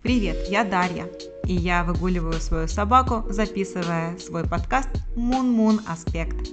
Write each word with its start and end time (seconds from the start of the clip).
Привет, 0.00 0.46
я 0.48 0.62
Дарья, 0.62 1.08
и 1.44 1.52
я 1.52 1.82
выгуливаю 1.82 2.34
свою 2.34 2.68
собаку, 2.68 3.24
записывая 3.30 4.16
свой 4.18 4.44
подкаст 4.44 4.88
Moon 5.16 5.80
Аспект. 5.88 6.50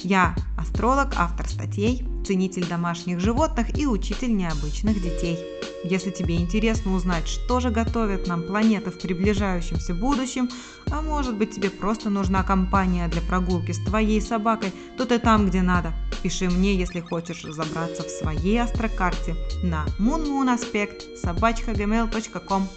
Я 0.00 0.36
астролог, 0.56 1.08
автор 1.16 1.48
статей, 1.48 2.06
ценитель 2.24 2.64
домашних 2.68 3.18
животных 3.18 3.76
и 3.76 3.84
учитель 3.84 4.36
необычных 4.36 5.02
детей. 5.02 5.40
Если 5.82 6.12
тебе 6.12 6.36
интересно 6.36 6.94
узнать, 6.94 7.26
что 7.26 7.58
же 7.58 7.70
готовят 7.70 8.28
нам 8.28 8.44
планеты 8.44 8.92
в 8.92 9.00
приближающемся 9.00 9.92
будущем, 9.92 10.48
а 10.88 11.02
может 11.02 11.36
быть 11.36 11.56
тебе 11.56 11.70
просто 11.70 12.10
нужна 12.10 12.44
компания 12.44 13.08
для 13.08 13.22
прогулки 13.22 13.72
с 13.72 13.78
твоей 13.78 14.22
собакой, 14.22 14.72
то 14.96 15.04
ты 15.04 15.18
там, 15.18 15.48
где 15.48 15.62
надо. 15.62 15.92
Пиши 16.22 16.48
мне, 16.50 16.74
если 16.74 17.00
хочешь 17.00 17.44
разобраться 17.44 18.02
в 18.02 18.10
своей 18.10 18.60
астрокарте 18.60 19.36
на 19.62 19.86
moonmoonaspect 19.98 21.16
собачка.gmail.com 21.22 22.68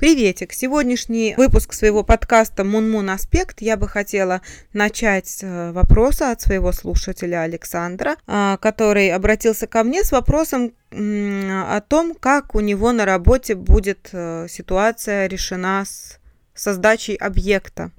Приветик! 0.00 0.54
Сегодняшний 0.54 1.34
выпуск 1.36 1.74
своего 1.74 2.02
подкаста 2.02 2.64
«Мунмун 2.64 3.10
Аспект» 3.10 3.60
я 3.60 3.76
бы 3.76 3.86
хотела 3.86 4.40
начать 4.72 5.28
с 5.28 5.42
э, 5.42 5.72
вопроса 5.72 6.30
от 6.30 6.40
своего 6.40 6.72
слушателя 6.72 7.42
Александра, 7.42 8.16
а, 8.26 8.56
который 8.56 9.12
обратился 9.12 9.66
ко 9.66 9.84
мне 9.84 10.02
с 10.02 10.10
вопросом 10.10 10.72
о 10.90 11.82
том, 11.86 12.14
как 12.14 12.54
у 12.54 12.60
него 12.60 12.92
на 12.92 13.04
работе 13.04 13.54
будет 13.54 14.08
э, 14.12 14.46
ситуация 14.48 15.26
решена 15.26 15.84
с, 15.84 16.19
со 16.60 16.74
сдачей 16.74 17.16
объекта. 17.16 17.90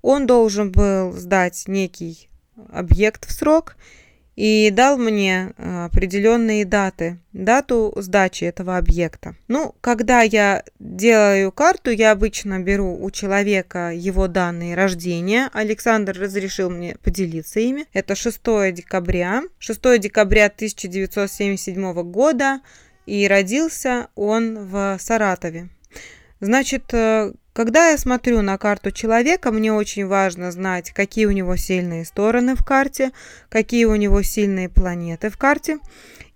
Он 0.00 0.26
должен 0.26 0.72
был 0.72 1.12
сдать 1.12 1.64
некий 1.66 2.28
объект 2.72 3.26
в 3.26 3.32
срок– 3.32 3.76
и 4.34 4.70
дал 4.70 4.96
мне 4.96 5.52
э, 5.56 5.84
определенные 5.84 6.64
даты, 6.64 7.18
дату 7.32 7.92
сдачи 7.96 8.44
этого 8.44 8.78
объекта. 8.78 9.36
Ну, 9.48 9.74
когда 9.80 10.22
я 10.22 10.64
делаю 10.78 11.52
карту, 11.52 11.90
я 11.90 12.12
обычно 12.12 12.58
беру 12.58 12.96
у 12.98 13.10
человека 13.10 13.92
его 13.94 14.28
данные 14.28 14.74
рождения. 14.74 15.50
Александр 15.52 16.18
разрешил 16.18 16.70
мне 16.70 16.96
поделиться 17.02 17.60
ими. 17.60 17.84
Это 17.92 18.14
6 18.14 18.40
декабря. 18.72 19.42
6 19.58 20.00
декабря 20.00 20.46
1977 20.46 22.02
года. 22.10 22.60
И 23.04 23.26
родился 23.28 24.08
он 24.14 24.66
в 24.66 24.96
Саратове. 24.98 25.68
Значит, 26.42 26.92
э, 26.92 27.32
когда 27.52 27.90
я 27.90 27.98
смотрю 27.98 28.42
на 28.42 28.58
карту 28.58 28.90
человека, 28.90 29.52
мне 29.52 29.72
очень 29.72 30.08
важно 30.08 30.50
знать, 30.50 30.90
какие 30.90 31.26
у 31.26 31.30
него 31.30 31.54
сильные 31.54 32.04
стороны 32.04 32.56
в 32.56 32.64
карте, 32.64 33.12
какие 33.48 33.84
у 33.84 33.94
него 33.94 34.22
сильные 34.22 34.68
планеты 34.68 35.30
в 35.30 35.38
карте, 35.38 35.78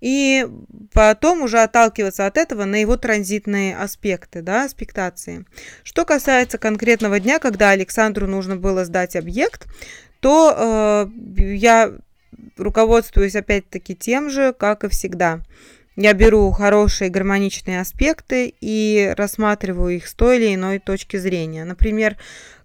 и 0.00 0.46
потом 0.92 1.42
уже 1.42 1.58
отталкиваться 1.58 2.26
от 2.26 2.36
этого 2.36 2.66
на 2.66 2.76
его 2.76 2.96
транзитные 2.96 3.76
аспекты, 3.76 4.42
да, 4.42 4.66
аспектации. 4.66 5.44
Что 5.82 6.04
касается 6.04 6.56
конкретного 6.56 7.18
дня, 7.18 7.40
когда 7.40 7.70
Александру 7.70 8.28
нужно 8.28 8.54
было 8.54 8.84
сдать 8.84 9.16
объект, 9.16 9.66
то 10.20 10.54
э, 10.56 11.44
я 11.52 11.92
руководствуюсь 12.56 13.34
опять-таки 13.34 13.96
тем 13.96 14.30
же, 14.30 14.52
как 14.56 14.84
и 14.84 14.88
всегда– 14.88 15.40
я 15.96 16.12
беру 16.12 16.50
хорошие 16.50 17.10
гармоничные 17.10 17.80
аспекты 17.80 18.54
и 18.60 19.14
рассматриваю 19.16 19.96
их 19.96 20.06
с 20.06 20.14
той 20.14 20.36
или 20.36 20.54
иной 20.54 20.78
точки 20.78 21.16
зрения. 21.16 21.64
Например, 21.64 22.16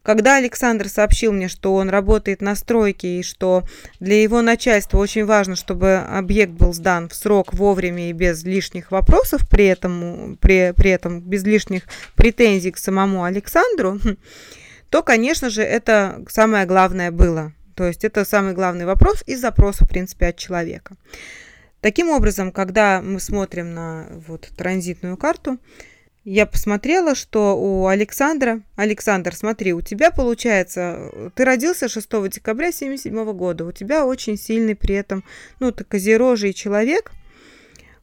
когда 0.04 0.38
Александр 0.38 0.90
сообщил 0.90 1.32
мне, 1.32 1.48
что 1.48 1.76
он 1.76 1.90
работает 1.90 2.42
на 2.42 2.56
стройке 2.56 3.20
и 3.20 3.24
что 3.24 3.64
для 4.00 4.22
его 4.22 4.42
начальства 4.42 4.98
очень 4.98 5.26
важно, 5.26 5.56
чтобы 5.56 5.98
объект 5.98 6.54
был 6.54 6.74
сдан 6.74 7.08
в 7.08 7.14
срок 7.14 7.54
вовремя 7.54 8.10
и 8.10 8.14
без 8.14 8.44
лишних 8.44 8.92
вопросов, 8.92 9.48
при 9.50 9.66
этом, 9.66 10.38
при, 10.42 10.74
при 10.76 10.90
этом 10.90 11.22
без 11.22 11.44
лишних 11.44 11.84
претензий 12.16 12.72
к 12.72 12.78
самому 12.78 13.24
Александру, 13.24 14.00
то, 14.90 15.04
конечно 15.04 15.50
же, 15.50 15.62
это 15.62 16.22
самое 16.28 16.66
главное 16.66 17.12
было. 17.12 17.54
То 17.76 17.86
есть 17.86 18.04
это 18.04 18.26
самый 18.26 18.54
главный 18.54 18.86
вопрос 18.86 19.24
и 19.26 19.36
запрос, 19.36 19.78
в 19.80 19.88
принципе, 19.88 20.28
от 20.28 20.38
человека. 20.38 20.96
Таким 21.82 22.10
образом, 22.10 22.52
когда 22.52 23.02
мы 23.02 23.20
смотрим 23.20 23.74
на 23.74 24.08
вот 24.28 24.50
транзитную 24.56 25.18
карту, 25.18 25.58
я 26.24 26.46
посмотрела, 26.46 27.16
что 27.16 27.58
у 27.58 27.88
Александра... 27.88 28.62
Александр, 28.76 29.36
смотри, 29.36 29.74
у 29.74 29.82
тебя 29.82 30.12
получается... 30.12 31.32
Ты 31.34 31.44
родился 31.44 31.90
6 31.90 32.08
декабря 32.30 32.68
1977 32.68 33.34
года. 33.34 33.66
У 33.66 33.72
тебя 33.72 34.06
очень 34.06 34.38
сильный 34.38 34.76
при 34.76 34.94
этом... 34.94 35.24
Ну, 35.60 35.72
ты 35.72 35.84
козерожий 35.84 36.54
человек. 36.54 37.12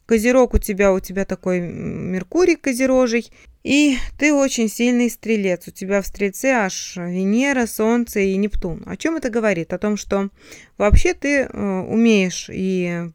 Козерог 0.07 0.55
у 0.55 0.59
тебя, 0.59 0.93
у 0.93 0.99
тебя 0.99 1.25
такой 1.25 1.61
Меркурий 1.61 2.57
козерожий. 2.57 3.31
И 3.63 3.99
ты 4.19 4.33
очень 4.33 4.69
сильный 4.69 5.11
стрелец. 5.11 5.69
У 5.69 5.71
тебя 5.71 6.03
в 6.03 6.07
стрельце 6.07 6.49
аж 6.49 6.97
Венера, 6.97 7.67
Солнце 7.67 8.21
и 8.21 8.37
Нептун. 8.37 8.83
О 8.87 8.97
чем 8.97 9.17
это 9.17 9.31
говорит? 9.31 9.73
О 9.73 9.79
том, 9.79 9.97
что 9.97 10.31
вообще 10.77 11.15
ты 11.15 11.43
э, 11.43 11.81
умеешь 11.83 12.49
и 12.53 13.11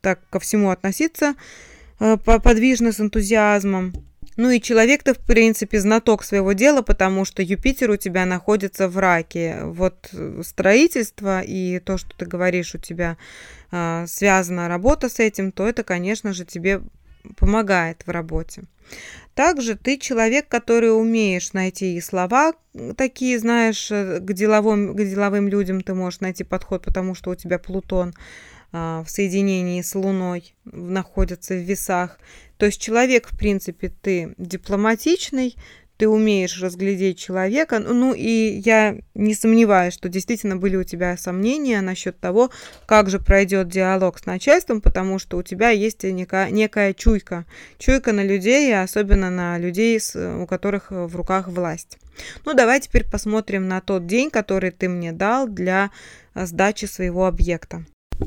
так 0.00 0.20
ко 0.30 0.38
всему 0.38 0.70
относиться 0.70 1.34
э, 2.00 2.16
подвижно, 2.16 2.92
с 2.92 3.00
энтузиазмом. 3.00 3.92
Ну 4.36 4.50
и 4.50 4.60
человек-то, 4.60 5.14
в 5.14 5.18
принципе, 5.18 5.78
знаток 5.78 6.24
своего 6.24 6.52
дела, 6.52 6.82
потому 6.82 7.24
что 7.24 7.42
Юпитер 7.42 7.90
у 7.90 7.96
тебя 7.96 8.26
находится 8.26 8.88
в 8.88 8.98
раке. 8.98 9.60
Вот 9.62 10.08
э, 10.12 10.42
строительство 10.44 11.40
и 11.40 11.78
то, 11.78 11.98
что 11.98 12.16
ты 12.16 12.26
говоришь, 12.26 12.74
у 12.74 12.78
тебя 12.78 13.16
э, 13.70 14.06
связана 14.08 14.68
работа 14.68 15.08
с 15.08 15.20
этим, 15.20 15.52
то 15.52 15.68
это, 15.68 15.84
конечно 15.84 16.32
же, 16.32 16.44
тебе 16.44 16.80
помогает 17.38 18.02
в 18.06 18.10
работе. 18.10 18.64
Также 19.34 19.76
ты 19.76 19.98
человек, 19.98 20.48
который 20.48 20.96
умеешь 20.96 21.52
найти 21.52 21.96
и 21.96 22.00
слова 22.00 22.52
такие, 22.96 23.38
знаешь, 23.38 23.90
э, 23.90 24.18
к 24.20 24.32
деловым, 24.32 24.94
к 24.94 24.96
деловым 24.96 25.48
людям 25.48 25.80
ты 25.80 25.94
можешь 25.94 26.20
найти 26.20 26.44
подход, 26.44 26.84
потому 26.84 27.14
что 27.14 27.30
у 27.30 27.34
тебя 27.34 27.58
Плутон 27.58 28.14
в 28.74 29.06
соединении 29.06 29.82
с 29.82 29.94
Луной 29.94 30.56
находятся 30.64 31.54
в 31.54 31.58
весах. 31.58 32.18
То 32.56 32.66
есть 32.66 32.80
человек, 32.80 33.28
в 33.30 33.38
принципе, 33.38 33.88
ты 33.88 34.34
дипломатичный, 34.36 35.54
ты 35.96 36.08
умеешь 36.08 36.60
разглядеть 36.60 37.16
человека. 37.16 37.78
Ну 37.78 38.14
и 38.14 38.60
я 38.64 38.96
не 39.14 39.34
сомневаюсь, 39.34 39.94
что 39.94 40.08
действительно 40.08 40.56
были 40.56 40.74
у 40.74 40.82
тебя 40.82 41.16
сомнения 41.16 41.80
насчет 41.82 42.18
того, 42.18 42.50
как 42.86 43.10
же 43.10 43.20
пройдет 43.20 43.68
диалог 43.68 44.18
с 44.18 44.26
начальством, 44.26 44.80
потому 44.80 45.20
что 45.20 45.36
у 45.36 45.44
тебя 45.44 45.70
есть 45.70 46.02
некая, 46.02 46.50
некая 46.50 46.94
чуйка. 46.94 47.46
Чуйка 47.78 48.12
на 48.12 48.24
людей, 48.24 48.76
особенно 48.76 49.30
на 49.30 49.56
людей, 49.56 50.00
у 50.16 50.46
которых 50.46 50.90
в 50.90 51.14
руках 51.14 51.46
власть. 51.46 51.98
Ну, 52.44 52.54
давай 52.54 52.80
теперь 52.80 53.08
посмотрим 53.08 53.68
на 53.68 53.80
тот 53.80 54.08
день, 54.08 54.30
который 54.30 54.72
ты 54.72 54.88
мне 54.88 55.12
дал 55.12 55.46
для 55.46 55.92
сдачи 56.34 56.86
своего 56.86 57.26
объекта. 57.26 57.84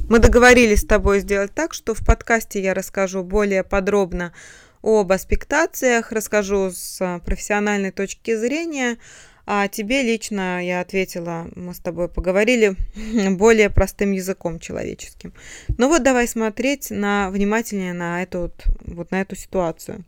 Мы 0.10 0.20
договорились 0.20 0.82
с 0.82 0.86
тобой 0.86 1.22
сделать 1.22 1.54
так, 1.54 1.74
что 1.74 1.94
в 1.94 2.06
подкасте 2.06 2.62
я 2.62 2.74
расскажу 2.74 3.24
более 3.24 3.64
подробно 3.64 4.34
об 4.82 5.12
аспектациях, 5.12 6.12
расскажу 6.12 6.72
с 6.72 7.02
а, 7.02 7.20
профессиональной 7.20 7.92
точки 7.92 8.36
зрения, 8.36 8.98
а 9.46 9.70
тебе 9.70 10.02
лично 10.02 10.64
я 10.66 10.82
ответила, 10.82 11.48
мы 11.56 11.74
с 11.74 11.80
тобой 11.80 12.10
поговорили 12.10 12.76
более 13.32 13.70
простым 13.70 14.12
языком 14.12 14.60
человеческим. 14.60 15.34
Ну 15.78 15.88
вот 15.88 16.04
давай 16.04 16.28
смотреть 16.28 16.92
на, 16.92 17.30
внимательнее 17.30 17.94
на 17.94 18.24
эту, 18.24 18.40
вот, 18.40 18.66
вот 18.86 19.12
на 19.12 19.22
эту 19.22 19.36
ситуацию. 19.36 20.04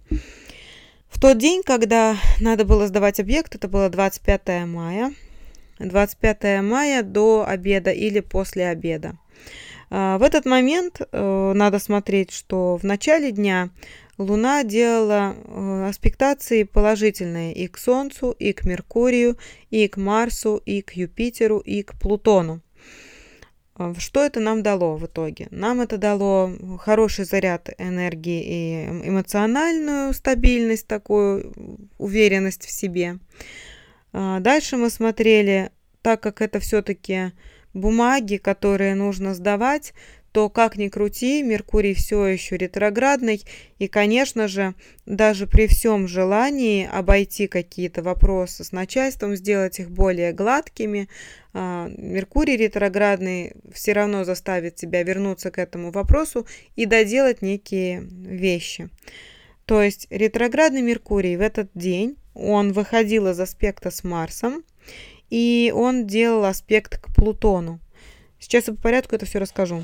В 1.09 1.19
тот 1.19 1.37
день, 1.37 1.63
когда 1.63 2.17
надо 2.39 2.65
было 2.65 2.87
сдавать 2.87 3.19
объект, 3.19 3.55
это 3.55 3.67
было 3.67 3.89
25 3.89 4.65
мая, 4.65 5.13
25 5.79 6.61
мая 6.61 7.01
до 7.01 7.45
обеда 7.47 7.91
или 7.91 8.19
после 8.19 8.67
обеда. 8.67 9.17
А, 9.89 10.17
в 10.17 10.23
этот 10.23 10.45
момент 10.45 11.01
э, 11.01 11.53
надо 11.55 11.79
смотреть, 11.79 12.31
что 12.31 12.77
в 12.77 12.83
начале 12.83 13.31
дня 13.31 13.69
Луна 14.17 14.63
делала 14.63 15.35
э, 15.35 15.87
аспектации 15.89 16.63
положительные 16.63 17.53
и 17.53 17.67
к 17.67 17.77
Солнцу, 17.77 18.31
и 18.31 18.53
к 18.53 18.65
Меркурию, 18.65 19.37
и 19.69 19.87
к 19.87 19.97
Марсу, 19.97 20.61
и 20.65 20.81
к 20.81 20.91
Юпитеру, 20.93 21.59
и 21.59 21.83
к 21.83 21.93
Плутону. 21.93 22.61
А, 23.79 23.93
что 23.97 24.21
это 24.21 24.41
нам 24.41 24.61
дало 24.61 24.97
в 24.97 25.05
итоге? 25.05 25.47
Нам 25.51 25.79
это 25.79 25.97
дало 25.97 26.51
хороший 26.79 27.23
заряд 27.23 27.69
энергии 27.77 28.43
и 28.43 29.07
эмоциональную 29.07 30.13
стабильность, 30.13 30.85
такую 30.85 31.87
уверенность 31.97 32.65
в 32.65 32.71
себе. 32.71 33.19
А, 34.11 34.41
дальше 34.41 34.75
мы 34.75 34.89
смотрели, 34.89 35.71
так 36.01 36.21
как 36.21 36.41
это 36.41 36.59
все-таки 36.59 37.31
бумаги, 37.73 38.37
которые 38.37 38.95
нужно 38.95 39.33
сдавать, 39.33 39.93
то 40.31 40.49
как 40.49 40.77
ни 40.77 40.89
крути, 40.89 41.41
Меркурий 41.41 41.93
все 41.93 42.25
еще 42.25 42.57
ретроградный, 42.57 43.43
и, 43.79 43.87
конечно 43.87 44.47
же, 44.47 44.75
даже 45.05 45.47
при 45.47 45.67
всем 45.67 46.07
желании 46.07 46.87
обойти 46.91 47.47
какие-то 47.47 48.03
вопросы 48.03 48.63
с 48.63 48.71
начальством, 48.71 49.35
сделать 49.35 49.79
их 49.79 49.89
более 49.89 50.31
гладкими, 50.31 51.09
а, 51.53 51.89
Меркурий 51.97 52.57
ретроградный 52.57 53.53
все 53.73 53.93
равно 53.93 54.23
заставит 54.23 54.75
тебя 54.75 55.01
вернуться 55.01 55.49
к 55.49 55.57
этому 55.57 55.91
вопросу 55.91 56.45
и 56.75 56.85
доделать 56.85 57.41
некие 57.41 58.01
вещи. 58.01 58.89
То 59.65 59.81
есть 59.81 60.07
ретроградный 60.09 60.81
Меркурий 60.81 61.37
в 61.37 61.41
этот 61.41 61.69
день, 61.73 62.17
он 62.33 62.71
выходил 62.71 63.27
из 63.27 63.39
аспекта 63.39 63.91
с 63.91 64.03
Марсом, 64.03 64.63
и 65.29 65.71
он 65.75 66.07
делал 66.07 66.45
аспект 66.45 66.97
к 66.97 67.13
Плутону. 67.13 67.79
Сейчас 68.39 68.67
я 68.67 68.73
по 68.73 68.81
порядку 68.81 69.15
это 69.15 69.25
все 69.25 69.39
расскажу. 69.39 69.83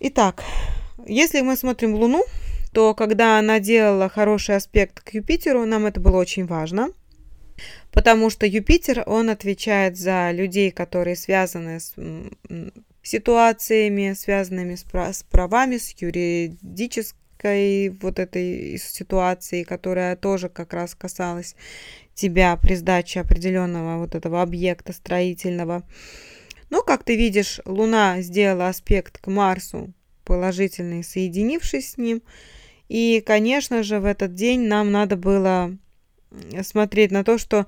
Итак, 0.00 0.42
если 1.06 1.40
мы 1.40 1.56
смотрим 1.56 1.94
Луну, 1.94 2.24
то 2.72 2.94
когда 2.94 3.38
она 3.38 3.60
делала 3.60 4.08
хороший 4.08 4.56
аспект 4.56 5.00
к 5.00 5.14
Юпитеру, 5.14 5.64
нам 5.64 5.86
это 5.86 6.00
было 6.00 6.16
очень 6.16 6.46
важно, 6.46 6.90
потому 7.92 8.30
что 8.30 8.46
Юпитер, 8.46 9.04
он 9.06 9.30
отвечает 9.30 9.96
за 9.96 10.30
людей, 10.32 10.70
которые 10.70 11.16
связаны 11.16 11.80
с 11.80 11.94
ситуациями, 13.02 14.14
связанными 14.14 14.76
с, 14.76 14.84
правами, 15.24 15.76
с 15.76 15.94
юридической 15.98 17.90
вот 18.00 18.18
этой 18.18 18.78
ситуации, 18.78 19.64
которая 19.64 20.16
тоже 20.16 20.48
как 20.48 20.72
раз 20.72 20.94
касалась 20.94 21.56
тебя 22.14 22.56
при 22.56 22.74
сдаче 22.74 23.20
определенного 23.20 23.98
вот 23.98 24.14
этого 24.14 24.42
объекта 24.42 24.92
строительного. 24.92 25.82
Но, 26.70 26.82
как 26.82 27.04
ты 27.04 27.16
видишь, 27.16 27.60
Луна 27.64 28.22
сделала 28.22 28.68
аспект 28.68 29.18
к 29.18 29.26
Марсу 29.26 29.92
положительный, 30.24 31.04
соединившись 31.04 31.92
с 31.92 31.98
ним. 31.98 32.22
И, 32.88 33.22
конечно 33.24 33.82
же, 33.82 34.00
в 34.00 34.04
этот 34.04 34.34
день 34.34 34.62
нам 34.62 34.90
надо 34.90 35.16
было 35.16 35.76
смотреть 36.62 37.10
на 37.10 37.24
то, 37.24 37.38
что 37.38 37.66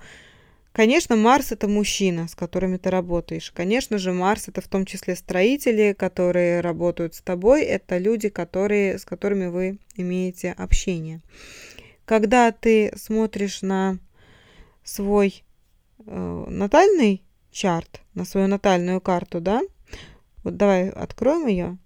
Конечно, 0.74 1.14
Марс 1.14 1.52
это 1.52 1.68
мужчина, 1.68 2.26
с 2.26 2.34
которыми 2.34 2.78
ты 2.78 2.90
работаешь. 2.90 3.52
Конечно 3.54 3.96
же, 3.96 4.12
Марс 4.12 4.48
это 4.48 4.60
в 4.60 4.66
том 4.66 4.86
числе 4.86 5.14
строители, 5.14 5.94
которые 5.96 6.60
работают 6.62 7.14
с 7.14 7.20
тобой. 7.20 7.62
Это 7.62 7.96
люди, 7.96 8.28
которые, 8.28 8.98
с 8.98 9.04
которыми 9.04 9.46
вы 9.46 9.78
имеете 9.94 10.50
общение. 10.50 11.20
Когда 12.04 12.50
ты 12.50 12.92
смотришь 12.96 13.62
на 13.62 13.98
свой 14.84 15.44
э, 16.06 16.44
натальный 16.48 17.22
чарт, 17.50 18.00
на 18.14 18.24
свою 18.24 18.46
натальную 18.46 19.00
карту, 19.00 19.40
да, 19.40 19.62
вот 20.42 20.56
давай 20.56 20.90
откроем 20.90 21.46
ее. 21.46 21.78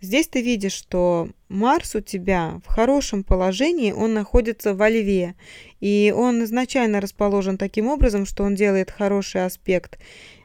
Здесь 0.00 0.26
ты 0.26 0.42
видишь, 0.42 0.72
что 0.72 1.28
Марс 1.48 1.94
у 1.94 2.00
тебя 2.00 2.60
в 2.64 2.68
хорошем 2.68 3.22
положении, 3.22 3.92
он 3.92 4.14
находится 4.14 4.74
во 4.74 4.88
Льве. 4.90 5.36
И 5.78 6.12
он 6.16 6.42
изначально 6.42 7.00
расположен 7.00 7.56
таким 7.56 7.86
образом, 7.86 8.26
что 8.26 8.42
он 8.42 8.56
делает 8.56 8.90
хороший 8.90 9.44
аспект 9.44 10.00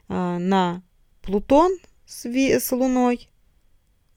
а, 0.10 0.38
на 0.38 0.84
Плутон 1.24 1.76
с, 2.06 2.26
с 2.28 2.72
Луной, 2.72 3.30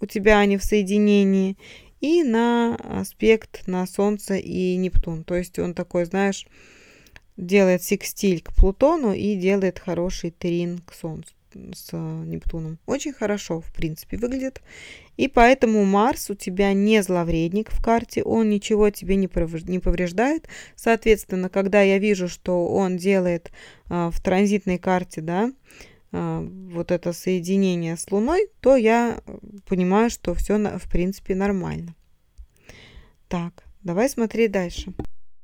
у 0.01 0.07
тебя 0.07 0.41
они 0.41 0.59
в 0.59 0.65
соединении, 0.65 1.57
и 2.01 2.23
на 2.23 2.77
аспект 2.77 3.67
на 3.67 3.87
Солнце 3.87 4.37
и 4.37 4.77
Нептун. 4.77 5.25
То 5.25 5.37
есть 5.37 5.59
он 5.59 5.73
такой, 5.73 6.05
знаешь, 6.05 6.47
делает 7.41 7.83
секстиль 7.83 8.43
к 8.43 8.55
Плутону 8.55 9.13
и 9.13 9.35
делает 9.35 9.79
хороший 9.79 10.31
трин 10.31 10.79
к 10.79 10.95
Солнцу 10.95 11.33
с 11.75 11.93
Нептуном. 11.93 12.79
Очень 12.87 13.13
хорошо, 13.13 13.61
в 13.61 13.73
принципе, 13.73 14.17
выглядит. 14.17 14.63
И 15.17 15.27
поэтому 15.29 15.85
Марс 15.85 16.31
у 16.31 16.35
тебя 16.35 16.73
не 16.73 17.03
зловредник 17.03 17.71
в 17.73 17.83
карте, 17.83 18.23
он 18.23 18.49
ничего 18.49 18.91
тебе 18.91 19.17
не 19.17 19.27
повреждает. 19.27 20.49
Соответственно, 20.77 21.49
когда 21.49 21.83
я 21.83 21.99
вижу, 21.99 22.29
что 22.29 22.69
он 22.69 22.97
делает 22.97 23.51
а, 23.89 24.11
в 24.11 24.21
транзитной 24.21 24.79
карте, 24.79 25.21
да, 25.21 25.53
а, 26.13 26.47
вот 26.73 26.93
это 26.93 27.13
соединение 27.13 27.97
с 27.97 28.11
Луной, 28.11 28.49
то 28.61 28.77
я 28.77 29.21
понимаю, 29.67 30.11
что 30.11 30.35
все, 30.35 30.57
в 30.57 30.89
принципе, 30.89 31.35
нормально. 31.35 31.95
Так, 33.29 33.65
давай 33.83 34.09
смотреть 34.09 34.53
дальше. 34.53 34.95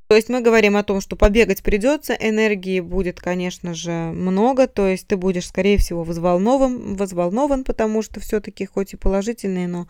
То 0.07 0.15
есть 0.15 0.29
мы 0.29 0.41
говорим 0.41 0.77
о 0.77 0.83
том, 0.83 1.01
что 1.01 1.17
побегать 1.17 1.61
придется, 1.61 2.13
энергии 2.13 2.79
будет, 2.79 3.19
конечно 3.19 3.73
же, 3.73 3.91
много, 3.91 4.67
то 4.67 4.87
есть 4.87 5.05
ты 5.07 5.17
будешь, 5.17 5.47
скорее 5.47 5.77
всего, 5.77 6.03
взволнован, 6.03 6.95
взволнован 6.95 7.65
потому 7.65 8.01
что 8.01 8.21
все-таки 8.21 8.65
хоть 8.65 8.93
и 8.93 8.97
положительные, 8.97 9.67
но 9.67 9.87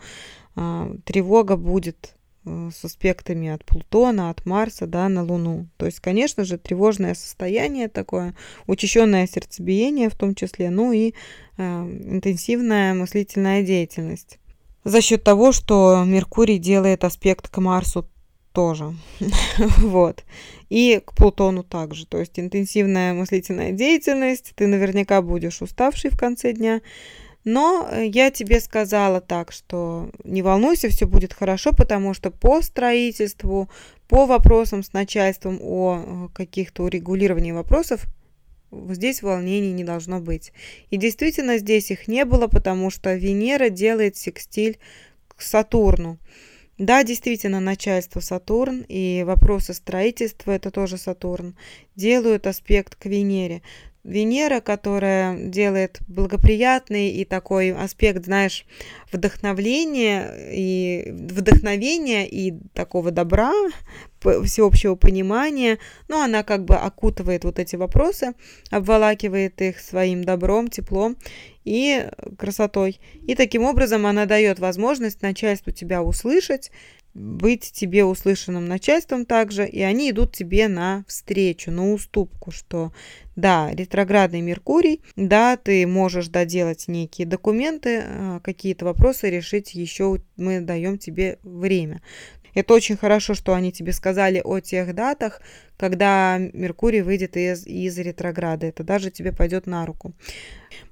а, 0.56 0.90
тревога 1.04 1.56
будет 1.56 2.16
а, 2.44 2.70
с 2.74 2.84
аспектами 2.84 3.48
от 3.48 3.64
Плутона, 3.64 4.30
от 4.30 4.44
Марса, 4.44 4.88
да, 4.88 5.08
на 5.08 5.22
Луну. 5.22 5.68
То 5.76 5.86
есть, 5.86 6.00
конечно 6.00 6.44
же, 6.44 6.58
тревожное 6.58 7.14
состояние 7.14 7.88
такое, 7.88 8.34
учащенное 8.66 9.28
сердцебиение 9.28 10.10
в 10.10 10.16
том 10.16 10.34
числе, 10.34 10.70
ну 10.70 10.90
и 10.90 11.14
э, 11.58 11.62
интенсивная 11.62 12.92
мыслительная 12.92 13.62
деятельность. 13.62 14.40
За 14.82 15.00
счет 15.00 15.22
того, 15.22 15.52
что 15.52 16.02
Меркурий 16.04 16.58
делает 16.58 17.04
аспект 17.04 17.48
к 17.48 17.58
Марсу 17.58 18.08
тоже. 18.52 18.94
вот. 19.78 20.24
И 20.68 21.00
к 21.04 21.14
Плутону 21.14 21.62
также. 21.62 22.06
То 22.06 22.18
есть 22.18 22.38
интенсивная 22.38 23.14
мыслительная 23.14 23.72
деятельность. 23.72 24.52
Ты 24.54 24.66
наверняка 24.66 25.22
будешь 25.22 25.62
уставший 25.62 26.10
в 26.10 26.18
конце 26.18 26.52
дня. 26.52 26.80
Но 27.44 27.88
я 27.98 28.30
тебе 28.30 28.60
сказала 28.60 29.20
так, 29.20 29.52
что 29.52 30.10
не 30.24 30.42
волнуйся, 30.42 30.88
все 30.88 31.06
будет 31.06 31.32
хорошо, 31.32 31.72
потому 31.72 32.12
что 32.12 32.30
по 32.30 32.60
строительству, 32.60 33.70
по 34.08 34.26
вопросам 34.26 34.82
с 34.82 34.92
начальством 34.92 35.58
о 35.62 36.02
э, 36.04 36.28
каких-то 36.34 36.82
урегулировании 36.82 37.52
вопросов 37.52 38.06
здесь 38.70 39.22
волнений 39.22 39.72
не 39.72 39.84
должно 39.84 40.20
быть. 40.20 40.52
И 40.90 40.96
действительно 40.96 41.58
здесь 41.58 41.90
их 41.90 42.08
не 42.08 42.24
было, 42.24 42.48
потому 42.48 42.90
что 42.90 43.14
Венера 43.14 43.70
делает 43.70 44.16
секстиль 44.16 44.78
к 45.28 45.40
Сатурну. 45.40 46.18
Да, 46.78 47.02
действительно, 47.02 47.58
начальство 47.58 48.20
Сатурн 48.20 48.84
и 48.88 49.24
вопросы 49.26 49.74
строительства, 49.74 50.52
это 50.52 50.70
тоже 50.70 50.96
Сатурн, 50.96 51.56
делают 51.96 52.46
аспект 52.46 52.94
к 52.94 53.06
Венере. 53.06 53.62
Венера, 54.04 54.60
которая 54.60 55.36
делает 55.36 55.98
благоприятный 56.06 57.10
и 57.10 57.24
такой 57.24 57.72
аспект, 57.72 58.24
знаешь, 58.24 58.64
вдохновления 59.12 60.50
и 60.52 61.10
вдохновения 61.10 62.26
и 62.26 62.54
такого 62.72 63.10
добра, 63.10 63.52
всеобщего 64.44 64.94
понимания, 64.94 65.78
но 66.08 66.22
она 66.22 66.42
как 66.42 66.64
бы 66.64 66.76
окутывает 66.76 67.44
вот 67.44 67.58
эти 67.58 67.76
вопросы, 67.76 68.34
обволакивает 68.70 69.60
их 69.60 69.78
своим 69.78 70.24
добром, 70.24 70.68
теплом 70.68 71.16
и 71.68 72.08
красотой. 72.38 73.00
И 73.26 73.34
таким 73.34 73.64
образом 73.64 74.06
она 74.06 74.24
дает 74.24 74.58
возможность 74.58 75.20
начальству 75.22 75.70
тебя 75.70 76.02
услышать, 76.02 76.70
быть 77.14 77.72
тебе 77.72 78.04
услышанным 78.04 78.66
начальством 78.66 79.26
также, 79.26 79.66
и 79.66 79.82
они 79.82 80.10
идут 80.10 80.32
тебе 80.32 80.68
на 80.68 81.04
встречу, 81.08 81.70
на 81.70 81.92
уступку, 81.92 82.50
что 82.50 82.92
да, 83.34 83.70
ретроградный 83.72 84.40
Меркурий, 84.40 85.00
да, 85.16 85.56
ты 85.56 85.86
можешь 85.86 86.28
доделать 86.28 86.88
некие 86.88 87.26
документы, 87.26 88.02
а, 88.04 88.40
какие-то 88.40 88.84
вопросы 88.84 89.30
решить 89.30 89.74
еще, 89.74 90.20
мы 90.36 90.60
даем 90.60 90.98
тебе 90.98 91.38
время. 91.42 92.02
Это 92.58 92.74
очень 92.74 92.96
хорошо, 92.96 93.34
что 93.34 93.54
они 93.54 93.70
тебе 93.70 93.92
сказали 93.92 94.42
о 94.44 94.58
тех 94.58 94.92
датах, 94.92 95.40
когда 95.76 96.38
Меркурий 96.38 97.02
выйдет 97.02 97.36
из, 97.36 97.64
из 97.64 97.96
ретрограда. 97.98 98.66
Это 98.66 98.82
даже 98.82 99.12
тебе 99.12 99.30
пойдет 99.30 99.68
на 99.68 99.86
руку. 99.86 100.12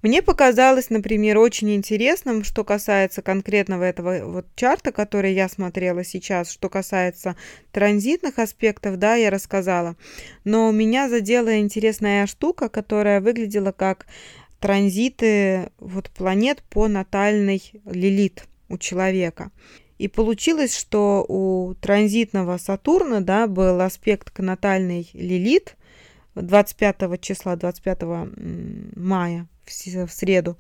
Мне 0.01 0.23
показалось, 0.23 0.91
например, 0.91 1.39
очень 1.39 1.75
интересным, 1.75 2.45
что 2.45 2.63
касается 2.63 3.21
конкретного 3.21 3.83
этого 3.83 4.27
вот 4.27 4.47
чарта, 4.55 4.93
который 4.93 5.35
я 5.35 5.49
смотрела 5.49 6.05
сейчас, 6.05 6.53
что 6.53 6.69
касается 6.69 7.35
транзитных 7.73 8.39
аспектов, 8.39 8.97
да, 9.01 9.17
я 9.17 9.29
рассказала. 9.29 9.97
Но 10.45 10.71
меня 10.71 11.09
задела 11.09 11.59
интересная 11.59 12.29
штука, 12.29 12.69
которая 12.69 13.21
выглядела 13.21 13.73
как 13.73 14.07
транзиты 14.61 15.71
вот 15.81 16.11
планет 16.11 16.63
по 16.71 16.87
натальной 16.87 17.61
лилит 17.87 18.45
у 18.69 18.79
человека. 18.79 19.51
И 19.99 20.09
получилось, 20.09 20.77
что 20.77 21.25
у 21.27 21.75
транзитного 21.81 22.59
Сатурна 22.59 23.21
да, 23.21 23.47
был 23.47 23.81
аспект 23.81 24.31
к 24.31 24.41
натальной 24.41 25.09
Лилит 25.15 25.77
25 26.35 27.21
числа, 27.21 27.57
25 27.57 28.03
мая 28.97 29.47
в 29.65 30.09
среду. 30.09 30.57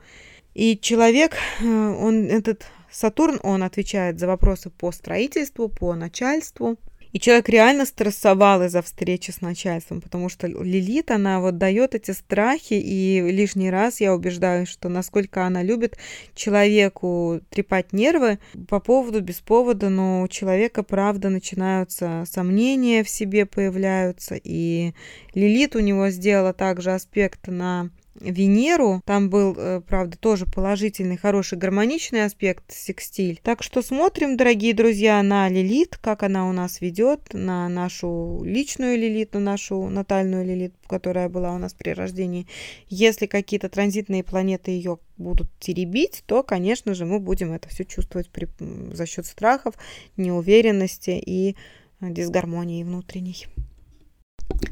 И 0.54 0.78
человек, 0.78 1.34
э, 1.60 1.64
он, 1.64 2.28
этот 2.28 2.66
Сатурн, 2.90 3.38
он 3.42 3.62
отвечает 3.62 4.18
за 4.18 4.26
вопросы 4.26 4.70
по 4.70 4.90
строительству, 4.90 5.68
по 5.68 5.94
начальству. 5.94 6.78
И 7.16 7.18
человек 7.18 7.48
реально 7.48 7.86
стрессовал 7.86 8.62
из-за 8.64 8.82
встречи 8.82 9.30
с 9.30 9.40
начальством, 9.40 10.02
потому 10.02 10.28
что 10.28 10.46
Лилит, 10.48 11.10
она 11.10 11.40
вот 11.40 11.56
дает 11.56 11.94
эти 11.94 12.10
страхи, 12.10 12.74
и 12.74 13.22
лишний 13.22 13.70
раз 13.70 14.02
я 14.02 14.14
убеждаюсь, 14.14 14.68
что 14.68 14.90
насколько 14.90 15.46
она 15.46 15.62
любит 15.62 15.96
человеку 16.34 17.40
трепать 17.48 17.94
нервы. 17.94 18.38
По 18.68 18.80
поводу, 18.80 19.22
без 19.22 19.36
повода, 19.36 19.88
но 19.88 20.20
у 20.20 20.28
человека, 20.28 20.82
правда, 20.82 21.30
начинаются 21.30 22.24
сомнения 22.30 23.02
в 23.02 23.08
себе 23.08 23.46
появляются, 23.46 24.34
и 24.34 24.92
Лилит 25.32 25.74
у 25.74 25.78
него 25.78 26.10
сделала 26.10 26.52
также 26.52 26.92
аспект 26.92 27.48
на 27.48 27.88
Венеру. 28.20 29.02
Там 29.04 29.30
был, 29.30 29.54
э, 29.56 29.80
правда, 29.80 30.16
тоже 30.18 30.46
положительный, 30.46 31.16
хороший, 31.16 31.58
гармоничный 31.58 32.24
аспект 32.24 32.72
секстиль. 32.72 33.40
Так 33.42 33.62
что 33.62 33.82
смотрим, 33.82 34.36
дорогие 34.36 34.74
друзья, 34.74 35.22
на 35.22 35.48
Лилит, 35.48 35.96
как 35.98 36.22
она 36.22 36.48
у 36.48 36.52
нас 36.52 36.80
ведет, 36.80 37.32
на 37.32 37.68
нашу 37.68 38.42
личную 38.44 38.96
Лилит, 38.96 39.34
на 39.34 39.40
нашу 39.40 39.88
натальную 39.88 40.44
Лилит, 40.44 40.74
которая 40.86 41.28
была 41.28 41.52
у 41.52 41.58
нас 41.58 41.74
при 41.74 41.90
рождении. 41.90 42.46
Если 42.88 43.26
какие-то 43.26 43.68
транзитные 43.68 44.24
планеты 44.24 44.70
ее 44.70 44.98
будут 45.18 45.48
теребить, 45.58 46.22
то, 46.26 46.42
конечно 46.42 46.94
же, 46.94 47.04
мы 47.06 47.20
будем 47.20 47.52
это 47.52 47.68
все 47.68 47.84
чувствовать 47.84 48.28
при, 48.28 48.48
за 48.92 49.06
счет 49.06 49.26
страхов, 49.26 49.74
неуверенности 50.16 51.10
и 51.10 51.56
дисгармонии 52.00 52.84
внутренней. 52.84 53.46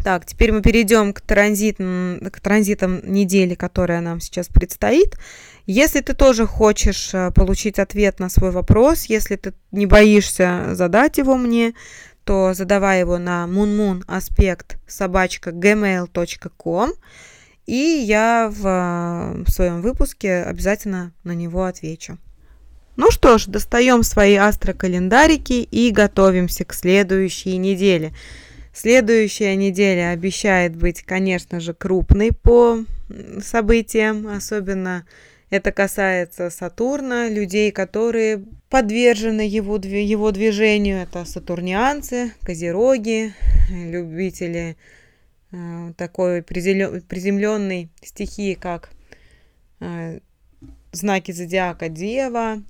Так, 0.03 0.27
теперь 0.27 0.53
мы 0.53 0.63
перейдем 0.63 1.13
к, 1.13 1.21
транзит, 1.21 1.79
к 1.79 2.41
транзитам 2.41 3.01
недели, 3.05 3.55
которая 3.55 4.01
нам 4.01 4.21
сейчас 4.21 4.49
предстоит. 4.49 5.17
Если 5.67 6.01
ты 6.01 6.15
тоже 6.15 6.47
хочешь 6.47 7.15
э, 7.15 7.31
получить 7.31 7.79
ответ 7.79 8.21
на 8.21 8.29
свой 8.29 8.51
вопрос, 8.51 9.05
если 9.07 9.37
ты 9.37 9.55
не 9.73 9.87
боишься 9.87 10.75
задать 10.75 11.19
его 11.19 11.37
мне, 11.37 11.75
то 12.25 12.55
задавай 12.55 13.01
его 13.01 13.19
на 13.19 13.47
moonmoon 13.47 14.05
собачка 14.87 15.51
gmail.com 15.51 16.93
и 17.67 18.05
я 18.07 18.51
в, 18.51 19.45
в 19.45 19.51
своем 19.51 19.81
выпуске 19.81 20.43
обязательно 20.43 21.13
на 21.23 21.33
него 21.33 21.65
отвечу. 21.65 22.19
Ну 22.97 23.11
что 23.11 23.39
ж, 23.39 23.47
достаем 23.47 24.03
свои 24.03 24.37
астрокалендарики 24.37 25.55
и 25.55 25.91
готовимся 25.91 26.65
к 26.65 26.75
следующей 26.75 27.57
неделе. 27.57 28.13
Следующая 28.75 29.55
неделя 29.55 30.11
обещает 30.11 30.75
быть, 30.75 31.03
конечно 31.03 31.61
же, 31.61 31.75
крупной 31.75 32.33
по 32.33 32.85
событиям, 33.41 34.27
особенно 34.27 35.07
это 35.49 35.71
касается 35.71 36.51
Сатурна, 36.51 37.29
людей, 37.29 37.71
которые 37.71 38.45
подвержены 38.71 39.43
его, 39.43 39.77
его 39.77 40.33
движению. 40.33 40.99
Это 40.99 41.25
сатурнианцы, 41.25 42.33
козероги, 42.41 43.33
любители 43.71 44.77
э, 45.53 45.93
такой 45.97 46.43
приземленной 46.43 47.91
стихии, 48.03 48.55
как 48.55 48.91
э, 49.79 50.19
знаки 50.91 51.31
зодиака 51.31 51.89
Дева, 51.89 52.61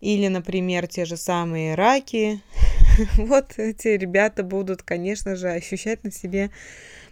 или, 0.00 0.28
например, 0.28 0.86
те 0.86 1.04
же 1.04 1.16
самые 1.16 1.74
раки, 1.74 2.40
вот 3.16 3.58
эти 3.58 3.88
ребята 3.88 4.42
будут, 4.42 4.82
конечно 4.82 5.36
же, 5.36 5.50
ощущать 5.50 6.04
на 6.04 6.10
себе 6.10 6.50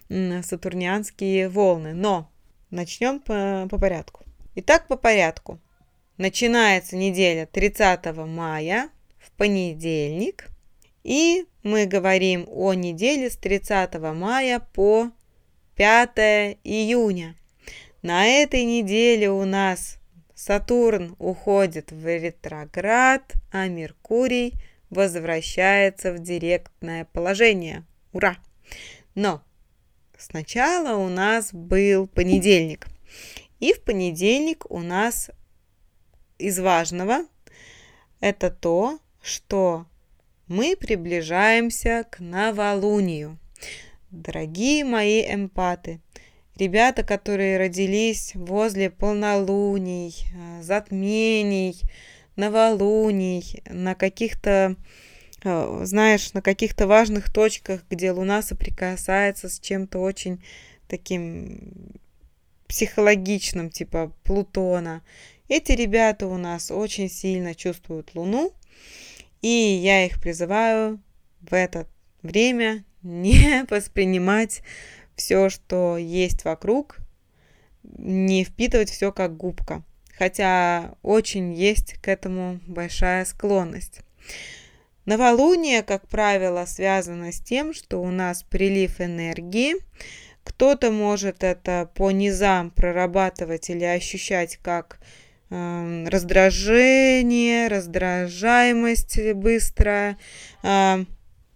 сатурнианские 0.08 1.48
волны. 1.48 1.94
Но 1.94 2.30
начнем 2.70 3.20
по, 3.20 3.66
по 3.70 3.78
порядку. 3.78 4.24
Итак, 4.56 4.86
по 4.88 4.96
порядку. 4.96 5.58
Начинается 6.16 6.96
неделя 6.96 7.46
30 7.46 8.14
мая 8.26 8.90
в 9.18 9.30
понедельник. 9.32 10.48
И 11.02 11.46
мы 11.62 11.86
говорим 11.86 12.46
о 12.48 12.74
неделе 12.74 13.30
с 13.30 13.36
30 13.36 13.94
мая 14.14 14.60
по 14.74 15.10
5 15.76 16.58
июня. 16.64 17.36
На 18.02 18.26
этой 18.26 18.64
неделе 18.64 19.30
у 19.30 19.44
нас 19.44 19.98
Сатурн 20.34 21.16
уходит 21.18 21.92
в 21.92 22.06
ретроград, 22.06 23.32
а 23.50 23.68
Меркурий– 23.68 24.54
возвращается 24.90 26.12
в 26.12 26.18
директное 26.18 27.06
положение. 27.06 27.84
Ура! 28.12 28.36
Но 29.14 29.42
сначала 30.18 30.96
у 30.98 31.08
нас 31.08 31.52
был 31.52 32.06
понедельник. 32.06 32.86
И 33.60 33.72
в 33.72 33.82
понедельник 33.82 34.70
у 34.70 34.80
нас 34.80 35.30
из 36.38 36.58
важного 36.58 37.26
это 38.20 38.50
то, 38.50 38.98
что 39.22 39.86
мы 40.46 40.76
приближаемся 40.76 42.04
к 42.10 42.20
новолунию. 42.20 43.38
Дорогие 44.10 44.84
мои 44.84 45.22
эмпаты, 45.22 46.00
ребята, 46.56 47.04
которые 47.04 47.58
родились 47.58 48.32
возле 48.34 48.90
полнолуний, 48.90 50.14
э, 50.34 50.62
затмений, 50.62 51.80
новолуний, 52.36 53.62
на 53.68 53.94
каких-то, 53.94 54.76
э, 55.44 55.80
знаешь, 55.84 56.32
на 56.32 56.42
каких-то 56.42 56.86
важных 56.86 57.32
точках, 57.32 57.82
где 57.90 58.12
Луна 58.12 58.42
соприкасается 58.42 59.48
с 59.48 59.60
чем-то 59.60 59.98
очень 59.98 60.42
таким 60.88 61.92
психологичным, 62.68 63.70
типа 63.70 64.12
Плутона. 64.22 65.02
Эти 65.48 65.72
ребята 65.72 66.26
у 66.26 66.36
нас 66.36 66.70
очень 66.70 67.10
сильно 67.10 67.54
чувствуют 67.54 68.14
Луну, 68.14 68.52
и 69.42 69.48
я 69.48 70.06
их 70.06 70.20
призываю 70.20 71.00
в 71.40 71.54
это 71.54 71.86
время 72.22 72.84
не 73.02 73.66
воспринимать 73.68 74.62
все, 75.16 75.48
что 75.48 75.96
есть 75.98 76.44
вокруг, 76.44 76.98
не 77.82 78.44
впитывать 78.44 78.90
все 78.90 79.12
как 79.12 79.36
губка 79.36 79.82
хотя 80.20 80.96
очень 81.02 81.54
есть 81.54 81.94
к 82.02 82.08
этому 82.08 82.60
большая 82.66 83.24
склонность. 83.24 84.02
Новолуние, 85.06 85.82
как 85.82 86.06
правило, 86.08 86.66
связано 86.66 87.32
с 87.32 87.40
тем, 87.40 87.72
что 87.72 88.02
у 88.02 88.10
нас 88.10 88.42
прилив 88.42 89.00
энергии. 89.00 89.76
Кто-то 90.44 90.90
может 90.90 91.42
это 91.42 91.90
по 91.94 92.10
низам 92.10 92.70
прорабатывать 92.70 93.70
или 93.70 93.84
ощущать 93.84 94.58
как 94.58 94.98
э, 95.48 96.04
раздражение, 96.06 97.68
раздражаемость 97.68 99.32
быстрая. 99.32 100.18
Э, 100.62 101.06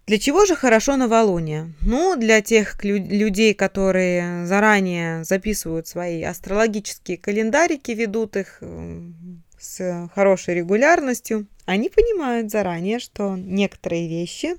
для 0.07 0.19
чего 0.19 0.45
же 0.45 0.55
хорошо 0.55 0.97
новолуние? 0.97 1.73
Ну, 1.81 2.15
для 2.15 2.41
тех 2.41 2.83
людей, 2.83 3.53
которые 3.55 4.45
заранее 4.45 5.23
записывают 5.23 5.87
свои 5.87 6.21
астрологические 6.21 7.17
календарики, 7.17 7.91
ведут 7.91 8.35
их 8.35 8.59
э, 8.61 9.11
с 9.59 10.09
хорошей 10.13 10.55
регулярностью, 10.55 11.47
они 11.65 11.89
понимают 11.89 12.51
заранее, 12.51 12.99
что 12.99 13.35
некоторые 13.35 14.07
вещи 14.07 14.57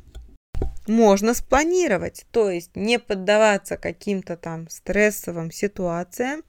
можно 0.88 1.32
спланировать, 1.34 2.26
то 2.32 2.50
есть 2.50 2.74
не 2.74 2.98
поддаваться 2.98 3.76
каким-то 3.76 4.36
там 4.36 4.68
стрессовым 4.68 5.52
ситуациям, 5.52 6.42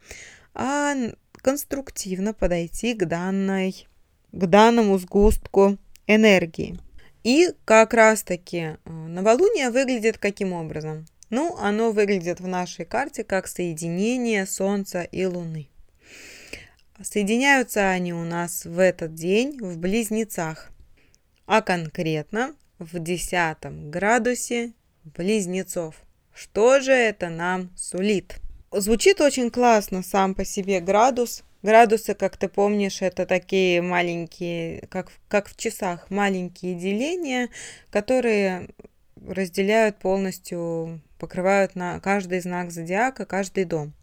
а 0.54 0.96
конструктивно 1.34 2.34
подойти 2.34 2.96
к 2.96 3.06
данной, 3.06 3.88
к 4.32 4.46
данному 4.46 4.98
сгустку 4.98 5.78
энергии. 6.08 6.80
И 7.24 7.50
как 7.66 7.94
раз-таки 7.94 8.58
э, 8.58 8.78
новолуние 8.90 9.70
выглядит 9.70 10.18
каким 10.18 10.54
образом? 10.54 11.06
Ну, 11.30 11.58
оно 11.58 11.92
выглядит 11.92 12.40
в 12.40 12.48
нашей 12.48 12.86
карте 12.86 13.24
как 13.24 13.48
соединение 13.48 14.46
Солнца 14.46 15.02
и 15.04 15.26
Луны. 15.26 15.70
Соединяются 17.02 17.90
они 17.90 18.14
у 18.14 18.24
нас 18.24 18.66
в 18.66 18.80
этот 18.80 19.14
день 19.14 19.60
в 19.60 19.78
близнецах, 19.78 20.72
а 21.46 21.62
конкретно 21.62 22.56
в 22.80 22.98
десятом 23.00 23.92
градусе 23.92 24.74
близнецов. 25.04 25.96
Что 26.34 26.80
же 26.80 26.92
это 26.92 27.30
нам 27.30 27.72
сулит? 27.76 28.38
Звучит 28.72 29.22
очень 29.22 29.52
классно 29.52 30.04
сам 30.04 30.34
по 30.34 30.46
себе 30.46 30.80
градус, 30.80 31.44
Градусы, 31.64 32.14
как 32.14 32.38
ты 32.38 32.48
помнишь, 32.48 33.02
это 33.02 33.26
такие 33.26 33.82
маленькие, 33.82 34.88
как, 34.90 35.12
как 35.28 35.48
в 35.48 35.58
часах, 35.58 36.10
маленькие 36.10 36.76
деления, 36.76 37.50
которые 37.90 38.70
разделяют 39.28 39.98
полностью, 39.98 41.02
покрывают 41.18 41.76
на 41.76 42.00
каждый 42.00 42.40
знак 42.40 42.72
зодиака, 42.72 43.26
каждый 43.26 43.66
дом. 43.66 43.94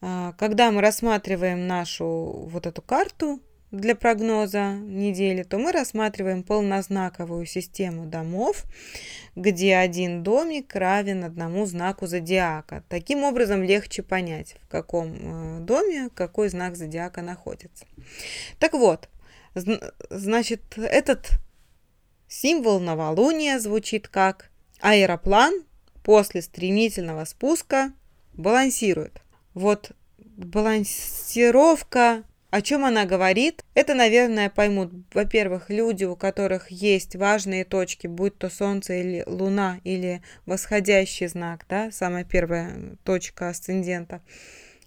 А, 0.00 0.32
когда 0.38 0.70
мы 0.70 0.80
рассматриваем 0.80 1.66
нашу 1.66 2.46
вот 2.48 2.66
эту 2.66 2.82
карту 2.82 3.40
для 3.70 3.94
прогноза 3.94 4.74
недели, 4.74 5.44
то 5.44 5.58
мы 5.58 5.72
рассматриваем 5.72 6.42
полнознаковую 6.42 7.46
систему 7.46 8.06
домов, 8.06 8.64
где 9.36 9.76
один 9.76 10.22
домик 10.22 10.74
равен 10.74 11.24
одному 11.24 11.66
знаку 11.66 12.06
зодиака. 12.06 12.82
Таким 12.88 13.22
образом 13.22 13.62
легче 13.62 14.02
понять, 14.02 14.56
в 14.62 14.68
каком 14.68 15.12
э, 15.12 15.60
доме 15.60 16.10
какой 16.12 16.48
знак 16.48 16.76
зодиака 16.76 17.22
находится. 17.22 17.86
Так 18.58 18.72
вот, 18.72 19.08
значит, 19.54 20.62
этот 20.76 21.30
Символ 22.26 22.80
новолуния 22.80 23.58
звучит 23.58 24.06
как 24.06 24.50
аэроплан 24.80 25.64
после 26.04 26.42
стремительного 26.42 27.24
спуска 27.24 27.92
балансирует. 28.34 29.20
Вот 29.52 29.90
балансировка 30.16 32.22
о 32.50 32.62
чем 32.62 32.84
она 32.84 33.06
говорит? 33.06 33.59
Это, 33.72 33.94
наверное, 33.94 34.50
поймут, 34.50 34.92
во-первых, 35.14 35.70
люди, 35.70 36.04
у 36.04 36.16
которых 36.16 36.70
есть 36.70 37.14
важные 37.14 37.64
точки, 37.64 38.08
будь 38.08 38.36
то 38.36 38.50
Солнце 38.50 38.94
или 38.94 39.22
Луна, 39.26 39.80
или 39.84 40.22
восходящий 40.44 41.28
знак, 41.28 41.66
да, 41.68 41.92
самая 41.92 42.24
первая 42.24 42.96
точка 43.04 43.48
асцендента. 43.48 44.22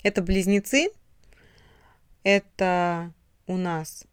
Это 0.04 0.22
близнецы, 0.22 0.90
это 2.24 3.14
у 3.48 3.56
нас 3.56 4.06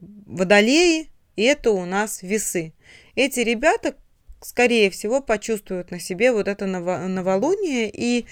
водолеи, 0.00 1.10
и 1.36 1.42
это 1.42 1.70
у 1.70 1.86
нас 1.86 2.22
весы. 2.22 2.74
Эти 3.14 3.40
ребята, 3.40 3.96
скорее 4.42 4.90
всего, 4.90 5.22
почувствуют 5.22 5.90
на 5.90 5.98
себе 5.98 6.32
вот 6.32 6.46
это 6.46 6.66
новолуние, 6.66 7.90
и 7.90 8.26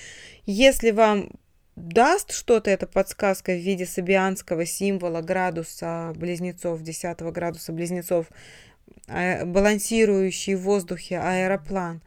если 0.45 0.91
вам 0.91 1.31
даст 1.81 2.33
что-то 2.33 2.71
эта 2.71 2.87
подсказка 2.87 3.53
в 3.53 3.59
виде 3.59 3.87
сабианского 3.87 4.67
символа 4.67 5.23
градуса 5.23 6.13
близнецов, 6.17 6.83
10 6.83 7.21
градуса 7.33 7.73
близнецов, 7.73 8.27
а, 9.09 9.45
балансирующий 9.45 10.55
в 10.55 10.63
воздухе 10.63 11.19
аэроплан, 11.19 12.01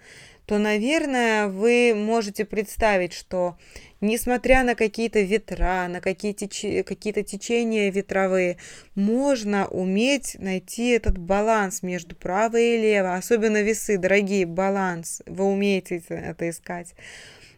то, 0.46 0.58
наверное, 0.58 1.48
вы 1.48 1.94
можете 1.96 2.46
представить, 2.46 3.14
что 3.14 3.58
несмотря 4.02 4.64
на 4.64 4.76
какие-то 4.76 5.22
ветра, 5.22 5.88
на 5.90 6.02
какие-то 6.02 6.48
какие 6.84 7.14
течения 7.24 7.90
ветровые, 7.90 8.58
можно 8.96 9.68
уметь 9.68 10.36
найти 10.40 10.90
этот 10.90 11.18
баланс 11.18 11.82
между 11.82 12.16
право 12.16 12.58
и 12.58 12.78
лево. 12.78 13.16
Особенно 13.16 13.62
весы, 13.62 13.98
дорогие, 13.98 14.46
баланс. 14.46 15.22
Вы 15.26 15.46
умеете 15.46 16.04
это 16.10 16.50
искать 16.50 16.94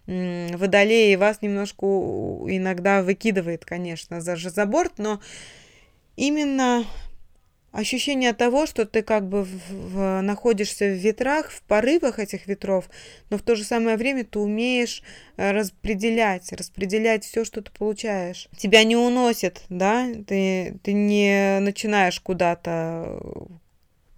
водолей 0.07 1.15
вас 1.15 1.41
немножко 1.41 1.85
иногда 1.85 3.01
выкидывает, 3.01 3.65
конечно, 3.65 4.21
за, 4.21 4.35
за 4.35 4.65
борт, 4.65 4.93
но 4.97 5.19
именно 6.15 6.85
ощущение 7.75 8.33
того, 8.33 8.65
что 8.65 8.85
ты 8.85 9.01
как 9.01 9.27
бы 9.27 9.43
в, 9.43 9.50
в, 9.69 10.21
находишься 10.21 10.85
в 10.85 10.93
ветрах, 10.93 11.51
в 11.51 11.62
порывах 11.63 12.19
этих 12.19 12.47
ветров, 12.47 12.89
но 13.29 13.38
в 13.38 13.41
то 13.41 13.55
же 13.55 13.63
самое 13.65 13.97
время 13.97 14.24
ты 14.24 14.39
умеешь 14.39 15.03
э, 15.35 15.51
распределять, 15.51 16.53
распределять 16.53 17.25
все, 17.25 17.43
что 17.43 17.62
ты 17.62 17.71
получаешь. 17.71 18.47
Тебя 18.57 18.83
не 18.85 18.95
уносит, 18.95 19.63
да, 19.67 20.07
ты, 20.25 20.77
ты 20.83 20.93
не 20.93 21.59
начинаешь 21.59 22.19
куда-то 22.21 23.19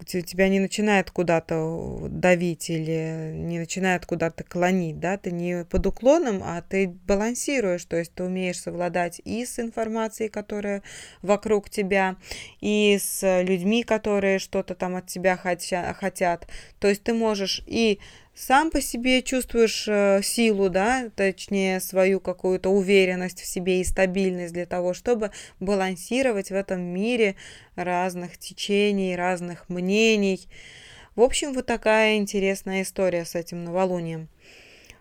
тебя 0.08 0.48
не 0.48 0.60
начинает 0.60 1.10
куда-то 1.10 2.08
давить 2.08 2.70
или 2.70 3.32
не 3.34 3.58
начинает 3.58 4.06
куда-то 4.06 4.44
клонить, 4.44 4.98
да, 4.98 5.16
ты 5.16 5.30
не 5.30 5.64
под 5.64 5.86
уклоном, 5.86 6.42
а 6.44 6.62
ты 6.62 6.88
балансируешь, 6.88 7.84
то 7.84 7.96
есть 7.96 8.14
ты 8.14 8.24
умеешь 8.24 8.60
совладать 8.60 9.20
и 9.24 9.44
с 9.44 9.58
информацией, 9.58 10.28
которая 10.28 10.82
вокруг 11.22 11.70
тебя, 11.70 12.16
и 12.60 12.98
с 13.00 13.42
людьми, 13.42 13.82
которые 13.82 14.38
что-то 14.38 14.74
там 14.74 14.96
от 14.96 15.06
тебя 15.06 15.36
хотят, 15.36 16.48
то 16.78 16.88
есть 16.88 17.02
ты 17.02 17.12
можешь 17.12 17.62
и 17.66 17.98
сам 18.38 18.70
по 18.70 18.80
себе 18.80 19.20
чувствуешь 19.22 19.86
э, 19.88 20.20
силу, 20.22 20.68
да, 20.68 21.10
точнее 21.16 21.80
свою 21.80 22.20
какую-то 22.20 22.70
уверенность 22.70 23.40
в 23.40 23.46
себе 23.46 23.80
и 23.80 23.84
стабильность 23.84 24.54
для 24.54 24.64
того, 24.64 24.94
чтобы 24.94 25.32
балансировать 25.58 26.50
в 26.50 26.54
этом 26.54 26.80
мире 26.80 27.34
разных 27.74 28.38
течений, 28.38 29.16
разных 29.16 29.68
мнений. 29.68 30.48
В 31.16 31.22
общем, 31.22 31.52
вот 31.52 31.66
такая 31.66 32.16
интересная 32.16 32.82
история 32.82 33.24
с 33.24 33.34
этим 33.34 33.64
новолунием. 33.64 34.28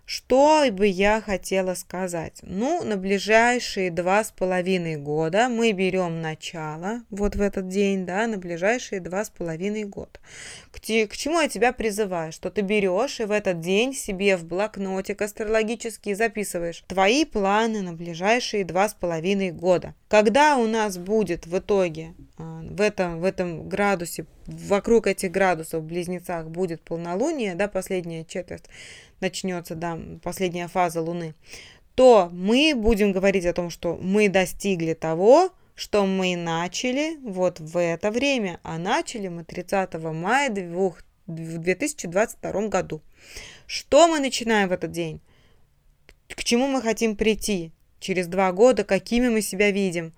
Что 0.09 0.63
бы 0.71 0.87
я 0.87 1.19
хотела 1.19 1.73
сказать? 1.73 2.39
Ну, 2.41 2.81
на 2.81 2.95
ближайшие 2.95 3.91
два 3.91 4.23
с 4.23 4.31
половиной 4.31 4.95
года 4.95 5.49
мы 5.49 5.73
берем 5.73 6.21
начало, 6.21 7.01
вот 7.09 7.35
в 7.35 7.41
этот 7.41 7.67
день, 7.67 8.05
да, 8.05 8.25
на 8.25 8.37
ближайшие 8.37 9.01
два 9.01 9.25
с 9.25 9.29
половиной 9.29 9.83
года. 9.83 10.17
К, 10.71 10.79
те, 10.79 11.07
к 11.07 11.17
чему 11.17 11.41
я 11.41 11.49
тебя 11.49 11.73
призываю? 11.73 12.31
Что 12.31 12.49
ты 12.49 12.61
берешь 12.61 13.19
и 13.19 13.25
в 13.25 13.31
этот 13.31 13.59
день 13.59 13.93
себе 13.93 14.37
в 14.37 14.45
блокнотик 14.45 15.21
астрологический 15.21 16.13
записываешь 16.13 16.85
твои 16.87 17.25
планы 17.25 17.81
на 17.81 17.91
ближайшие 17.91 18.63
два 18.63 18.87
с 18.87 18.93
половиной 18.93 19.51
года. 19.51 19.93
Когда 20.07 20.55
у 20.55 20.67
нас 20.67 20.97
будет 20.97 21.47
в 21.47 21.57
итоге 21.57 22.13
а, 22.37 22.61
в 22.61 22.79
этом, 22.79 23.19
в 23.19 23.25
этом 23.25 23.67
градусе, 23.67 24.25
вокруг 24.45 25.07
этих 25.07 25.31
градусов 25.31 25.83
в 25.83 25.85
близнецах 25.85 26.47
будет 26.47 26.81
полнолуние, 26.81 27.55
да, 27.55 27.67
последняя 27.67 28.23
четверть, 28.23 28.63
начнется, 29.19 29.75
да, 29.75 29.99
последняя 30.23 30.67
фаза 30.67 31.01
Луны, 31.01 31.35
то 31.95 32.29
мы 32.31 32.73
будем 32.75 33.11
говорить 33.11 33.45
о 33.45 33.53
том, 33.53 33.69
что 33.69 33.97
мы 33.97 34.29
достигли 34.29 34.93
того, 34.93 35.51
что 35.73 36.05
мы 36.05 36.35
начали 36.35 37.17
вот 37.23 37.59
в 37.59 37.79
это 37.79 38.11
время, 38.11 38.59
а 38.63 38.77
начали 38.77 39.27
мы 39.27 39.43
30 39.43 39.93
мая 39.95 40.49
в 40.51 40.95
2022 41.27 42.67
году. 42.67 43.01
Что 43.67 44.07
мы 44.07 44.19
начинаем 44.19 44.69
в 44.69 44.71
этот 44.71 44.91
день? 44.91 45.19
К 46.29 46.43
чему 46.43 46.67
мы 46.67 46.81
хотим 46.81 47.15
прийти 47.15 47.71
через 47.99 48.27
два 48.27 48.51
года, 48.51 48.83
какими 48.83 49.29
мы 49.29 49.41
себя 49.41 49.71
видим? 49.71 50.13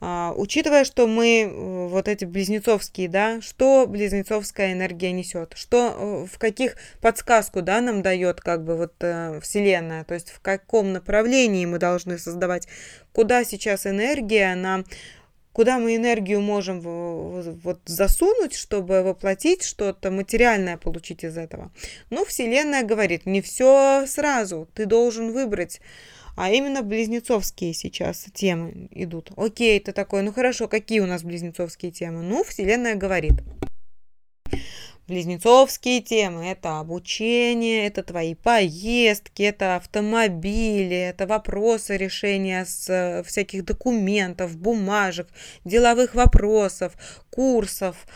А, 0.00 0.34
учитывая, 0.36 0.84
что 0.84 1.06
мы 1.06 1.42
э, 1.42 1.88
вот 1.88 2.06
эти 2.06 2.24
близнецовские, 2.24 3.08
да, 3.08 3.40
что 3.40 3.86
близнецовская 3.86 4.72
энергия 4.72 5.12
несет, 5.12 5.54
что 5.56 6.26
э, 6.26 6.26
в 6.30 6.38
каких 6.38 6.76
подсказку, 7.00 7.62
да, 7.62 7.80
нам 7.80 8.02
дает 8.02 8.40
как 8.40 8.64
бы 8.64 8.76
вот 8.76 8.92
э, 9.00 9.40
Вселенная, 9.40 10.04
то 10.04 10.12
есть 10.14 10.30
в 10.30 10.40
каком 10.40 10.92
направлении 10.92 11.64
мы 11.64 11.78
должны 11.78 12.18
создавать, 12.18 12.68
куда 13.12 13.44
сейчас 13.44 13.86
энергия 13.86 14.54
нам 14.54 14.84
куда 15.52 15.78
мы 15.78 15.96
энергию 15.96 16.42
можем 16.42 16.82
вот 16.82 17.80
засунуть, 17.86 18.54
чтобы 18.54 19.02
воплотить 19.02 19.62
что-то 19.62 20.10
материальное 20.10 20.76
получить 20.76 21.24
из 21.24 21.38
этого. 21.38 21.72
Ну, 22.10 22.26
Вселенная 22.26 22.82
говорит, 22.82 23.24
не 23.24 23.40
все 23.40 24.04
сразу, 24.06 24.68
ты 24.74 24.84
должен 24.84 25.32
выбрать 25.32 25.80
а 26.36 26.50
именно 26.50 26.82
близнецовские 26.82 27.72
сейчас 27.74 28.26
темы 28.32 28.88
идут. 28.90 29.30
Окей, 29.36 29.80
ты 29.80 29.92
такой, 29.92 30.22
ну 30.22 30.32
хорошо, 30.32 30.68
какие 30.68 31.00
у 31.00 31.06
нас 31.06 31.22
близнецовские 31.22 31.90
темы? 31.90 32.22
Ну, 32.22 32.44
Вселенная 32.44 32.94
говорит. 32.94 33.42
Близнецовские 35.08 36.00
темы– 36.02 36.46
это 36.50 36.80
обучение, 36.80 37.86
это 37.86 38.02
твои 38.02 38.34
поездки, 38.34 39.44
это 39.44 39.76
автомобили, 39.76 40.96
это 40.96 41.28
вопросы 41.28 41.96
решения 41.96 42.64
с 42.64 42.88
э, 42.90 43.22
всяких 43.22 43.64
документов, 43.64 44.56
бумажек, 44.56 45.28
деловых 45.64 46.16
вопросов, 46.16 46.94
курсов, 47.36 48.06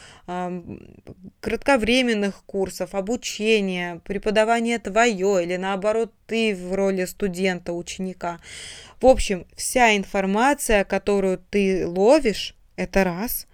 кратковременных 1.41 2.43
курсов, 2.47 2.95
обучения, 2.95 4.01
преподавание 4.07 4.79
твое 4.79 5.45
или 5.45 5.57
наоборот 5.57 6.11
ты 6.27 6.55
в 6.57 6.75
роли 6.75 7.05
студента, 7.05 7.75
ученика. 7.75 8.41
В 8.99 9.07
общем, 9.07 9.47
вся 9.55 9.95
информация, 9.95 10.85
которую 10.85 11.39
ты 11.51 11.87
ловишь, 11.87 12.57
это 12.77 13.05
раз. 13.05 13.47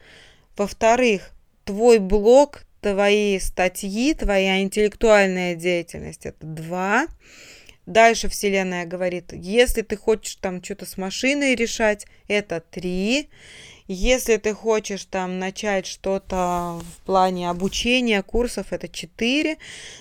Во-вторых, 0.57 1.33
твой 1.65 1.99
блог, 1.99 2.63
твои 2.81 3.41
статьи, 3.41 4.15
твоя 4.15 4.61
интеллектуальная 4.61 5.57
деятельность– 5.57 6.27
это 6.31 6.47
два. 6.47 7.09
Дальше 7.87 8.29
Вселенная 8.29 8.87
говорит, 8.87 9.33
если 9.33 9.83
ты 9.83 9.97
хочешь 9.97 10.37
там 10.37 10.63
что-то 10.63 10.87
с 10.87 10.97
машиной 10.97 11.57
решать, 11.57 12.07
это 12.29 12.61
три. 12.61 13.31
Если 13.89 14.37
ты 14.37 14.53
хочешь 14.53 15.05
там 15.05 15.39
начать 15.39 15.87
что-то 15.87 16.81
в 16.81 17.07
плане 17.07 17.49
обучения, 17.49 18.23
курсов, 18.23 18.73
это 18.73 18.89
4. 18.89 19.57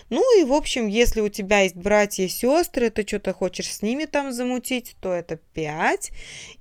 Ну 0.10 0.42
и, 0.42 0.44
в 0.44 0.54
общем, 0.54 0.88
если 0.88 1.22
у 1.22 1.30
тебя 1.30 1.62
есть 1.62 1.76
братья 1.76 2.24
и 2.24 2.28
сестры, 2.28 2.90
ты 2.90 3.06
что-то 3.06 3.34
хочешь 3.34 3.72
с 3.72 3.82
ними 3.84 4.06
там 4.06 4.32
замутить, 4.34 4.96
то 5.00 5.14
это 5.14 5.38
5. 5.54 6.12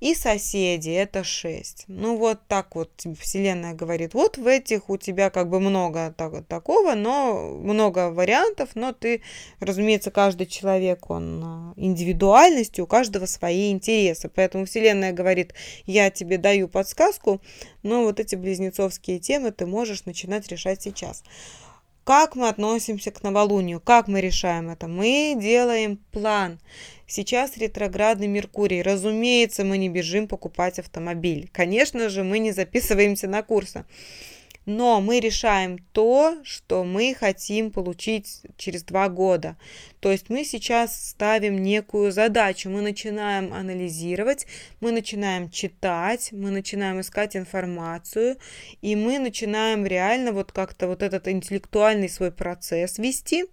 И 0.01 0.13
соседи, 0.13 0.91
это 0.91 1.23
6. 1.23 1.85
Ну 1.87 2.17
вот 2.17 2.39
так 2.47 2.75
вот 2.75 2.91
Вселенная 3.19 3.73
говорит. 3.73 4.13
Вот 4.13 4.37
в 4.37 4.45
этих 4.45 4.89
у 4.89 4.97
тебя 4.97 5.31
как 5.31 5.49
бы 5.49 5.59
много 5.59 6.13
так, 6.15 6.45
такого, 6.45 6.93
но 6.93 7.55
много 7.57 8.11
вариантов, 8.11 8.69
но 8.75 8.93
ты, 8.93 9.21
разумеется, 9.59 10.11
каждый 10.11 10.45
человек, 10.45 11.09
он 11.09 11.41
а, 11.43 11.73
индивидуальности, 11.75 12.81
у 12.81 12.87
каждого 12.87 13.25
свои 13.25 13.71
интересы. 13.71 14.29
Поэтому 14.33 14.65
Вселенная 14.65 15.11
говорит, 15.11 15.53
я 15.85 16.11
тебе 16.11 16.37
даю 16.37 16.67
подсказку, 16.67 17.14
сказку, 17.15 17.41
но 17.83 18.03
вот 18.03 18.19
эти 18.19 18.35
близнецовские 18.35 19.19
темы 19.19 19.51
ты 19.51 19.65
можешь 19.65 20.05
начинать 20.05 20.47
решать 20.47 20.81
сейчас. 20.81 21.23
Как 22.03 22.35
мы 22.35 22.49
относимся 22.49 23.09
к 23.11 23.23
новолунию? 23.23 23.81
Как 23.81 24.07
мы 24.07 24.21
решаем 24.21 24.69
это? 24.69 24.87
Мы 24.87 25.35
делаем 25.39 25.97
план. 26.11 26.59
Сейчас 27.07 27.57
ретроградный 27.57 28.27
Меркурий. 28.27 28.83
Разумеется, 28.83 29.63
мы 29.63 29.79
не 29.79 29.89
бежим 29.89 30.27
покупать 30.27 30.77
автомобиль. 30.77 31.49
Конечно 31.51 32.09
же, 32.09 32.23
мы 32.23 32.37
не 32.37 32.51
записываемся 32.51 33.27
на 33.27 33.41
курсы. 33.41 33.85
Но 34.65 34.99
мы 35.01 35.19
решаем 35.19 35.77
то, 35.91 36.37
что 36.43 36.83
мы 36.83 37.13
хотим 37.13 37.71
получить 37.71 38.41
через 38.57 38.83
два 38.83 39.09
года. 39.09 39.57
То 39.99 40.11
есть 40.11 40.29
мы 40.29 40.43
сейчас 40.43 41.09
ставим 41.09 41.61
некую 41.61 42.11
задачу, 42.11 42.69
мы 42.69 42.81
начинаем 42.81 43.53
анализировать, 43.53 44.47
мы 44.81 44.91
начинаем 44.91 45.49
читать, 45.49 46.29
мы 46.31 46.51
начинаем 46.51 47.01
искать 47.01 47.35
информацию, 47.35 48.37
и 48.81 48.95
мы 48.95 49.19
начинаем 49.19 49.85
реально 49.85 50.31
вот 50.31 50.51
как-то 50.51 50.87
вот 50.87 51.03
этот 51.03 51.27
интеллектуальный 51.27 52.09
свой 52.09 52.31
процесс 52.31 52.97
вести 52.97 53.45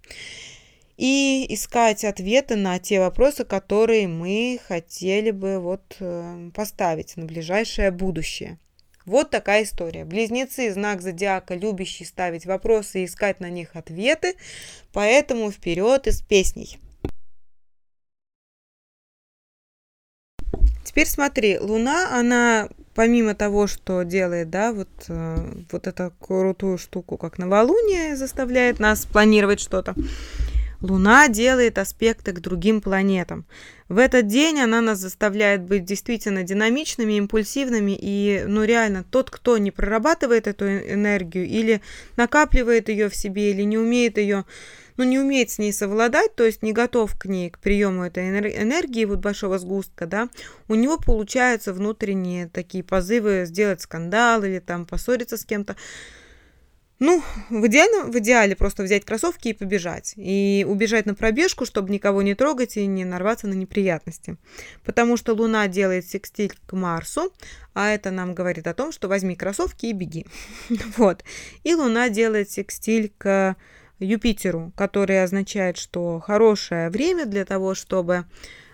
и 0.97 1.45
искать 1.49 2.05
ответы 2.05 2.55
на 2.55 2.79
те 2.79 2.99
вопросы, 2.99 3.45
которые 3.45 4.07
мы 4.07 4.59
хотели 4.67 5.31
бы 5.31 5.59
вот 5.59 5.95
э, 5.99 6.51
поставить 6.53 7.17
на 7.17 7.25
ближайшее 7.25 7.91
будущее. 7.91 8.59
Вот 9.05 9.29
такая 9.29 9.63
история. 9.63 10.05
Близнецы– 10.05 10.71
знак 10.73 11.01
зодиака, 11.01 11.55
любящий 11.55 12.05
ставить 12.05 12.45
вопросы 12.45 13.01
и 13.01 13.05
искать 13.05 13.39
на 13.39 13.49
них 13.49 13.75
ответы, 13.75 14.35
поэтому 14.93 15.51
вперед 15.51 16.07
из 16.07 16.21
песней. 16.21 16.79
Теперь 20.85 21.07
смотри, 21.07 21.59
Луна, 21.59 22.17
она 22.17 22.69
помимо 22.93 23.35
того, 23.35 23.67
что 23.67 24.03
делает, 24.03 24.49
да, 24.49 24.71
вот, 24.71 24.89
э, 25.07 25.63
вот 25.71 25.87
эту 25.87 26.13
крутую 26.19 26.77
штуку, 26.77 27.17
как 27.17 27.37
новолуние, 27.37 28.15
заставляет 28.15 28.79
нас 28.79 29.05
планировать 29.05 29.59
что-то, 29.59 29.95
Луна 30.83 31.29
делает 31.29 31.77
аспекты 31.77 32.33
к 32.33 32.41
другим 32.41 32.81
планетам. 32.81 33.45
В 33.87 33.97
этот 33.97 34.27
день 34.27 34.59
она 34.59 34.81
нас 34.81 34.99
заставляет 34.99 35.61
быть 35.61 35.85
действительно 35.85 36.43
динамичными, 36.43 37.13
импульсивными, 37.13 37.97
и, 37.99 38.43
ну, 38.45 38.65
реально, 38.65 39.05
тот, 39.09 39.29
кто 39.29 39.57
не 39.57 39.71
прорабатывает 39.71 40.45
эту 40.45 40.65
энергию 40.67 41.45
или 41.45 41.81
накапливает 42.17 42.89
ее 42.89 43.07
в 43.07 43.15
себе, 43.15 43.51
или 43.51 43.61
не 43.61 43.77
умеет 43.77 44.17
ее, 44.17 44.43
ну, 44.97 45.05
не 45.05 45.19
умеет 45.19 45.51
с 45.51 45.57
ней 45.57 45.71
совладать, 45.71 46.35
то 46.35 46.43
есть 46.43 46.61
не 46.61 46.73
готов 46.73 47.17
к 47.17 47.27
ней, 47.27 47.49
к 47.49 47.59
приему 47.59 48.03
этой 48.03 48.27
энергии, 48.29 49.05
вот 49.05 49.19
большого 49.19 49.59
сгустка, 49.59 50.05
да, 50.05 50.27
у 50.67 50.75
него 50.75 50.97
получаются 50.97 51.71
внутренние 51.71 52.49
такие 52.49 52.83
позывы 52.83 53.45
сделать 53.45 53.79
скандал 53.79 54.43
или 54.43 54.59
там 54.59 54.85
поссориться 54.85 55.37
с 55.37 55.45
кем-то. 55.45 55.77
Ну, 56.99 57.21
в 57.49 57.67
идеале, 57.67 58.03
в 58.03 58.17
идеале 58.19 58.55
просто 58.55 58.83
взять 58.83 59.03
кроссовки 59.03 59.49
и 59.49 59.53
побежать. 59.53 60.13
И 60.15 60.65
убежать 60.67 61.05
на 61.05 61.15
пробежку, 61.15 61.65
чтобы 61.65 61.91
никого 61.91 62.21
не 62.21 62.35
трогать 62.35 62.77
и 62.77 62.85
не 62.85 63.03
нарваться 63.03 63.47
на 63.47 63.53
неприятности. 63.53 64.37
Потому 64.83 65.17
что 65.17 65.33
Луна 65.33 65.67
делает 65.67 66.07
секстиль 66.07 66.53
к 66.65 66.73
Марсу, 66.73 67.33
а 67.73 67.89
это 67.89 68.11
нам 68.11 68.33
говорит 68.33 68.67
о 68.67 68.73
том, 68.73 68.91
что 68.91 69.07
возьми 69.07 69.35
кроссовки 69.35 69.87
и 69.87 69.93
беги. 69.93 70.25
Вот. 70.97 71.23
И 71.63 71.73
Луна 71.73 72.09
делает 72.09 72.51
секстиль 72.51 73.11
к 73.17 73.55
Юпитеру, 73.99 74.71
который 74.75 75.23
означает, 75.23 75.77
что 75.77 76.19
хорошее 76.19 76.89
время 76.89 77.25
для 77.25 77.45
того, 77.45 77.73
чтобы 77.73 78.25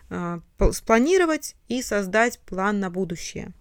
э, 0.10 0.40
спланировать 0.72 1.56
и 1.68 1.82
создать 1.82 2.40
план 2.40 2.80
на 2.80 2.90
будущее. 2.90 3.54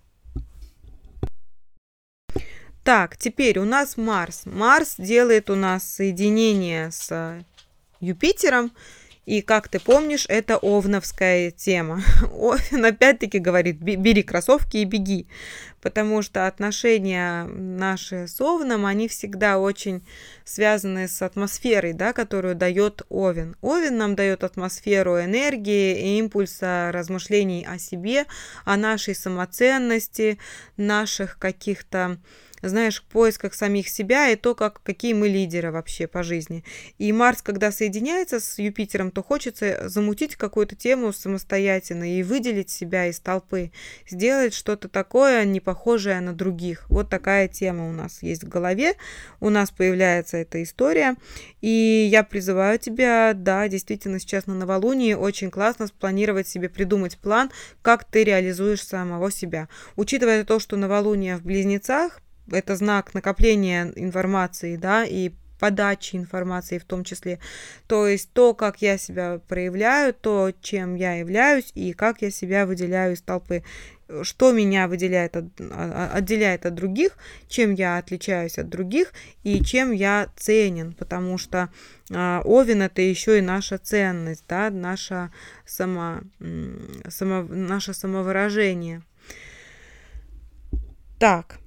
Так, 2.88 3.18
теперь 3.18 3.58
у 3.58 3.66
нас 3.66 3.98
Марс. 3.98 4.46
Марс 4.46 4.94
делает 4.96 5.50
у 5.50 5.54
нас 5.54 5.84
соединение 5.84 6.90
с 6.90 7.44
Юпитером. 8.00 8.72
И, 9.26 9.42
как 9.42 9.68
ты 9.68 9.78
помнишь, 9.78 10.24
это 10.26 10.56
овновская 10.56 11.50
тема. 11.50 12.00
Овен 12.32 12.82
опять-таки 12.82 13.40
говорит, 13.40 13.76
бери 13.76 14.22
кроссовки 14.22 14.78
и 14.78 14.86
беги. 14.86 15.26
Потому 15.82 16.22
что 16.22 16.46
отношения 16.46 17.44
наши 17.44 18.26
с 18.26 18.40
Овном, 18.40 18.86
они 18.86 19.06
всегда 19.06 19.58
очень 19.58 20.02
связаны 20.46 21.08
с 21.08 21.20
атмосферой, 21.20 21.92
да, 21.92 22.14
которую 22.14 22.54
дает 22.54 23.02
Овен. 23.10 23.54
Овен 23.60 23.98
нам 23.98 24.14
дает 24.14 24.44
атмосферу 24.44 25.20
энергии 25.20 26.00
и 26.00 26.18
импульса 26.20 26.88
размышлений 26.90 27.66
о 27.68 27.78
себе, 27.78 28.24
о 28.64 28.78
нашей 28.78 29.14
самоценности, 29.14 30.38
наших 30.78 31.38
каких-то 31.38 32.16
знаешь, 32.62 33.00
в 33.00 33.04
поисках 33.04 33.54
самих 33.54 33.88
себя 33.88 34.28
и 34.30 34.36
то, 34.36 34.54
как, 34.54 34.82
какие 34.82 35.12
мы 35.12 35.28
лидеры 35.28 35.70
вообще 35.70 36.06
по 36.06 36.22
жизни. 36.22 36.64
И 36.98 37.12
Марс, 37.12 37.42
когда 37.42 37.70
соединяется 37.72 38.40
с 38.40 38.58
Юпитером, 38.58 39.10
то 39.10 39.22
хочется 39.22 39.88
замутить 39.88 40.36
какую-то 40.36 40.74
тему 40.76 41.12
самостоятельно 41.12 42.18
и 42.18 42.22
выделить 42.22 42.70
себя 42.70 43.06
из 43.06 43.20
толпы, 43.20 43.72
сделать 44.08 44.54
что-то 44.54 44.88
такое, 44.88 45.44
не 45.44 45.60
похожее 45.60 46.20
на 46.20 46.32
других. 46.32 46.88
Вот 46.88 47.10
такая 47.10 47.48
тема 47.48 47.88
у 47.88 47.92
нас 47.92 48.22
есть 48.22 48.44
в 48.44 48.48
голове, 48.48 48.94
у 49.40 49.50
нас 49.50 49.70
появляется 49.70 50.36
эта 50.36 50.62
история, 50.62 51.16
и 51.60 52.08
я 52.10 52.22
призываю 52.22 52.78
тебя, 52.78 53.32
да, 53.34 53.68
действительно, 53.68 54.18
сейчас 54.18 54.46
на 54.46 54.54
новолунии 54.54 55.14
очень 55.14 55.50
классно 55.50 55.86
спланировать 55.86 56.48
себе, 56.48 56.68
придумать 56.68 57.18
план, 57.18 57.50
как 57.82 58.04
ты 58.04 58.24
реализуешь 58.24 58.82
самого 58.82 59.30
себя. 59.30 59.68
Учитывая 59.96 60.44
то, 60.44 60.58
что 60.58 60.76
новолуние 60.76 61.36
в 61.36 61.42
Близнецах, 61.42 62.20
это 62.50 62.76
знак 62.76 63.14
накопления 63.14 63.92
информации, 63.96 64.76
да, 64.76 65.04
и 65.04 65.32
подачи 65.58 66.16
информации 66.16 66.78
в 66.78 66.84
том 66.84 67.04
числе. 67.04 67.38
То 67.86 68.06
есть 68.06 68.32
то, 68.32 68.54
как 68.54 68.80
я 68.80 68.96
себя 68.98 69.40
проявляю, 69.48 70.14
то, 70.14 70.52
чем 70.60 70.94
я 70.94 71.14
являюсь 71.14 71.72
и 71.74 71.92
как 71.92 72.22
я 72.22 72.30
себя 72.30 72.66
выделяю 72.66 73.14
из 73.14 73.22
толпы. 73.22 73.62
Что 74.22 74.52
меня 74.52 74.88
выделяет 74.88 75.36
от, 75.36 75.44
а, 75.60 76.10
отделяет 76.14 76.64
от 76.64 76.74
других, 76.74 77.18
чем 77.46 77.74
я 77.74 77.98
отличаюсь 77.98 78.56
от 78.56 78.70
других 78.70 79.12
и 79.42 79.62
чем 79.62 79.92
я 79.92 80.28
ценен, 80.34 80.94
потому 80.94 81.36
что 81.36 81.68
э, 82.10 82.40
Овен 82.44 82.80
это 82.80 83.02
еще 83.02 83.36
и 83.36 83.42
наша 83.42 83.76
ценность, 83.76 84.44
да, 84.48 84.70
наша 84.70 85.30
само, 85.66 86.20
само, 87.10 87.42
наше 87.42 87.92
самовыражение. 87.92 89.02
Так. 91.18 91.58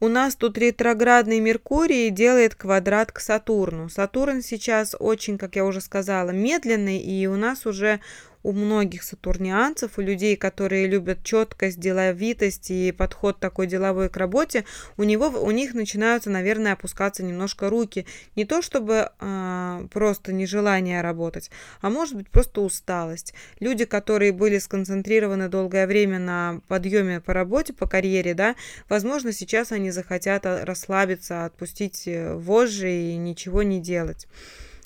У 0.00 0.08
нас 0.08 0.34
тут 0.34 0.58
ретроградный 0.58 1.40
Меркурий 1.40 2.10
делает 2.10 2.54
квадрат 2.54 3.12
к 3.12 3.20
Сатурну. 3.20 3.88
Сатурн 3.88 4.42
сейчас 4.42 4.94
очень, 4.98 5.38
как 5.38 5.56
я 5.56 5.64
уже 5.64 5.80
сказала, 5.80 6.30
медленный, 6.30 6.98
и 6.98 7.26
у 7.26 7.36
нас 7.36 7.64
уже 7.64 8.00
у 8.44 8.52
многих 8.52 9.02
сатурнианцев, 9.02 9.98
у 9.98 10.02
людей, 10.02 10.36
которые 10.36 10.86
любят 10.86 11.24
четкость, 11.24 11.80
деловитость 11.80 12.70
и 12.70 12.92
подход 12.92 13.40
такой 13.40 13.66
деловой 13.66 14.10
к 14.10 14.16
работе, 14.18 14.64
у, 14.98 15.02
него, 15.02 15.28
у 15.28 15.50
них 15.50 15.74
начинаются, 15.74 16.30
наверное, 16.30 16.74
опускаться 16.74 17.24
немножко 17.24 17.70
руки. 17.70 18.06
Не 18.36 18.44
то 18.44 18.60
чтобы 18.60 19.10
э, 19.18 19.88
просто 19.90 20.32
нежелание 20.32 21.00
работать, 21.00 21.50
а 21.80 21.88
может 21.88 22.16
быть 22.16 22.28
просто 22.28 22.60
усталость. 22.60 23.34
Люди, 23.60 23.86
которые 23.86 24.32
были 24.32 24.58
сконцентрированы 24.58 25.48
долгое 25.48 25.86
время 25.86 26.18
на 26.18 26.60
подъеме 26.68 27.20
по 27.20 27.32
работе, 27.32 27.72
по 27.72 27.86
карьере, 27.86 28.34
да, 28.34 28.56
возможно, 28.90 29.32
сейчас 29.32 29.72
они 29.72 29.90
захотят 29.90 30.44
расслабиться, 30.44 31.46
отпустить 31.46 32.06
э, 32.06 32.34
вожжи 32.34 32.92
и 32.92 33.16
ничего 33.16 33.62
не 33.62 33.80
делать. 33.80 34.28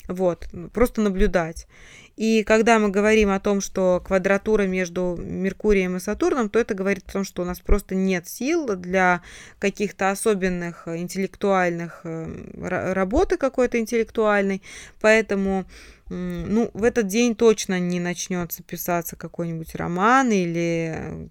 Вот, 0.09 0.47
просто 0.73 1.01
наблюдать. 1.01 1.67
И 2.15 2.43
когда 2.43 2.79
мы 2.79 2.89
говорим 2.89 3.29
о 3.29 3.39
том, 3.39 3.61
что 3.61 4.01
квадратура 4.03 4.63
между 4.63 5.15
Меркурием 5.17 5.95
и 5.95 5.99
Сатурном, 5.99 6.49
то 6.49 6.57
это 6.57 6.73
говорит 6.73 7.07
о 7.07 7.11
том, 7.11 7.23
что 7.23 7.43
у 7.43 7.45
нас 7.45 7.59
просто 7.59 7.93
нет 7.93 8.27
сил 8.27 8.75
для 8.75 9.21
каких-то 9.59 10.09
особенных 10.09 10.87
интеллектуальных 10.87 12.01
э, 12.03 12.25
работы 12.55 13.37
какой-то 13.37 13.79
интеллектуальной. 13.79 14.63
Поэтому 14.99 15.65
ну, 16.09 16.71
в 16.73 16.83
этот 16.83 17.05
день 17.05 17.35
точно 17.35 17.79
не 17.79 17.99
начнется 17.99 18.63
писаться 18.63 19.15
какой-нибудь 19.15 19.75
роман 19.75 20.31
или 20.31 21.29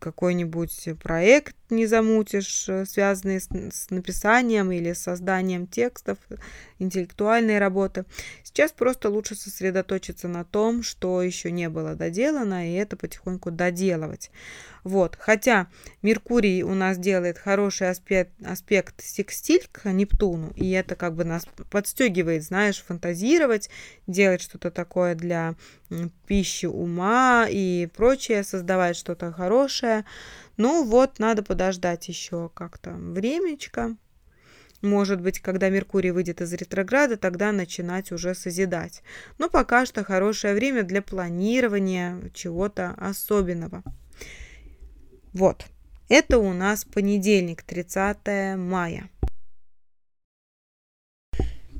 какой-нибудь 0.00 0.90
проект 1.02 1.56
не 1.70 1.86
замутишь, 1.86 2.68
э, 2.68 2.84
связанный 2.84 3.40
с, 3.40 3.48
с 3.48 3.90
написанием 3.90 4.70
или 4.72 4.92
созданием 4.92 5.66
текстов, 5.66 6.18
интеллектуальной 6.78 7.58
работы. 7.58 8.04
Сейчас 8.42 8.72
просто 8.72 9.10
лучше 9.10 9.34
сосредоточиться 9.34 10.28
на 10.28 10.44
том, 10.44 10.82
что 10.82 11.22
еще 11.22 11.50
не 11.50 11.68
было 11.68 11.94
доделано, 11.94 12.70
и 12.70 12.74
это 12.74 12.96
потихоньку 12.96 13.50
доделывать. 13.50 14.30
Вот. 14.84 15.16
Хотя 15.20 15.66
Меркурий 16.02 16.62
у 16.62 16.74
нас 16.74 16.98
делает 16.98 17.38
хороший 17.38 17.90
аспект, 17.90 18.32
аспект 18.44 19.02
секстиль 19.02 19.68
к 19.70 19.90
Нептуну, 19.90 20.52
и 20.56 20.70
это 20.70 20.94
как 20.96 21.14
бы 21.14 21.24
нас 21.24 21.46
подстегивает, 21.70 22.44
знаешь, 22.44 22.82
фантазировать, 22.82 23.68
делать 24.06 24.40
что-то 24.40 24.70
такое 24.70 25.14
для 25.14 25.56
пищи 26.26 26.66
ума 26.66 27.46
и 27.50 27.88
прочее, 27.94 28.44
создавать 28.44 28.96
что-то 28.96 29.32
хорошее. 29.32 30.04
Ну 30.58 30.82
вот, 30.84 31.20
надо 31.20 31.44
подождать 31.44 32.08
еще 32.08 32.50
как-то 32.52 32.90
времечко. 32.90 33.96
Может 34.82 35.20
быть, 35.20 35.38
когда 35.38 35.68
Меркурий 35.70 36.10
выйдет 36.10 36.40
из 36.40 36.52
ретрограда, 36.52 37.16
тогда 37.16 37.52
начинать 37.52 38.10
уже 38.10 38.34
созидать. 38.34 39.02
Но 39.38 39.48
пока 39.48 39.86
что 39.86 40.02
хорошее 40.02 40.54
время 40.54 40.82
для 40.82 41.00
планирования 41.00 42.20
чего-то 42.34 42.94
особенного. 42.98 43.84
Вот. 45.32 45.64
Это 46.08 46.38
у 46.38 46.52
нас 46.52 46.84
понедельник, 46.84 47.62
30 47.62 48.56
мая. 48.56 49.10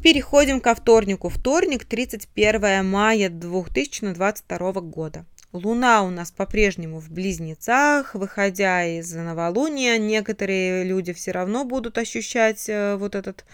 Переходим 0.04 0.60
ко 0.60 0.76
вторнику. 0.76 1.28
Вторник, 1.28 1.84
31 1.84 2.86
мая 2.86 3.28
2022 3.28 4.72
года. 4.82 5.26
Луна 5.52 6.02
у 6.02 6.10
нас 6.10 6.30
по-прежнему 6.30 7.00
в 7.00 7.10
близнецах, 7.10 8.14
выходя 8.14 8.84
из 8.84 9.14
новолуния, 9.14 9.96
некоторые 9.96 10.84
люди 10.84 11.14
все 11.14 11.32
равно 11.32 11.64
будут 11.64 11.96
ощущать 11.96 12.68
э, 12.68 12.96
вот 12.96 13.14
этот 13.14 13.46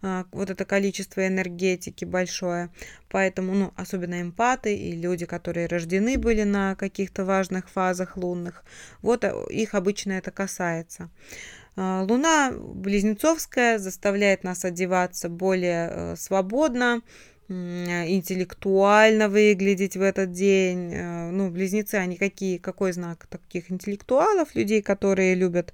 а, 0.00 0.26
вот 0.30 0.50
это 0.50 0.64
количество 0.64 1.26
энергетики 1.26 2.04
большое. 2.04 2.70
Поэтому, 3.08 3.54
ну, 3.54 3.72
особенно 3.76 4.20
эмпаты 4.20 4.76
и 4.76 4.92
люди, 4.92 5.26
которые 5.26 5.66
рождены 5.66 6.18
были 6.18 6.44
на 6.44 6.76
каких-то 6.76 7.24
важных 7.24 7.68
фазах 7.68 8.16
лунных, 8.16 8.62
вот 9.02 9.24
э, 9.24 9.32
их 9.50 9.74
обычно 9.74 10.12
это 10.12 10.30
касается. 10.30 11.10
А, 11.76 12.02
Луна 12.02 12.52
близнецовская 12.52 13.78
заставляет 13.78 14.44
нас 14.44 14.64
одеваться 14.64 15.28
более 15.28 15.88
э, 15.90 16.16
свободно, 16.16 17.00
интеллектуально 17.48 19.28
выглядеть 19.28 19.96
в 19.96 20.02
этот 20.02 20.32
день. 20.32 20.92
Э, 20.92 21.30
ну, 21.30 21.50
близнецы, 21.50 21.94
они 21.94 22.16
какие, 22.16 22.58
какой 22.58 22.92
знак 22.92 23.26
таких 23.26 23.70
интеллектуалов, 23.70 24.54
людей, 24.54 24.82
которые 24.82 25.34
любят, 25.34 25.72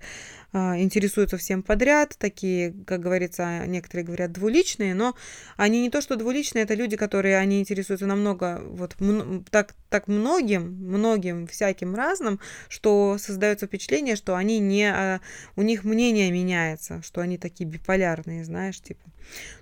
а, 0.57 0.79
интересуются 0.79 1.37
всем 1.37 1.65
подряд, 1.65 2.15
такие, 2.17 2.73
как 2.87 3.01
говорится, 3.01 3.67
некоторые 3.67 4.05
говорят 4.05 4.31
двуличные, 4.31 4.95
но 4.95 5.17
они 5.57 5.83
не 5.83 5.91
то, 5.91 6.01
что 6.01 6.15
двуличные, 6.15 6.63
это 6.63 6.75
люди, 6.75 6.97
которые, 6.97 7.39
они 7.39 7.59
интересуются 7.59 8.07
намного, 8.07 8.63
вот 8.65 8.95
так, 9.51 9.75
так 9.91 10.07
многим, 10.07 10.63
многим 10.75 11.49
всяким 11.49 11.97
разным, 11.97 12.39
что 12.69 13.17
создается 13.19 13.67
впечатление, 13.67 14.15
что 14.15 14.37
они 14.37 14.61
не, 14.61 14.93
а, 14.93 15.21
у 15.57 15.63
них 15.63 15.83
мнение 15.83 16.31
меняется, 16.31 17.03
что 17.03 17.21
они 17.21 17.37
такие 17.37 17.69
биполярные, 17.69 18.45
знаешь, 18.45 18.81
типа. 18.81 19.11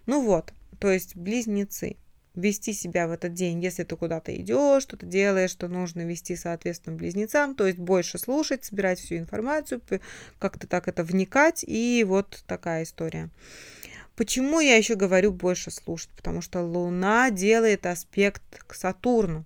Ну 0.04 0.20
вот, 0.20 0.52
то 0.82 0.90
есть 0.90 1.14
близнецы 1.14 1.94
вести 2.34 2.72
себя 2.72 3.06
в 3.06 3.12
этот 3.12 3.34
день, 3.34 3.62
если 3.62 3.84
ты 3.84 3.94
куда-то 3.96 4.34
идешь, 4.34 4.82
что-то 4.82 5.06
делаешь, 5.06 5.52
что 5.52 5.68
нужно 5.68 6.00
вести 6.00 6.34
соответственно 6.34 6.96
близнецам, 6.96 7.54
то 7.54 7.68
есть 7.68 7.78
больше 7.78 8.18
слушать, 8.18 8.64
собирать 8.64 8.98
всю 8.98 9.16
информацию, 9.16 9.80
как-то 10.40 10.66
так 10.66 10.88
это 10.88 11.04
вникать, 11.04 11.64
и 11.64 12.04
вот 12.04 12.42
такая 12.48 12.82
история. 12.82 13.30
Почему 14.16 14.58
я 14.58 14.74
еще 14.74 14.96
говорю 14.96 15.30
больше 15.30 15.70
слушать? 15.70 16.10
Потому 16.16 16.40
что 16.40 16.62
Луна 16.62 17.30
делает 17.30 17.86
аспект 17.86 18.42
к 18.66 18.74
Сатурну. 18.74 19.44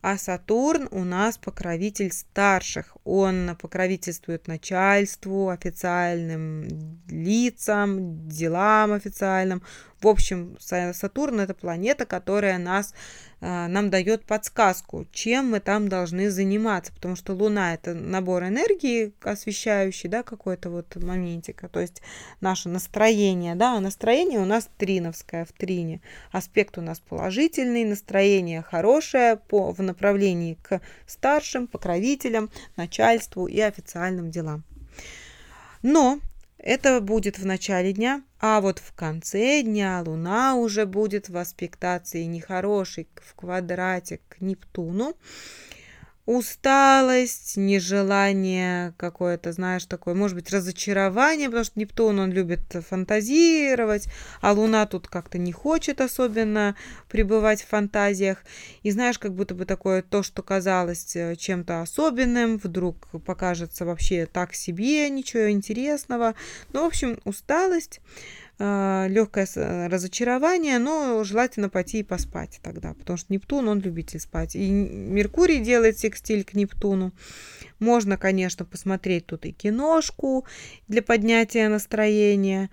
А 0.00 0.16
Сатурн 0.16 0.88
у 0.92 1.02
нас 1.02 1.38
покровитель 1.38 2.12
старших. 2.12 2.96
Он 3.04 3.56
покровительствует 3.60 4.46
начальству, 4.46 5.48
официальным 5.48 7.00
лицам, 7.08 8.28
делам 8.28 8.92
официальным. 8.92 9.62
В 10.00 10.06
общем, 10.06 10.56
Сатурн 10.60 11.40
это 11.40 11.54
планета, 11.54 12.06
которая 12.06 12.58
нас 12.58 12.94
а, 13.40 13.66
нам 13.68 13.90
дает 13.90 14.24
подсказку, 14.24 15.06
чем 15.12 15.50
мы 15.50 15.60
там 15.60 15.88
должны 15.88 16.30
заниматься, 16.30 16.92
потому 16.92 17.16
что 17.16 17.34
Луна 17.34 17.74
это 17.74 17.94
набор 17.94 18.44
энергии 18.44 19.12
освещающий, 19.22 20.08
да, 20.08 20.22
какой-то 20.22 20.70
вот 20.70 20.96
моментик, 20.96 21.68
то 21.70 21.80
есть 21.80 22.02
наше 22.40 22.68
настроение, 22.68 23.54
да, 23.54 23.76
а 23.76 23.80
настроение 23.80 24.40
у 24.40 24.44
нас 24.44 24.68
триновское 24.76 25.44
в 25.44 25.52
трине, 25.52 26.00
аспект 26.32 26.78
у 26.78 26.80
нас 26.80 27.00
положительный, 27.00 27.84
настроение 27.84 28.62
хорошее 28.62 29.36
по, 29.36 29.72
в 29.72 29.82
направлении 29.82 30.58
к 30.62 30.80
старшим, 31.06 31.66
покровителям, 31.68 32.50
начальству 32.76 33.46
и 33.46 33.60
официальным 33.60 34.30
делам. 34.30 34.64
Но 35.82 36.18
это 36.58 37.00
будет 37.00 37.38
в 37.38 37.46
начале 37.46 37.92
дня, 37.92 38.22
а 38.40 38.60
вот 38.60 38.78
в 38.78 38.92
конце 38.92 39.62
дня 39.62 40.02
Луна 40.04 40.56
уже 40.56 40.86
будет 40.86 41.28
в 41.28 41.36
аспектации 41.36 42.24
нехорошей 42.24 43.08
в 43.16 43.34
квадрате 43.34 44.20
к 44.28 44.40
Нептуну 44.40 45.16
усталость, 46.28 47.56
нежелание 47.56 48.92
какое-то, 48.98 49.50
знаешь, 49.52 49.86
такое, 49.86 50.12
может 50.12 50.36
быть, 50.36 50.50
разочарование, 50.50 51.48
потому 51.48 51.64
что 51.64 51.80
Нептун, 51.80 52.18
он 52.18 52.32
любит 52.32 52.60
фантазировать, 52.86 54.08
а 54.42 54.52
Луна 54.52 54.84
тут 54.84 55.08
как-то 55.08 55.38
не 55.38 55.52
хочет 55.52 56.02
особенно 56.02 56.76
пребывать 57.08 57.62
в 57.62 57.68
фантазиях. 57.68 58.44
И 58.82 58.90
знаешь, 58.90 59.18
как 59.18 59.32
будто 59.32 59.54
бы 59.54 59.64
такое 59.64 60.02
то, 60.02 60.22
что 60.22 60.42
казалось 60.42 61.16
э, 61.16 61.34
чем-то 61.34 61.80
особенным, 61.80 62.58
вдруг 62.58 63.08
покажется 63.24 63.86
вообще 63.86 64.26
так 64.26 64.52
себе, 64.52 65.08
ничего 65.08 65.50
интересного. 65.50 66.34
Ну, 66.74 66.82
в 66.82 66.88
общем, 66.88 67.18
усталость 67.24 68.00
легкое 68.58 69.46
разочарование, 69.88 70.78
но 70.78 71.22
желательно 71.22 71.68
пойти 71.68 72.00
и 72.00 72.02
поспать 72.02 72.58
тогда, 72.62 72.94
потому 72.94 73.16
что 73.16 73.32
Нептун, 73.32 73.68
он 73.68 73.80
любитель 73.80 74.18
спать. 74.18 74.56
И 74.56 74.68
Меркурий 74.68 75.60
делает 75.60 75.98
секстиль 75.98 76.44
к 76.44 76.54
Нептуну. 76.54 77.12
Можно, 77.78 78.16
конечно, 78.16 78.64
посмотреть 78.64 79.26
тут 79.26 79.46
и 79.46 79.52
киношку 79.52 80.44
для 80.88 81.02
поднятия 81.02 81.68
настроения. 81.68 82.70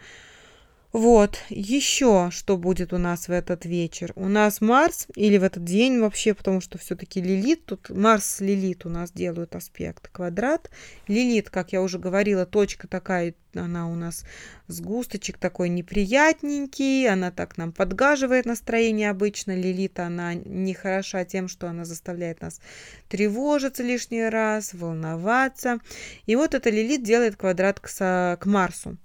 Вот, 0.97 1.39
еще 1.49 2.29
что 2.31 2.55
будет 2.55 2.93
у 2.93 2.97
нас 2.97 3.27
в 3.27 3.31
этот 3.31 3.65
вечер. 3.65 4.13
У 4.15 4.29
нас 4.29 4.61
Марс, 4.61 5.07
или 5.13 5.37
в 5.37 5.43
этот 5.43 5.65
день 5.65 5.99
вообще, 5.99 6.33
потому 6.33 6.61
что 6.61 6.77
все-таки 6.77 7.19
Лилит, 7.19 7.65
тут 7.65 7.89
Марс 7.89 8.25
с 8.25 8.39
Лилит 8.39 8.85
у 8.85 8.89
нас 8.89 9.11
делают 9.11 9.55
аспект 9.57 10.07
квадрат. 10.07 10.69
Лилит, 11.09 11.49
как 11.49 11.73
я 11.73 11.81
уже 11.81 11.99
говорила, 11.99 12.45
точка 12.45 12.87
такая, 12.87 13.33
она 13.53 13.89
у 13.89 13.95
нас 13.95 14.23
с 14.67 14.79
густочек 14.79 15.37
такой 15.37 15.67
неприятненький, 15.67 17.09
она 17.09 17.29
так 17.29 17.57
нам 17.57 17.73
подгаживает 17.73 18.45
настроение 18.45 19.09
обычно. 19.09 19.53
Лилит, 19.53 19.99
она 19.99 20.33
не 20.33 20.73
хороша 20.73 21.25
тем, 21.25 21.49
что 21.49 21.67
она 21.67 21.83
заставляет 21.83 22.39
нас 22.39 22.61
тревожиться 23.09 23.83
лишний 23.83 24.23
раз, 24.23 24.73
волноваться. 24.73 25.79
И 26.25 26.37
вот 26.37 26.53
эта 26.53 26.69
Лилит 26.69 27.03
делает 27.03 27.35
квадрат 27.35 27.81
к, 27.81 27.89
к 27.89 28.45
Марсу. 28.45 28.97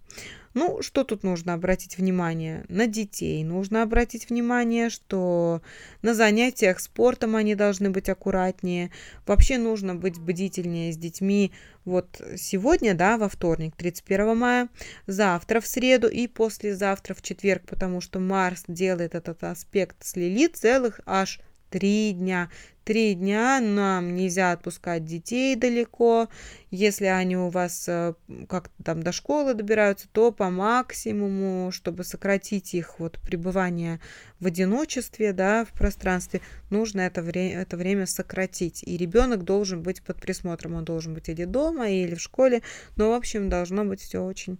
Ну, 0.53 0.83
что 0.83 1.05
тут 1.05 1.23
нужно 1.23 1.55
обратить 1.55 1.97
внимание? 1.97 2.65
На 2.69 2.89
детей 2.89 3.45
нужно 3.45 3.83
обратить 3.83 4.29
внимание, 4.29 4.91
что 4.91 5.63
на 6.03 6.13
занятиях 6.13 6.81
спортом 6.81 7.37
они 7.37 7.55
должны 7.55 7.91
быть 7.91 8.09
аккуратнее. 8.09 8.91
Вообще 9.27 9.59
нужно 9.59 9.95
быть 9.95 10.19
бдительнее 10.19 10.93
с 10.93 10.97
детьми. 10.97 11.53
Вот 11.85 12.21
сегодня, 12.37 12.95
да, 12.95 13.17
во 13.17 13.29
вторник, 13.29 13.75
31 13.77 14.37
мая, 14.37 14.69
завтра 15.07 15.61
в 15.61 15.67
среду 15.69 16.09
и 16.09 16.27
послезавтра 16.27 17.15
в 17.15 17.23
четверг, 17.23 17.63
потому 17.69 18.01
что 18.01 18.19
Марс 18.19 18.65
делает 18.67 19.15
этот 19.15 19.45
аспект 19.45 20.05
с 20.05 20.17
Лилит 20.17 20.57
целых 20.57 21.01
аж 21.07 21.41
три 21.71 22.13
дня. 22.13 22.51
Три 22.85 23.15
дня 23.15 23.61
нам 23.61 24.17
нельзя 24.17 24.53
отпускать 24.53 25.05
детей 25.05 25.55
далеко. 25.55 26.29
Если 26.71 27.05
они 27.05 27.37
у 27.37 27.49
вас 27.49 27.89
э, 27.89 28.15
как-то 28.49 28.83
там 28.83 29.03
до 29.03 29.13
школы 29.13 29.55
добираются, 29.55 30.09
то 30.11 30.33
по 30.33 30.51
максимуму, 30.51 31.71
чтобы 31.71 32.03
сократить 32.03 32.75
их 32.75 32.99
вот 32.99 33.21
пребывание 33.21 34.01
в 34.41 34.47
одиночестве, 34.47 35.33
да, 35.33 35.65
в 35.65 35.73
пространстве, 35.73 36.41
нужно 36.71 37.03
это, 37.03 37.23
вре- 37.23 37.53
это 37.53 37.77
время 37.77 38.07
сократить. 38.07 38.83
И 38.83 38.97
ребенок 38.97 39.45
должен 39.45 39.83
быть 39.83 40.03
под 40.03 40.21
присмотром. 40.21 40.75
Он 40.75 40.85
должен 40.85 41.15
быть 41.15 41.29
или 41.29 41.45
дома, 41.45 41.89
или 41.89 42.17
в 42.17 42.21
школе. 42.21 42.63
Но, 42.97 43.11
в 43.11 43.15
общем, 43.15 43.49
должно 43.49 43.85
быть 43.85 44.01
все 44.01 44.25
очень 44.25 44.59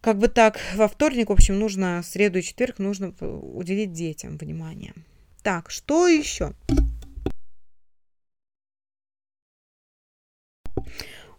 как 0.00 0.16
бы 0.16 0.28
так, 0.28 0.58
во 0.76 0.88
вторник, 0.88 1.28
в 1.28 1.32
общем, 1.32 1.58
нужно, 1.58 2.02
среду 2.02 2.38
и 2.38 2.42
четверг 2.42 2.78
нужно 2.78 3.14
уделить 3.20 3.92
детям 3.92 4.38
внимание. 4.38 4.94
Так, 5.42 5.70
что 5.70 6.06
еще? 6.06 6.52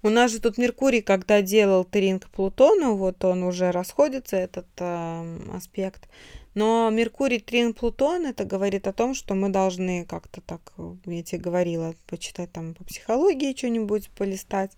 У 0.04 0.10
нас 0.10 0.32
же 0.32 0.40
тут 0.40 0.58
Меркурий, 0.58 1.02
когда 1.02 1.44
делал 1.44 1.86
тринг 1.86 2.28
Плутону, 2.30 2.96
вот 2.96 3.24
он 3.24 3.44
уже 3.44 3.72
расходится, 3.72 4.36
этот 4.36 4.66
э, 4.78 5.38
аспект. 5.54 6.10
Но 6.56 6.90
Меркурий 6.90 7.40
трин 7.40 7.76
Плутон, 7.76 8.26
это 8.26 8.44
говорит 8.44 8.88
о 8.88 8.94
том, 8.94 9.14
что 9.14 9.36
мы 9.36 9.50
должны 9.50 10.06
как-то 10.06 10.42
так, 10.42 10.74
я 11.06 11.24
тебе 11.24 11.40
говорила, 11.40 11.94
почитать 12.08 12.52
там 12.52 12.74
по 12.74 12.84
психологии 12.84 13.56
что-нибудь, 13.56 14.10
полистать. 14.10 14.72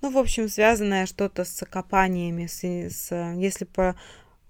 Ну, 0.00 0.10
в 0.10 0.16
общем, 0.16 0.48
связанное 0.48 1.04
что-то 1.04 1.44
с 1.44 1.64
копаниями, 1.66 2.46
с, 2.46 2.64
с, 2.64 3.12
если 3.36 3.66
по 3.66 3.94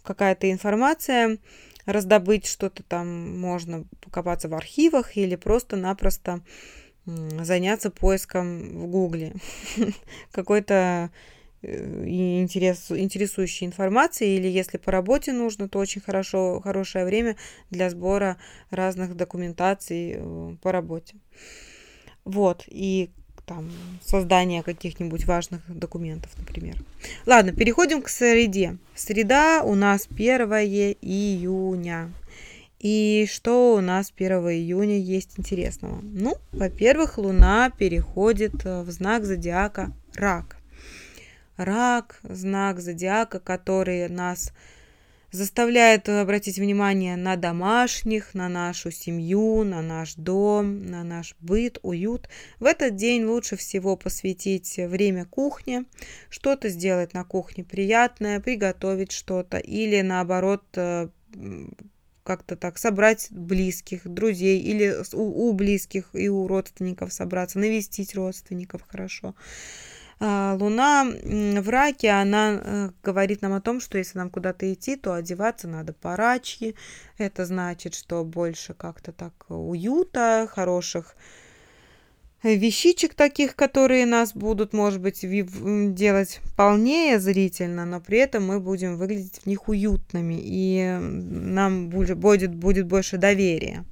какая-то 0.03 0.51
информация 0.51 1.39
раздобыть 1.87 2.47
что-то 2.47 2.83
там, 2.83 3.39
можно 3.39 3.85
покопаться 4.01 4.49
в 4.49 4.55
архивах 4.55 5.17
или 5.17 5.37
просто-напросто 5.37 6.41
заняться 7.05 7.91
поиском 7.91 8.79
в 8.79 8.87
Гугле 8.87 9.35
какой-то 10.31 11.11
э, 11.63 12.07
интерес, 12.07 12.93
интересующей 12.93 13.67
информации, 13.67 14.37
или 14.37 14.47
если 14.47 14.79
по 14.79 14.93
работе 14.93 15.33
нужно, 15.33 15.69
то 15.69 15.81
очень 15.81 16.01
хорошо, 16.01 16.61
хорошее 16.61 17.05
время 17.05 17.37
для 17.71 17.91
сбора 17.91 18.37
разных 18.71 19.17
документаций 19.17 20.15
э, 20.15 20.57
по 20.63 20.71
работе. 20.71 21.17
Вот, 22.25 22.65
и 22.69 23.11
там 23.47 23.71
создания 24.05 24.63
каких-нибудь 24.63 25.27
важных 25.27 25.61
документов, 25.69 26.31
например. 26.39 26.77
Ладно, 27.27 27.53
переходим 27.53 28.03
к 28.03 28.09
среде. 28.09 28.79
Среда 28.95 29.63
у 29.65 29.75
нас 29.75 30.07
1 30.11 30.53
июня. 31.01 32.13
И 32.79 33.29
что 33.31 33.75
у 33.75 33.81
нас 33.81 34.13
1 34.17 34.33
июня 34.51 34.99
есть 34.99 35.39
интересного? 35.39 36.01
Ну, 36.03 36.37
во-первых, 36.51 37.19
Луна 37.19 37.71
переходит 37.71 38.65
в 38.65 38.91
знак 38.91 39.25
зодиака 39.25 39.93
Рак. 40.15 40.57
Рак, 41.57 42.19
знак 42.25 42.81
зодиака, 42.81 43.39
который 43.39 44.09
нас 44.09 44.53
заставляет 45.33 46.09
обратить 46.09 46.59
внимание 46.59 47.17
на 47.17 47.37
домашних, 47.37 48.35
на 48.35 48.49
нашу 48.49 48.91
семью, 48.91 49.65
на 49.65 49.83
наш 49.83 50.15
дом, 50.15 50.87
на 50.87 51.03
наш 51.03 51.35
быт, 51.41 51.79
уют. 51.83 52.29
В 52.61 52.67
этот 52.67 52.95
день 52.95 53.25
лучше 53.25 53.57
всего 53.57 53.97
посвятить 53.97 54.77
время 54.77 55.25
кухне, 55.25 55.87
что-то 56.29 56.69
сделать 56.69 57.15
на 57.15 57.25
кухне 57.25 57.65
приятное, 57.65 58.41
приготовить 58.41 59.13
что-то 59.13 59.57
или 59.57 60.03
наоборот 60.03 60.63
э, 60.75 61.09
как-то 62.25 62.57
так 62.57 62.79
собрать 62.79 63.29
близких, 63.31 64.07
друзей 64.07 64.61
или 64.61 64.95
у, 65.13 65.49
у 65.49 65.53
близких 65.53 66.11
и 66.13 66.29
у 66.29 66.47
родственников 66.47 67.13
собраться, 67.13 67.59
навестить 67.59 68.15
родственников 68.15 68.83
хорошо. 68.87 69.35
А, 70.25 70.57
Луна 70.61 71.05
в 71.05 71.69
раке, 71.69 72.11
она 72.11 72.53
э, 72.53 72.91
говорит 73.03 73.43
нам 73.43 73.55
о 73.55 73.61
том, 73.61 73.81
что 73.81 73.99
если 73.99 74.19
нам 74.19 74.31
куда-то 74.31 74.73
идти, 74.73 74.95
то 74.95 75.15
одеваться 75.15 75.67
надо 75.67 75.93
порачьи. 75.93 76.77
Это 77.19 77.45
значит, 77.45 77.97
что 77.97 78.25
больше 78.25 78.73
как-то 78.73 79.11
так 79.11 79.33
уюта, 79.49 80.49
хороших 80.49 81.17
вещичек 82.45 83.15
таких, 83.15 83.57
которые 83.57 84.07
нас 84.07 84.33
будут, 84.33 84.73
может 84.73 85.01
быть, 85.01 85.23
делать 85.23 86.41
полнее 86.57 87.19
зрительно, 87.19 87.85
но 87.85 88.01
при 88.01 88.19
этом 88.19 88.47
мы 88.47 88.61
будем 88.61 88.99
выглядеть 88.99 89.41
в 89.43 89.47
них 89.47 89.69
уютными, 89.69 90.39
и 90.41 90.99
нам 91.01 91.89
будет, 91.89 92.55
будет 92.55 92.87
больше 92.87 93.19
доверия. 93.19 93.85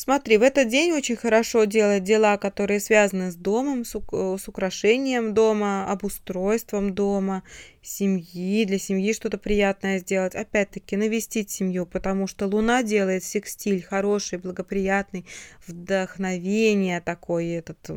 Смотри, 0.00 0.36
в 0.36 0.42
этот 0.42 0.68
день 0.68 0.92
очень 0.92 1.16
хорошо 1.16 1.64
делать 1.64 2.04
дела, 2.04 2.36
которые 2.36 2.78
связаны 2.78 3.32
с 3.32 3.34
домом, 3.34 3.84
с, 3.84 3.96
э, 3.96 4.36
с 4.38 4.46
украшением 4.46 5.34
дома, 5.34 5.90
обустройством 5.90 6.94
дома, 6.94 7.42
семьи, 7.82 8.64
для 8.64 8.78
семьи 8.78 9.12
что-то 9.12 9.38
приятное 9.38 9.98
сделать. 9.98 10.36
Опять-таки, 10.36 10.96
навестить 10.96 11.50
семью, 11.50 11.84
потому 11.84 12.28
что 12.28 12.46
Луна 12.46 12.84
делает 12.84 13.24
секстиль 13.24 13.82
хороший, 13.82 14.38
благоприятный, 14.38 15.26
вдохновение 15.66 17.00
такой, 17.00 17.48
этот 17.48 17.90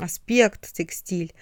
аспект 0.00 0.74
секстиль 0.74 1.32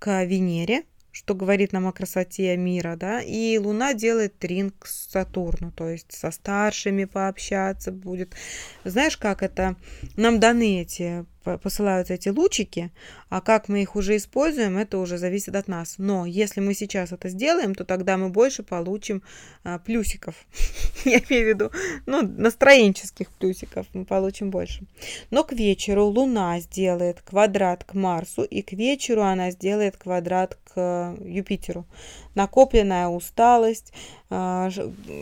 к 0.00 0.24
Венере 0.24 0.82
что 1.18 1.34
говорит 1.34 1.72
нам 1.72 1.88
о 1.88 1.92
красоте 1.92 2.56
мира, 2.56 2.94
да, 2.94 3.20
и 3.20 3.58
Луна 3.58 3.92
делает 3.92 4.38
тринг 4.38 4.86
с 4.86 5.10
Сатурну, 5.10 5.72
то 5.72 5.88
есть 5.88 6.12
со 6.12 6.30
старшими 6.30 7.06
пообщаться 7.06 7.90
будет. 7.90 8.36
Знаешь, 8.84 9.16
как 9.16 9.42
это? 9.42 9.74
Нам 10.16 10.38
даны 10.38 10.80
эти 10.80 11.24
посылаются 11.56 12.14
эти 12.14 12.28
лучики, 12.28 12.90
а 13.30 13.40
как 13.40 13.68
мы 13.68 13.82
их 13.82 13.96
уже 13.96 14.16
используем, 14.16 14.76
это 14.76 14.98
уже 14.98 15.18
зависит 15.18 15.54
от 15.54 15.68
нас. 15.68 15.94
Но 15.98 16.26
если 16.26 16.60
мы 16.60 16.74
сейчас 16.74 17.12
это 17.12 17.28
сделаем, 17.28 17.74
то 17.74 17.84
тогда 17.84 18.16
мы 18.16 18.28
больше 18.28 18.62
получим 18.62 19.22
а, 19.64 19.78
плюсиков. 19.78 20.34
Я 21.04 21.18
имею 21.18 21.46
в 21.46 21.48
виду, 21.48 21.70
ну, 22.06 22.22
настроенческих 22.22 23.30
плюсиков 23.30 23.86
мы 23.92 24.04
получим 24.04 24.50
больше. 24.50 24.84
Но 25.30 25.44
к 25.44 25.52
вечеру 25.52 26.04
Луна 26.06 26.60
сделает 26.60 27.22
квадрат 27.22 27.84
к 27.84 27.94
Марсу, 27.94 28.42
и 28.42 28.62
к 28.62 28.72
вечеру 28.72 29.22
она 29.22 29.50
сделает 29.50 29.96
квадрат 29.96 30.58
к 30.74 31.16
Юпитеру. 31.20 31.86
Накопленная 32.34 33.08
усталость. 33.08 33.92
А, 34.30 34.68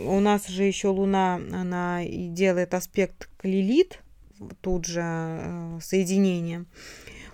у 0.05 0.19
нас 0.19 0.47
же 0.47 0.63
еще 0.63 0.89
Луна, 0.89 1.35
она 1.53 2.01
делает 2.05 2.73
аспект 2.73 3.29
к 3.37 3.45
Лилит, 3.45 3.99
тут 4.61 4.85
же 4.85 5.01
э, 5.03 5.79
соединение. 5.81 6.65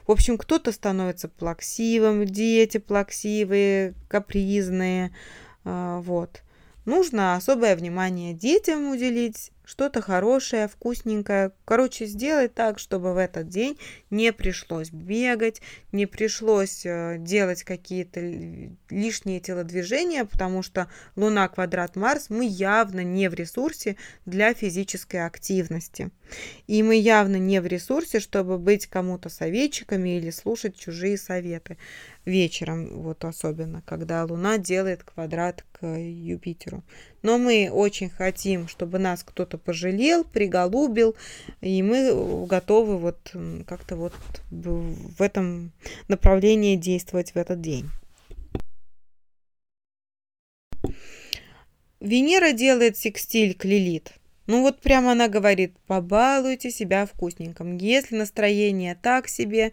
В 0.07 0.11
общем, 0.11 0.37
кто-то 0.37 0.71
становится 0.71 1.29
плаксивым, 1.29 2.25
дети 2.25 2.77
плаксивые, 2.77 3.93
капризные, 4.07 5.15
э, 5.63 6.01
вот. 6.03 6.43
Нужно 6.85 7.35
особое 7.35 7.77
внимание 7.77 8.33
детям 8.33 8.91
уделить, 8.91 9.51
что-то 9.65 10.01
хорошее, 10.01 10.67
вкусненькое. 10.67 11.51
Короче, 11.65 12.05
сделать 12.05 12.53
так, 12.53 12.79
чтобы 12.79 13.13
в 13.13 13.17
этот 13.17 13.47
день 13.47 13.77
не 14.09 14.33
пришлось 14.33 14.91
бегать, 14.91 15.61
не 15.91 16.05
пришлось 16.05 16.85
э, 16.85 17.17
делать 17.19 17.63
какие-то 17.63 18.19
лишние 18.89 19.39
телодвижения, 19.39 20.25
потому 20.25 20.63
что 20.63 20.87
Луна, 21.15 21.47
квадрат, 21.47 21.95
Марс, 21.95 22.29
мы 22.29 22.45
явно 22.45 23.03
не 23.03 23.29
в 23.29 23.33
ресурсе 23.33 23.95
для 24.25 24.53
физической 24.53 25.25
активности. 25.25 26.11
И 26.67 26.83
мы 26.83 26.95
явно 26.95 27.37
не 27.37 27.61
в 27.61 27.67
ресурсе, 27.67 28.19
чтобы 28.19 28.57
быть 28.57 28.87
кому-то 28.87 29.29
советчиками 29.29 30.17
или 30.17 30.29
слушать 30.29 30.77
чужие 30.77 31.17
советы 31.17 31.77
вечером, 32.25 33.01
вот 33.01 33.25
особенно, 33.25 33.81
когда 33.85 34.23
Луна 34.23 34.57
делает 34.57 35.03
квадрат 35.03 35.63
к 35.73 35.85
Юпитеру. 35.85 36.83
Но 37.21 37.37
мы 37.37 37.69
очень 37.71 38.09
хотим, 38.09 38.67
чтобы 38.67 38.99
нас 38.99 39.23
кто-то 39.23 39.52
пожалел, 39.57 40.23
приголубил, 40.23 41.15
и 41.61 41.81
мы 41.83 42.45
готовы 42.45 42.97
вот 42.97 43.33
как-то 43.67 43.95
вот 43.95 44.13
в 44.49 45.21
этом 45.21 45.71
направлении 46.07 46.75
действовать 46.75 47.31
в 47.31 47.37
этот 47.37 47.61
день. 47.61 47.89
Венера 51.99 52.51
делает 52.51 52.97
секстиль 52.97 53.55
к 53.55 53.63
Лилит. 53.63 54.13
Ну 54.45 54.61
вот 54.61 54.81
прямо 54.81 55.13
она 55.13 55.29
говорит, 55.29 55.73
побалуйте 55.87 56.69
себя 56.69 57.05
вкусненьким. 57.05 57.77
Если 57.77 58.15
настроение 58.15 58.97
так 59.01 59.29
себе, 59.29 59.71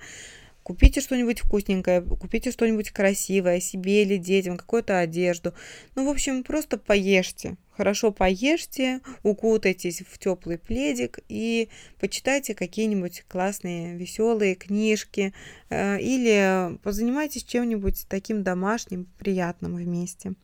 Купите 0.62 1.01
что-нибудь 1.01 1.40
вкусненькое, 1.40 2.03
купите 2.03 2.53
что-нибудь 2.53 2.90
красивое 2.90 3.61
себе 3.61 4.03
или 4.03 4.19
детям, 4.19 4.57
какую-то 4.57 4.99
одежду. 5.01 5.55
Ну, 5.97 6.07
в 6.07 6.11
общем, 6.11 6.45
просто 6.45 6.77
поешьте. 6.79 7.57
Хорошо 7.76 8.11
поешьте, 8.11 9.00
укутайтесь 9.22 10.02
в 10.06 10.18
теплый 10.18 10.59
пледик 10.59 11.20
и 11.28 11.68
почитайте 11.98 12.54
какие-нибудь 12.54 13.24
классные, 13.28 13.96
веселые 13.96 14.54
книжки 14.54 15.33
э, 15.70 15.98
или 16.00 16.76
позанимайтесь 16.83 17.44
чем-нибудь 17.44 18.06
таким 18.09 18.42
домашним, 18.42 19.06
приятным 19.18 19.76
вместе. 19.76 20.35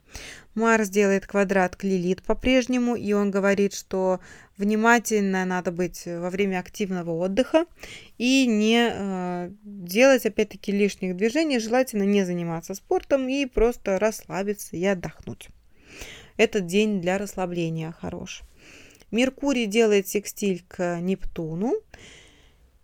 Марс 0.55 0.89
делает 0.89 1.27
квадрат 1.27 1.77
к 1.77 1.85
Лилит 1.85 2.23
по-прежнему, 2.23 2.95
и 2.95 3.13
он 3.13 3.31
говорит, 3.31 3.75
что 3.75 4.21
внимательно 4.57 5.45
надо 5.45 5.73
быть 5.73 6.05
во 6.07 6.31
время 6.31 6.61
активного 6.61 7.11
отдыха 7.11 7.67
и 8.19 8.47
не 8.47 8.89
э, 8.91 9.51
делать, 9.63 10.25
опять-таки, 10.25 10.73
лишних 10.73 11.17
движений, 11.17 11.59
желательно 11.59 12.05
не 12.05 12.25
заниматься 12.25 12.75
спортом 12.75 13.29
и 13.29 13.47
просто 13.47 13.99
расслабиться 13.99 14.77
и 14.77 14.85
отдохнуть 14.87 15.51
этот 16.37 16.67
день 16.67 17.01
для 17.01 17.19
расслабления 17.19 17.93
хорош. 17.93 18.43
Меркурий 19.11 19.67
делает 19.67 20.09
секстиль 20.09 20.65
к 20.69 21.01
Нептуну. 21.01 21.75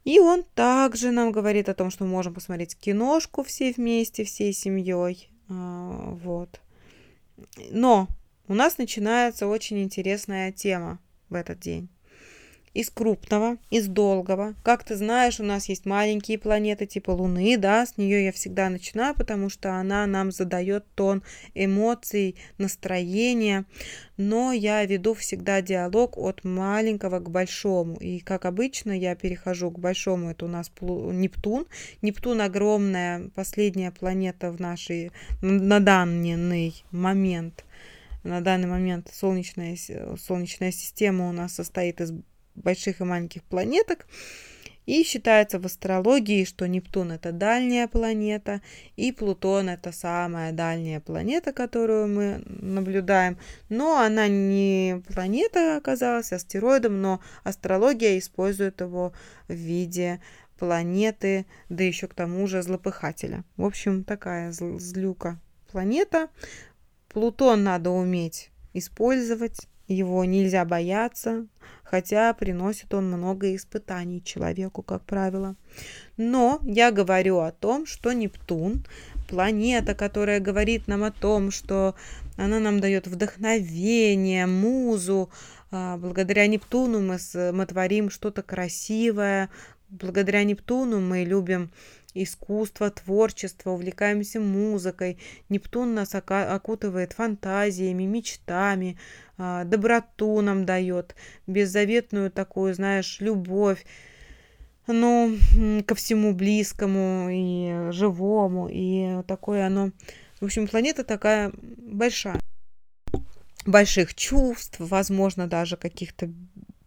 И 0.05 0.19
он 0.19 0.45
также 0.55 1.12
нам 1.12 1.31
говорит 1.31 1.69
о 1.69 1.75
том, 1.75 1.91
что 1.91 2.05
мы 2.05 2.11
можем 2.11 2.35
посмотреть 2.35 2.77
киношку 2.77 3.45
все 3.45 3.73
вместе, 3.73 4.25
всей 4.25 4.53
семьей. 4.53 5.29
А, 5.49 6.19
вот. 6.23 6.61
Но 7.71 8.09
у 8.49 8.55
нас 8.55 8.79
начинается 8.79 9.47
очень 9.47 9.83
интересная 9.83 10.51
тема 10.51 10.99
в 11.29 11.35
этот 11.35 11.61
день 11.61 11.88
из 12.74 12.90
крупного, 12.90 13.58
из 13.70 13.87
долгого. 13.87 14.54
Как 14.62 14.85
ты 14.85 14.96
знаешь, 14.96 15.40
у 15.40 15.44
нас 15.44 15.68
есть 15.68 15.85
маленькие 15.85 16.38
планеты 16.38 16.87
типа 16.87 17.11
Луны, 17.11 17.56
да, 17.58 17.85
с 17.85 17.96
нее 17.98 18.24
я 18.24 18.32
всегда 18.32 18.70
начинаю, 18.70 19.14
потому 19.14 19.48
что 19.48 19.74
она 19.74 20.06
нам 20.06 20.32
задает 20.32 20.85
тон 20.94 21.22
эмоций, 21.54 22.37
настроения. 22.58 23.64
Но 24.16 24.52
я 24.52 24.85
веду 24.85 25.14
всегда 25.14 25.62
диалог 25.62 26.16
от 26.16 26.44
маленького 26.44 27.18
к 27.18 27.30
большому. 27.30 27.96
И, 27.96 28.20
как 28.20 28.44
обычно, 28.44 28.92
я 28.92 29.14
перехожу 29.16 29.70
к 29.70 29.78
большому. 29.78 30.30
Это 30.30 30.44
у 30.44 30.48
нас 30.48 30.70
Нептун. 30.80 31.66
Нептун 32.02 32.40
огромная, 32.40 33.31
последняя 33.35 33.90
планета 33.90 34.52
в 34.52 34.60
нашей, 34.60 35.10
на 35.40 35.81
данный 35.81 36.75
момент 36.90 37.64
на 38.25 38.40
данный 38.40 38.68
момент 38.68 39.10
солнечная, 39.12 39.77
солнечная 40.16 40.70
система 40.70 41.29
у 41.29 41.33
нас 41.33 41.54
состоит 41.54 42.00
из 42.00 42.12
больших 42.55 43.00
и 43.00 43.05
маленьких 43.05 43.42
планеток. 43.42 44.07
И 44.85 45.05
считается 45.05 45.61
в 45.61 45.67
астрологии, 45.67 46.44
что 46.44 46.67
Нептун 46.67 47.13
это 47.13 47.31
дальняя 47.31 47.87
планета, 47.87 48.63
и 48.96 49.13
Плутон 49.13 49.69
это 49.69 49.92
самая 49.92 50.50
дальняя 50.50 50.98
планета, 50.98 51.53
которую 51.53 52.09
мы 52.09 52.42
наблюдаем. 52.46 53.38
Но 53.69 53.98
она 53.98 54.27
не 54.27 55.00
планета 55.15 55.77
оказалась, 55.77 56.33
а 56.33 56.37
астероидом, 56.37 57.00
но 57.00 57.21
астрология 57.44 58.19
использует 58.19 58.81
его 58.81 59.13
в 59.46 59.53
виде 59.53 60.21
планеты, 60.59 61.46
да 61.69 61.85
еще 61.85 62.09
к 62.09 62.15
тому 62.15 62.48
же 62.48 62.63
злопыхателя. 62.63 63.44
В 63.57 63.65
общем, 63.65 64.03
такая 64.03 64.50
злюка 64.50 65.40
планета. 65.71 66.29
Плутон 67.09 67.63
надо 67.63 67.90
уметь 67.90 68.50
использовать, 68.73 69.69
его 69.93 70.25
нельзя 70.25 70.65
бояться, 70.65 71.47
хотя 71.85 72.33
приносит 72.35 72.95
он 72.95 73.09
много 73.09 73.55
испытаний 73.55 74.23
человеку, 74.23 74.83
как 74.83 75.05
правило. 75.05 75.57
Но 76.17 76.59
я 76.63 76.90
говорю 76.90 77.38
о 77.38 77.53
том, 77.53 77.87
что 77.87 78.13
Нептун 78.13 78.85
планета, 79.29 79.95
которая 79.95 80.40
говорит 80.40 80.88
нам 80.88 81.05
о 81.05 81.11
том, 81.11 81.51
что 81.51 81.95
она 82.37 82.61
нам 82.61 82.81
дает 82.81 83.07
вдохновение, 83.07 84.47
музу. 84.47 85.31
А, 85.71 85.97
благодаря 85.97 86.47
Нептуну 86.47 87.01
мы, 87.01 87.19
мы 87.53 87.67
творим 87.67 88.11
что-то 88.11 88.43
красивое. 88.43 89.49
Благодаря 89.88 90.45
Нептуну 90.45 91.01
мы 91.01 91.25
любим 91.25 91.71
искусство, 92.15 92.90
творчество, 92.90 93.71
увлекаемся 93.71 94.38
музыкой. 94.38 95.19
Нептун 95.49 95.95
нас 95.95 96.15
окутывает 96.15 97.15
фантазиями, 97.15 98.05
мечтами, 98.05 98.99
доброту 99.65 100.40
нам 100.40 100.65
дает, 100.65 101.15
беззаветную 101.47 102.31
такую, 102.31 102.75
знаешь, 102.75 103.19
любовь 103.21 103.85
ну, 104.87 105.37
ко 105.87 105.95
всему 105.95 106.35
близкому 106.35 107.29
и 107.31 107.93
живому, 107.93 108.69
и 108.71 109.23
такое 109.27 109.67
оно... 109.67 109.90
В 110.40 110.45
общем, 110.45 110.67
планета 110.67 111.05
такая 111.05 111.53
большая. 111.63 112.40
Больших 113.65 114.15
чувств, 114.15 114.77
возможно, 114.81 115.47
даже 115.47 115.77
каких-то 115.77 116.33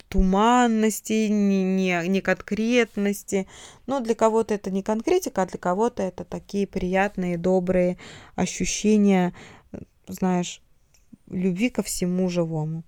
туманности, 0.09 1.27
не, 1.27 1.63
не, 1.63 2.07
не 2.07 2.21
конкретности. 2.21 3.47
Но 3.87 4.01
для 4.01 4.13
кого-то 4.13 4.53
это 4.53 4.71
не 4.71 4.83
конкретика, 4.83 5.43
а 5.43 5.45
для 5.45 5.57
кого-то 5.57 6.03
это 6.03 6.25
такие 6.25 6.67
приятные, 6.67 7.37
добрые 7.37 7.97
ощущения, 8.35 9.33
знаешь, 10.07 10.61
любви 11.29 11.69
ко 11.69 11.83
всему 11.83 12.29
живому. 12.29 12.83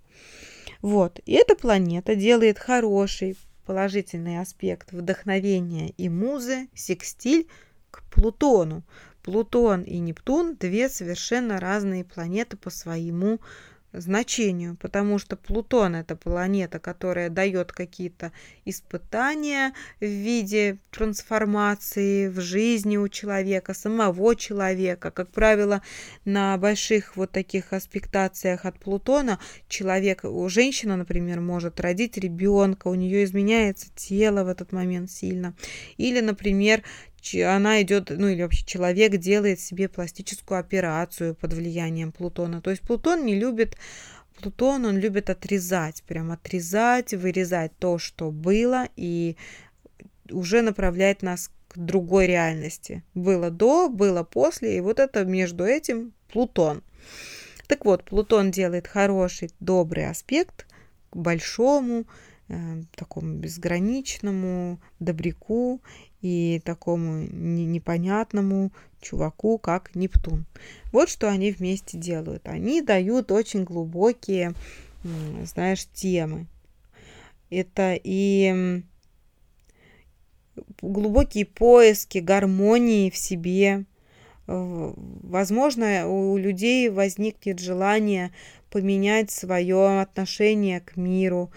Вот. 0.82 1.20
И 1.26 1.32
эта 1.32 1.54
планета 1.54 2.14
делает 2.14 2.58
хороший, 2.58 3.36
положительный 3.66 4.40
аспект 4.40 4.92
вдохновения 4.92 5.90
и 5.90 6.08
музы, 6.08 6.68
секстиль 6.74 7.48
к 7.90 8.02
Плутону. 8.10 8.82
Плутон 9.22 9.82
и 9.82 9.98
Нептун– 9.98 10.56
две 10.60 10.88
совершенно 10.88 11.60
разные 11.60 12.04
планеты 12.04 12.56
по 12.56 12.70
своему 12.70 13.40
значению, 13.92 14.76
потому 14.76 15.18
что 15.18 15.36
Плутон 15.36 15.94
это 15.94 16.16
планета, 16.16 16.78
которая 16.78 17.30
дает 17.30 17.72
какие-то 17.72 18.32
испытания 18.64 19.72
в 20.00 20.04
виде 20.04 20.78
трансформации 20.90 22.28
в 22.28 22.40
жизни 22.40 22.96
у 22.96 23.08
человека, 23.08 23.74
самого 23.74 24.36
человека. 24.36 25.10
Как 25.10 25.30
правило, 25.30 25.82
на 26.24 26.56
больших 26.58 27.16
вот 27.16 27.30
таких 27.30 27.72
аспектациях 27.72 28.64
от 28.64 28.78
Плутона 28.78 29.38
человек, 29.68 30.24
у 30.24 30.48
женщины, 30.48 30.96
например, 30.96 31.40
может 31.40 31.80
родить 31.80 32.18
ребенка, 32.18 32.88
у 32.88 32.94
нее 32.94 33.24
изменяется 33.24 33.88
тело 33.94 34.44
в 34.44 34.48
этот 34.48 34.72
момент 34.72 35.10
сильно. 35.10 35.54
Или, 35.96 36.20
например, 36.20 36.82
она 37.44 37.82
идет, 37.82 38.10
ну 38.10 38.28
или 38.28 38.42
вообще 38.42 38.64
человек 38.64 39.16
делает 39.16 39.60
себе 39.60 39.88
пластическую 39.88 40.60
операцию 40.60 41.34
под 41.34 41.52
влиянием 41.52 42.12
Плутона. 42.12 42.60
То 42.60 42.70
есть 42.70 42.82
Плутон 42.82 43.24
не 43.24 43.34
любит 43.34 43.76
Плутон, 44.40 44.84
он 44.84 44.98
любит 44.98 45.30
отрезать, 45.30 46.02
прям 46.04 46.30
отрезать, 46.30 47.12
вырезать 47.12 47.72
то, 47.78 47.98
что 47.98 48.30
было, 48.30 48.88
и 48.94 49.36
уже 50.30 50.62
направлять 50.62 51.22
нас 51.22 51.50
к 51.68 51.78
другой 51.78 52.26
реальности. 52.26 53.02
Было 53.14 53.50
до, 53.50 53.88
было 53.88 54.22
после, 54.22 54.76
и 54.76 54.80
вот 54.80 55.00
это 55.00 55.24
между 55.24 55.64
этим 55.64 56.12
Плутон. 56.32 56.82
Так 57.66 57.84
вот, 57.84 58.04
Плутон 58.04 58.50
делает 58.50 58.86
хороший, 58.86 59.50
добрый 59.60 60.08
аспект 60.08 60.66
к 61.10 61.16
большому, 61.16 62.04
э, 62.48 62.82
такому 62.94 63.34
безграничному 63.34 64.80
добряку 65.00 65.82
и 66.20 66.60
такому 66.64 67.22
непонятному 67.22 68.72
чуваку, 69.00 69.58
как 69.58 69.94
Нептун. 69.94 70.46
Вот 70.92 71.08
что 71.08 71.28
они 71.28 71.52
вместе 71.52 71.96
делают. 71.96 72.48
Они 72.48 72.82
дают 72.82 73.30
очень 73.30 73.64
глубокие, 73.64 74.54
знаешь, 75.44 75.86
темы. 75.92 76.46
Это 77.50 77.98
и 78.02 78.82
глубокие 80.82 81.46
поиски 81.46 82.18
гармонии 82.18 83.10
в 83.10 83.16
себе. 83.16 83.84
Возможно, 84.46 86.08
у 86.08 86.36
людей 86.36 86.88
возникнет 86.88 87.60
желание 87.60 88.32
поменять 88.70 89.30
свое 89.30 90.00
отношение 90.00 90.80
к 90.80 90.96
миру, 90.96 91.52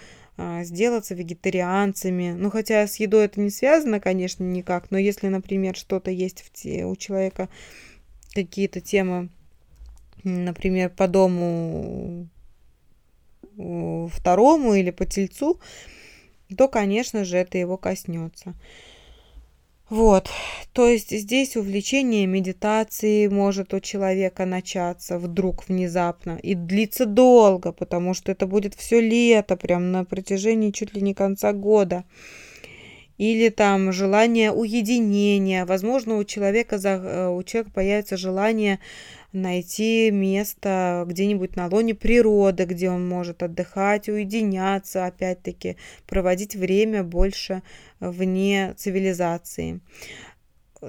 сделаться 0.64 1.16
вегетарианцами. 1.16 2.32
Ну, 2.32 2.50
хотя 2.50 2.88
с 2.88 2.98
едой 2.98 3.26
это 3.26 3.40
не 3.40 3.50
связано, 3.50 4.00
конечно, 4.00 4.44
никак, 4.44 4.92
но 4.92 4.98
если, 4.98 5.28
например, 5.28 5.76
что-то 5.76 6.12
есть 6.12 6.42
в 6.42 6.52
те, 6.52 6.86
у 6.86 6.96
человека, 6.96 7.50
какие-то 8.34 8.82
темы, 8.82 9.30
например, 10.24 10.90
по 10.90 11.08
дому 11.08 12.28
второму 13.56 14.74
или 14.74 14.92
по 14.92 15.06
тельцу, 15.06 15.60
то, 16.58 16.68
конечно 16.68 17.26
же, 17.26 17.38
это 17.38 17.58
его 17.58 17.78
коснется. 17.78 18.54
Вот, 19.92 20.30
то 20.72 20.88
есть 20.88 21.12
здесь 21.12 21.58
увлечение 21.58 22.26
медитацией 22.26 23.28
может 23.28 23.74
у 23.74 23.82
человека 23.82 24.46
начаться 24.46 25.20
вдруг 25.20 25.68
внезапно 25.68 26.40
и 26.42 26.56
длиться 26.56 27.06
долго, 27.06 27.74
потому 27.74 28.14
что 28.14 28.32
это 28.32 28.48
будет 28.48 28.74
все 28.74 29.02
лето, 29.02 29.58
прям 29.58 29.92
на 29.92 30.06
протяжении 30.06 30.72
чуть 30.72 30.96
ли 30.96 31.02
не 31.02 31.14
конца 31.14 31.52
года. 31.52 32.06
Или 33.18 33.50
там 33.50 33.92
желание 33.92 34.54
уединения. 34.54 35.66
Возможно, 35.66 36.16
у 36.16 36.24
человека, 36.24 36.78
э, 36.82 37.28
у 37.28 37.44
человека 37.44 37.72
появится 37.76 38.16
желание 38.16 38.80
найти 39.34 40.12
место 40.12 41.06
где-нибудь 41.08 41.56
на 41.56 41.68
лоне 41.68 41.96
природы, 41.96 42.66
где 42.66 42.90
он 42.90 43.08
может 43.08 43.44
отдыхать, 43.44 44.10
уединяться, 44.10 45.06
опять-таки 45.06 45.78
проводить 46.08 46.56
время 46.56 47.04
больше 47.04 47.64
вне 48.00 48.74
цивилизации. 48.78 49.80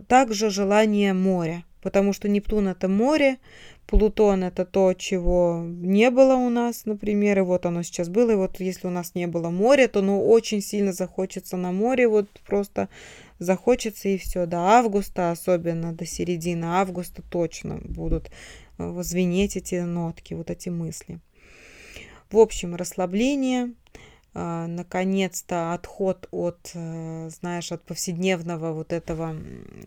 Также 0.09 0.51
желание 0.51 1.13
моря, 1.13 1.65
потому 1.83 2.13
что 2.13 2.29
Нептун 2.29 2.69
это 2.69 2.89
море, 2.89 3.39
Плутон 3.87 4.45
это 4.45 4.65
то, 4.65 4.95
чего 4.95 5.63
не 5.67 6.11
было 6.11 6.35
у 6.35 6.49
нас, 6.49 6.87
например, 6.87 7.41
и 7.41 7.43
вот 7.43 7.67
оно 7.67 7.83
сейчас 7.83 8.09
было, 8.09 8.31
и 8.31 8.37
вот 8.37 8.59
если 8.59 8.87
у 8.87 8.91
нас 8.91 9.15
не 9.15 9.27
было 9.27 9.51
моря, 9.51 9.87
то 9.87 10.01
ну 10.01 10.27
очень 10.27 10.63
сильно 10.63 10.95
захочется 10.95 11.59
на 11.59 11.73
море, 11.73 12.09
вот 12.09 12.29
просто 12.47 12.89
захочется 13.43 14.09
и 14.09 14.17
все. 14.17 14.47
До 14.47 14.59
августа, 14.59 15.31
особенно 15.31 15.93
до 15.93 16.07
середины 16.07 16.67
августа 16.67 17.23
точно 17.23 17.81
будут 17.85 18.31
э, 18.79 19.03
звенеть 19.03 19.57
эти 19.57 19.77
нотки, 19.77 20.35
вот 20.35 20.51
эти 20.51 20.69
мысли. 20.69 21.21
В 22.31 22.39
общем, 22.39 22.75
расслабление, 22.75 23.75
э, 24.35 24.67
наконец-то 24.67 25.75
отход 25.75 26.29
от, 26.31 26.71
э, 26.75 27.31
знаешь, 27.31 27.73
от 27.73 27.85
повседневного 27.85 28.73
вот 28.73 28.93
этого 28.93 29.37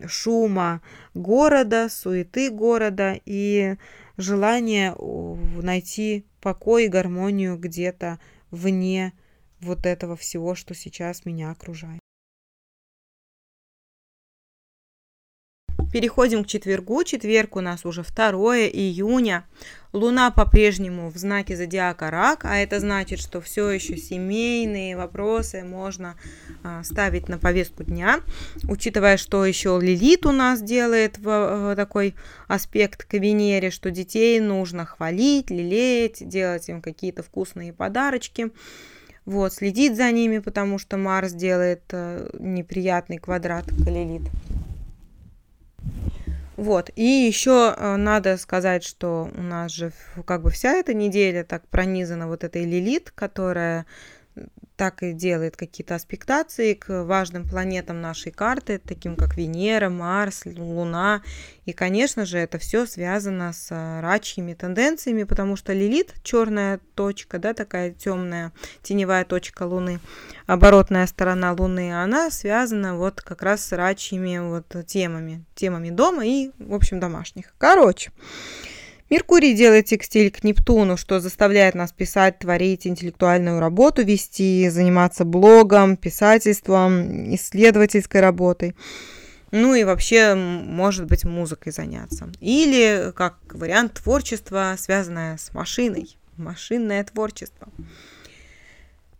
шума 0.06 0.80
города, 1.14 1.88
суеты 1.88 2.50
города 2.50 3.18
и 3.24 3.76
желание 4.16 4.94
найти 5.62 6.24
покой 6.40 6.84
и 6.84 6.88
гармонию 6.88 7.58
где-то 7.58 8.18
вне 8.50 9.12
вот 9.60 9.86
этого 9.86 10.16
всего, 10.16 10.54
что 10.54 10.74
сейчас 10.74 11.24
меня 11.24 11.50
окружает. 11.50 12.00
Переходим 15.92 16.44
к 16.44 16.46
четвергу. 16.46 17.04
Четверг 17.04 17.56
у 17.56 17.60
нас 17.60 17.84
уже 17.84 18.02
2 18.02 18.56
июня. 18.68 19.44
Луна 19.92 20.30
по-прежнему 20.30 21.10
в 21.10 21.16
знаке 21.16 21.56
зодиака 21.56 22.10
Рак, 22.10 22.44
а 22.44 22.56
это 22.56 22.80
значит, 22.80 23.18
что 23.18 23.40
все 23.40 23.70
еще 23.70 23.96
семейные 23.96 24.94
вопросы 24.94 25.64
можно 25.64 26.16
а, 26.62 26.84
ставить 26.84 27.30
на 27.30 27.38
повестку 27.38 27.82
дня, 27.82 28.20
учитывая, 28.68 29.16
что 29.16 29.46
еще 29.46 29.78
Лилит 29.80 30.26
у 30.26 30.32
нас 30.32 30.60
делает 30.60 31.16
в, 31.16 31.22
в 31.22 31.76
такой 31.76 32.14
аспект 32.46 33.04
к 33.04 33.14
Венере, 33.14 33.70
что 33.70 33.90
детей 33.90 34.38
нужно 34.38 34.84
хвалить, 34.84 35.50
лелеять, 35.50 36.28
делать 36.28 36.68
им 36.68 36.82
какие-то 36.82 37.22
вкусные 37.22 37.72
подарочки. 37.72 38.50
Вот, 39.24 39.54
следить 39.54 39.96
за 39.96 40.12
ними, 40.12 40.38
потому 40.38 40.78
что 40.78 40.98
Марс 40.98 41.32
делает 41.32 41.82
э, 41.90 42.28
неприятный 42.38 43.18
квадрат 43.18 43.64
к 43.64 43.90
Лилит. 43.90 44.22
Вот. 46.56 46.90
И 46.96 47.04
еще 47.04 47.74
э, 47.76 47.96
надо 47.96 48.38
сказать, 48.38 48.82
что 48.82 49.30
у 49.36 49.42
нас 49.42 49.72
же 49.72 49.92
как 50.24 50.42
бы 50.42 50.50
вся 50.50 50.72
эта 50.72 50.94
неделя 50.94 51.44
так 51.44 51.66
пронизана 51.68 52.28
вот 52.28 52.44
этой 52.44 52.64
лилит, 52.64 53.12
которая 53.14 53.84
так 54.76 55.02
и 55.02 55.12
делает 55.12 55.56
какие-то 55.56 55.94
аспектации 55.94 56.74
к 56.74 57.04
важным 57.04 57.48
планетам 57.48 58.00
нашей 58.00 58.30
карты, 58.30 58.78
таким 58.78 59.16
как 59.16 59.36
Венера, 59.36 59.88
Марс, 59.88 60.42
Луна. 60.44 61.22
И, 61.64 61.72
конечно 61.72 62.26
же, 62.26 62.38
это 62.38 62.58
все 62.58 62.86
связано 62.86 63.52
с 63.52 63.68
рачьими 64.00 64.54
тенденциями, 64.54 65.24
потому 65.24 65.56
что 65.56 65.72
Лилит, 65.72 66.14
черная 66.22 66.80
точка, 66.94 67.38
да, 67.38 67.54
такая 67.54 67.90
темная 67.92 68.52
теневая 68.82 69.24
точка 69.24 69.64
Луны, 69.64 69.98
оборотная 70.46 71.06
сторона 71.06 71.52
Луны, 71.52 71.92
она 72.00 72.30
связана 72.30 72.96
вот 72.96 73.22
как 73.22 73.42
раз 73.42 73.64
с 73.64 73.72
рачьими 73.72 74.38
вот 74.38 74.86
темами, 74.86 75.44
темами 75.54 75.90
дома 75.90 76.26
и, 76.26 76.50
в 76.58 76.74
общем, 76.74 77.00
домашних. 77.00 77.54
Короче, 77.58 78.12
Меркурий 79.08 79.54
делает 79.54 79.86
текстиль 79.86 80.32
к 80.32 80.42
Нептуну, 80.42 80.96
что 80.96 81.20
заставляет 81.20 81.76
нас 81.76 81.92
писать, 81.92 82.40
творить 82.40 82.88
интеллектуальную 82.88 83.60
работу, 83.60 84.02
вести, 84.02 84.68
заниматься 84.68 85.24
блогом, 85.24 85.96
писательством, 85.96 87.32
исследовательской 87.34 88.20
работой. 88.20 88.74
Ну 89.52 89.74
и 89.76 89.84
вообще, 89.84 90.34
может 90.34 91.06
быть, 91.06 91.24
музыкой 91.24 91.72
заняться. 91.72 92.28
Или, 92.40 93.12
как 93.14 93.38
вариант, 93.52 94.00
творчества, 94.02 94.74
связанное 94.76 95.36
с 95.36 95.54
машиной. 95.54 96.16
Машинное 96.36 97.04
творчество. 97.04 97.68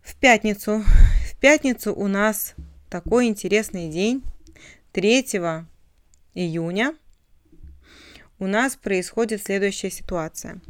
В 0.03 0.15
пятницу. 0.17 0.83
В 1.31 1.37
пятницу 1.39 1.93
у 1.95 2.07
нас 2.07 2.55
такой 2.89 3.27
интересный 3.27 3.87
день. 3.87 4.21
3 4.91 5.25
июня– 6.35 6.93
у 8.39 8.47
нас 8.47 8.75
происходит 8.75 9.43
следующая 9.43 9.89
ситуация. 9.89 10.61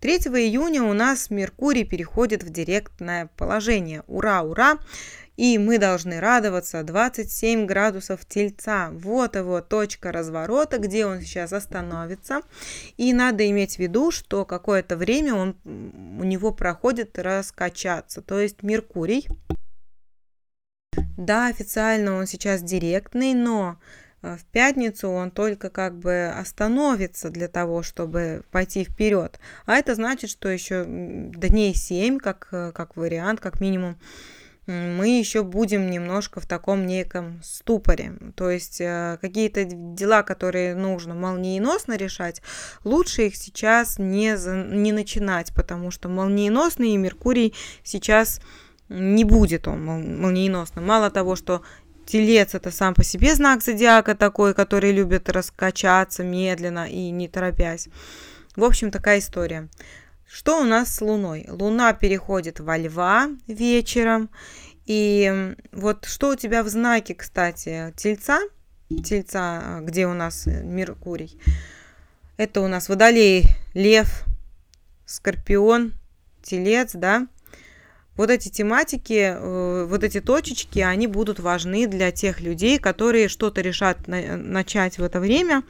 3 0.00 0.16
июня 0.16 0.82
у 0.82 0.92
нас 0.92 1.30
Меркурий 1.30 1.84
переходит 1.84 2.42
в 2.42 2.50
директное 2.50 3.30
положение. 3.36 4.02
Ура, 4.06 4.42
ура! 4.42 4.78
И 5.36 5.58
мы 5.58 5.78
должны 5.78 6.20
радоваться 6.20 6.82
27 6.84 7.66
градусов 7.66 8.24
тельца. 8.24 8.90
Вот 8.92 9.34
его 9.34 9.60
точка 9.60 10.12
разворота, 10.12 10.78
где 10.78 11.06
он 11.06 11.22
сейчас 11.22 11.52
остановится. 11.52 12.42
И 12.98 13.12
надо 13.12 13.48
иметь 13.50 13.76
в 13.76 13.78
виду, 13.78 14.10
что 14.10 14.44
какое-то 14.44 14.96
время 14.96 15.34
он, 15.34 15.56
у 15.64 16.24
него 16.24 16.52
проходит 16.52 17.18
раскачаться. 17.18 18.22
То 18.22 18.38
есть 18.38 18.62
Меркурий, 18.62 19.26
да, 21.16 21.48
официально 21.48 22.14
он 22.16 22.26
сейчас 22.26 22.62
директный, 22.62 23.34
но 23.34 23.78
в 24.24 24.44
пятницу 24.52 25.08
он 25.10 25.30
только 25.30 25.68
как 25.68 25.98
бы 25.98 26.26
остановится 26.26 27.28
для 27.30 27.48
того, 27.48 27.82
чтобы 27.82 28.42
пойти 28.50 28.84
вперед. 28.84 29.38
А 29.66 29.76
это 29.76 29.94
значит, 29.94 30.30
что 30.30 30.48
еще 30.48 30.84
дней 30.86 31.74
7, 31.74 32.18
как, 32.18 32.48
э, 32.52 32.72
как 32.72 32.96
вариант, 32.96 33.40
как 33.40 33.60
минимум, 33.60 33.96
мы 34.66 35.18
еще 35.18 35.42
будем 35.42 35.90
немножко 35.90 36.40
в 36.40 36.46
таком 36.46 36.86
неком 36.86 37.40
ступоре. 37.42 38.14
То 38.34 38.48
есть 38.48 38.80
э, 38.80 39.18
какие-то 39.20 39.64
дела, 39.64 40.22
которые 40.22 40.74
нужно 40.74 41.14
молниеносно 41.14 41.96
решать, 41.96 42.40
лучше 42.82 43.26
их 43.26 43.36
сейчас 43.36 43.98
не, 43.98 44.34
не 44.74 44.92
начинать, 44.92 45.52
потому 45.54 45.90
что 45.90 46.08
молниеносный 46.08 46.96
Меркурий 46.96 47.54
сейчас 47.82 48.40
не 48.88 49.24
будет 49.24 49.66
он 49.68 49.84
молниеносным. 49.84 50.86
Мало 50.86 51.10
того, 51.10 51.36
что 51.36 51.62
Телец– 52.06 52.54
это 52.54 52.70
сам 52.70 52.94
по 52.94 53.02
себе 53.02 53.34
знак 53.34 53.62
зодиака 53.62 54.14
такой, 54.14 54.54
который 54.54 54.92
любит 54.92 55.28
раскачаться 55.28 56.22
медленно 56.22 56.88
и 56.88 57.10
не 57.10 57.28
торопясь. 57.28 57.88
В 58.56 58.64
общем, 58.64 58.90
такая 58.90 59.18
история. 59.18 59.68
Что 60.26 60.60
у 60.60 60.64
нас 60.64 60.94
с 60.94 61.00
Луной? 61.00 61.46
Луна 61.48 61.92
переходит 61.92 62.60
во 62.60 62.76
Льва 62.76 63.28
вечером. 63.46 64.30
И 64.86 65.54
вот 65.72 66.04
что 66.04 66.30
у 66.30 66.36
тебя 66.36 66.62
в 66.62 66.68
знаке, 66.68 67.14
кстати, 67.14 67.92
Тельца? 67.96 68.40
Тельца, 69.04 69.80
где 69.80 70.06
у 70.06 70.12
нас 70.12 70.46
Меркурий? 70.46 71.40
Это 72.36 72.60
у 72.60 72.68
нас 72.68 72.88
Водолей, 72.88 73.44
Лев, 73.74 74.24
Скорпион, 75.06 75.94
Телец, 76.42 76.92
да? 76.94 77.26
Вот 78.16 78.30
эти 78.30 78.48
тематики, 78.48 79.34
э, 79.36 79.86
вот 79.86 80.04
эти 80.04 80.20
точечки, 80.20 80.78
они 80.78 81.06
будут 81.06 81.40
важны 81.40 81.86
для 81.86 82.12
тех 82.12 82.40
людей, 82.40 82.78
которые 82.78 83.28
что-то 83.28 83.60
решат 83.60 83.98
начать 84.06 84.98
в 84.98 85.02
это 85.02 85.20
время, 85.20 85.62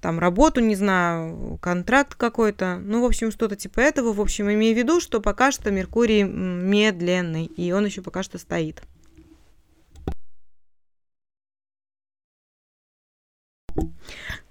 там 0.00 0.18
работу, 0.18 0.60
не 0.60 0.74
знаю, 0.74 1.58
контракт 1.62 2.14
какой-то, 2.14 2.78
ну, 2.82 3.02
в 3.02 3.04
общем, 3.04 3.30
что-то 3.30 3.56
типа 3.56 3.80
этого. 3.80 4.12
В 4.12 4.20
общем, 4.20 4.50
имею 4.50 4.74
в 4.74 4.78
виду, 4.78 5.00
что 5.00 5.20
пока 5.20 5.52
что 5.52 5.70
Меркурий 5.70 6.22
медленный, 6.22 7.46
и 7.46 7.72
он 7.72 7.86
еще 7.86 8.02
пока 8.02 8.22
что 8.22 8.38
стоит. 8.38 8.82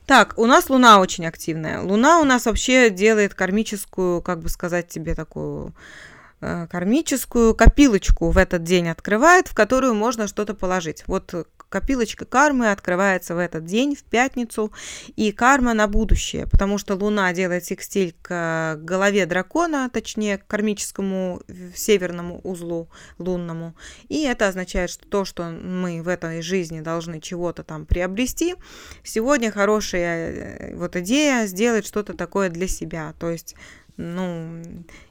Так, 0.05 0.37
у 0.37 0.45
нас 0.45 0.69
Луна 0.69 0.99
очень 0.99 1.25
активная. 1.25 1.81
Луна 1.81 2.19
у 2.19 2.25
нас 2.25 2.45
вообще 2.45 2.91
делает 2.91 3.33
кармическую, 3.33 4.21
как 4.21 4.39
бы 4.39 4.49
сказать 4.49 4.87
тебе, 4.87 5.15
такую 5.15 5.73
Э, 5.73 6.14
кармическую 6.39 7.55
копилочку 7.55 8.29
в 8.29 8.37
этот 8.37 8.63
день 8.63 8.89
открывает, 8.89 9.47
в 9.47 9.55
которую 9.55 9.93
можно 9.93 10.27
что-то 10.27 10.53
положить. 10.53 11.03
Вот 11.07 11.33
копилочка 11.69 12.25
кармы 12.25 12.71
открывается 12.71 13.35
в 13.35 13.37
этот 13.37 13.65
день, 13.65 13.95
в 13.95 14.03
пятницу, 14.03 14.71
и 15.15 15.31
карма 15.31 15.73
на 15.73 15.87
будущее, 15.87 16.47
потому 16.47 16.77
что 16.77 16.95
Луна 16.95 17.33
делает 17.33 17.65
секстиль 17.65 18.15
к 18.21 18.77
голове 18.77 19.25
дракона, 19.25 19.89
точнее, 19.91 20.37
к 20.37 20.47
кармическому 20.47 21.41
северному 21.75 22.39
узлу 22.43 22.89
лунному, 23.17 23.75
и 24.07 24.23
это 24.23 24.47
означает, 24.47 24.89
что 24.89 25.05
то, 25.07 25.25
что 25.25 25.49
мы 25.49 26.01
в 26.01 26.07
этой 26.07 26.41
жизни 26.41 26.79
должны 26.79 27.19
чего-то 27.19 27.63
там 27.63 27.85
приобрести, 27.85 28.55
сегодня 29.03 29.51
хорошая 29.51 30.31
э, 30.31 30.75
вот 30.75 30.95
идея 30.95 31.45
сделать 31.45 31.85
что-то 31.85 32.13
такое 32.13 32.49
для 32.49 32.67
себя, 32.67 33.13
то 33.19 33.29
есть 33.29 33.55
ну, 33.97 34.61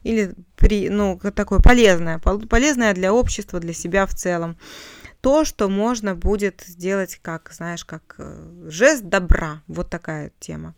или 0.02 0.34
при, 0.56 0.88
ну, 0.88 1.18
такое 1.34 1.60
полезное, 1.60 2.18
полезное 2.18 2.94
для 2.94 3.12
общества, 3.12 3.60
для 3.60 3.72
себя 3.72 4.06
в 4.06 4.14
целом 4.14 4.56
то, 5.24 5.46
что 5.46 5.70
можно 5.70 6.14
будет 6.14 6.64
сделать 6.66 7.18
как, 7.22 7.50
знаешь, 7.50 7.86
как 7.86 8.16
э, 8.18 8.66
жест 8.66 9.04
добра. 9.04 9.62
Вот 9.68 9.88
такая 9.88 10.32
тема. 10.38 10.74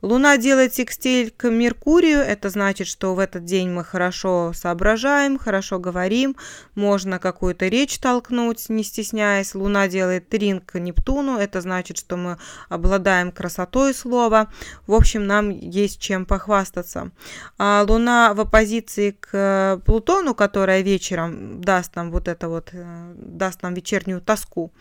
Луна 0.00 0.38
делает 0.38 0.72
секстиль 0.72 1.30
к 1.30 1.50
Меркурию. 1.50 2.20
Это 2.20 2.48
значит, 2.48 2.86
что 2.86 3.14
в 3.14 3.18
этот 3.18 3.44
день 3.44 3.68
мы 3.68 3.84
хорошо 3.84 4.52
соображаем, 4.54 5.38
хорошо 5.38 5.78
говорим. 5.78 6.34
Можно 6.74 7.18
какую-то 7.18 7.68
речь 7.68 7.98
толкнуть, 7.98 8.70
не 8.70 8.84
стесняясь. 8.84 9.54
Луна 9.54 9.86
делает 9.86 10.30
трин 10.30 10.60
к 10.60 10.78
Нептуну. 10.78 11.36
Это 11.36 11.60
значит, 11.60 11.98
что 11.98 12.16
мы 12.16 12.38
обладаем 12.70 13.30
красотой 13.30 13.92
слова. 13.92 14.48
В 14.86 14.94
общем, 14.94 15.26
нам 15.26 15.50
есть 15.50 16.00
чем 16.00 16.24
похвастаться. 16.24 17.10
А 17.58 17.84
Луна 17.86 18.32
в 18.32 18.40
оппозиции 18.40 19.10
к 19.20 19.82
Плутону, 19.84 20.34
которая 20.34 20.80
вечером 20.80 21.60
даст 21.60 21.94
нам 21.96 22.10
вот 22.10 22.28
это 22.28 22.48
вот, 22.48 22.70
э, 22.72 23.12
даст 23.14 23.60
нам 23.62 23.74
вечером 23.74 23.89
вечернюю 23.90 24.20
тоску. 24.20 24.72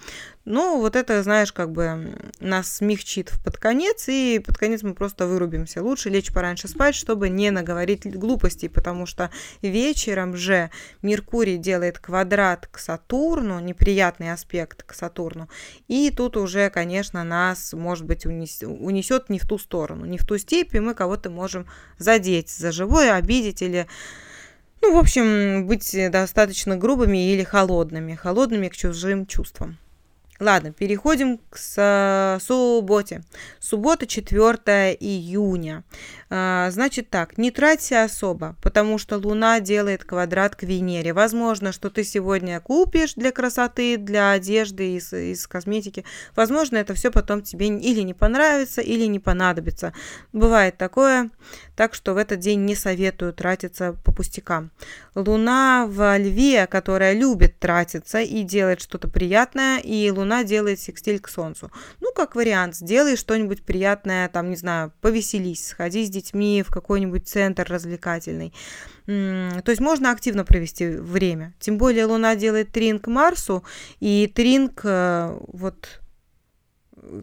Ну, 0.45 0.79
вот 0.79 0.95
это, 0.95 1.21
знаешь, 1.21 1.51
как 1.51 1.71
бы 1.71 2.15
нас 2.39 2.77
смягчит 2.77 3.31
под 3.43 3.57
конец, 3.57 4.05
и 4.07 4.41
под 4.43 4.57
конец 4.57 4.81
мы 4.81 4.95
просто 4.95 5.27
вырубимся. 5.27 5.83
Лучше 5.83 6.09
лечь 6.09 6.33
пораньше 6.33 6.67
спать, 6.67 6.95
чтобы 6.95 7.29
не 7.29 7.51
наговорить 7.51 8.11
глупостей, 8.17 8.67
потому 8.67 9.05
что 9.05 9.29
вечером 9.61 10.35
же 10.35 10.71
Меркурий 11.01 11.57
делает 11.57 11.99
квадрат 11.99 12.67
к 12.67 12.79
Сатурну, 12.79 13.59
неприятный 13.59 14.31
аспект 14.31 14.83
к 14.83 14.93
Сатурну, 14.93 15.49
и 15.87 16.09
тут 16.09 16.37
уже, 16.37 16.69
конечно, 16.69 17.23
нас, 17.23 17.73
может 17.73 18.05
быть, 18.05 18.25
унесет 18.25 19.29
не 19.29 19.39
в 19.39 19.47
ту 19.47 19.57
сторону, 19.59 20.05
не 20.05 20.17
в 20.17 20.25
ту 20.25 20.37
степь, 20.37 20.73
и 20.73 20.79
мы 20.79 20.95
кого-то 20.95 21.29
можем 21.29 21.67
задеть 21.97 22.49
за 22.49 22.71
живое, 22.71 23.13
обидеть 23.13 23.61
или 23.61 23.87
ну, 24.81 24.95
в 24.95 24.97
общем, 24.97 25.67
быть 25.67 25.95
достаточно 26.11 26.77
грубыми 26.77 27.31
или 27.31 27.43
холодными, 27.43 28.15
холодными 28.15 28.67
к 28.69 28.75
чужим 28.75 29.25
чувствам. 29.25 29.77
Ладно, 30.39 30.71
переходим 30.71 31.39
к 31.49 32.39
субботе. 32.39 33.23
Суббота 33.59 34.07
4 34.07 34.95
июня. 34.97 35.83
А, 36.29 36.69
значит 36.71 37.09
так, 37.09 37.37
не 37.37 37.51
траться 37.51 38.03
особо, 38.03 38.55
потому 38.61 38.97
что 38.97 39.17
Луна 39.17 39.59
делает 39.59 40.05
квадрат 40.05 40.55
к 40.55 40.63
Венере. 40.63 41.11
Возможно, 41.11 41.73
что 41.73 41.89
ты 41.89 42.03
сегодня 42.03 42.59
купишь 42.61 43.15
для 43.15 43.31
красоты, 43.31 43.97
для 43.97 44.31
одежды, 44.31 44.95
из, 44.95 45.11
из 45.11 45.45
косметики. 45.47 46.05
Возможно, 46.35 46.77
это 46.77 46.93
все 46.93 47.11
потом 47.11 47.41
тебе 47.41 47.67
или 47.67 48.01
не 48.01 48.13
понравится, 48.13 48.81
или 48.81 49.05
не 49.05 49.19
понадобится. 49.19 49.91
Бывает 50.31 50.77
такое, 50.77 51.31
так 51.75 51.93
что 51.93 52.13
в 52.13 52.17
этот 52.17 52.39
день 52.39 52.63
не 52.63 52.75
советую 52.75 53.33
тратиться 53.33 53.93
по 54.05 54.13
пустякам. 54.13 54.71
Луна 55.15 55.85
в 55.87 56.17
Льве, 56.17 56.67
которая 56.67 57.13
любит 57.13 57.59
тратиться 57.59 58.21
и 58.21 58.43
делать 58.43 58.81
что-то 58.81 59.07
приятное, 59.07 59.79
и 59.79 60.09
Луна 60.11 60.28
Луна 60.29 60.43
делает 60.43 60.79
секстиль 60.79 61.19
к 61.19 61.27
Солнцу. 61.27 61.71
Ну, 62.01 62.11
как 62.13 62.35
вариант, 62.35 62.75
сделай 62.75 63.15
что-нибудь 63.15 63.63
приятное, 63.63 64.29
там, 64.29 64.51
не 64.51 64.55
знаю, 64.55 64.93
повеселись, 65.01 65.69
сходи 65.69 66.05
с 66.05 66.09
детьми 66.09 66.63
в 66.65 66.71
какой-нибудь 66.71 67.27
центр 67.27 67.65
развлекательный. 67.67 68.53
То 69.07 69.63
есть 69.65 69.81
можно 69.81 70.11
активно 70.11 70.45
провести 70.45 70.87
время. 70.87 71.55
Тем 71.59 71.79
более 71.79 72.05
Луна 72.05 72.35
делает 72.35 72.71
тринг 72.71 73.07
Марсу, 73.07 73.63
и 73.99 74.27
тринг 74.27 74.81
э, 74.83 75.35
вот 75.47 75.98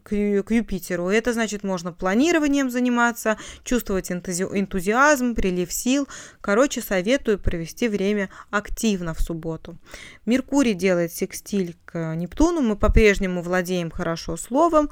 к, 0.02 0.42
к 0.42 0.50
Юпитеру. 0.50 1.08
Это 1.08 1.32
значит, 1.32 1.62
можно 1.62 1.92
планированием 1.92 2.70
заниматься, 2.70 3.36
чувствовать 3.64 4.10
энтузи 4.10 4.44
энтузиазм, 4.44 5.34
прилив 5.34 5.72
сил. 5.72 6.08
Короче, 6.40 6.80
советую 6.80 7.38
провести 7.38 7.88
время 7.88 8.30
активно 8.50 9.14
в 9.14 9.20
субботу. 9.20 9.76
Меркурий 10.24 10.74
делает 10.74 11.12
секстиль 11.12 11.76
к 11.84 12.14
Нептуну. 12.14 12.60
Мы 12.60 12.76
по-прежнему 12.76 13.42
владеем 13.42 13.90
хорошо 13.90 14.36
словом. 14.36 14.90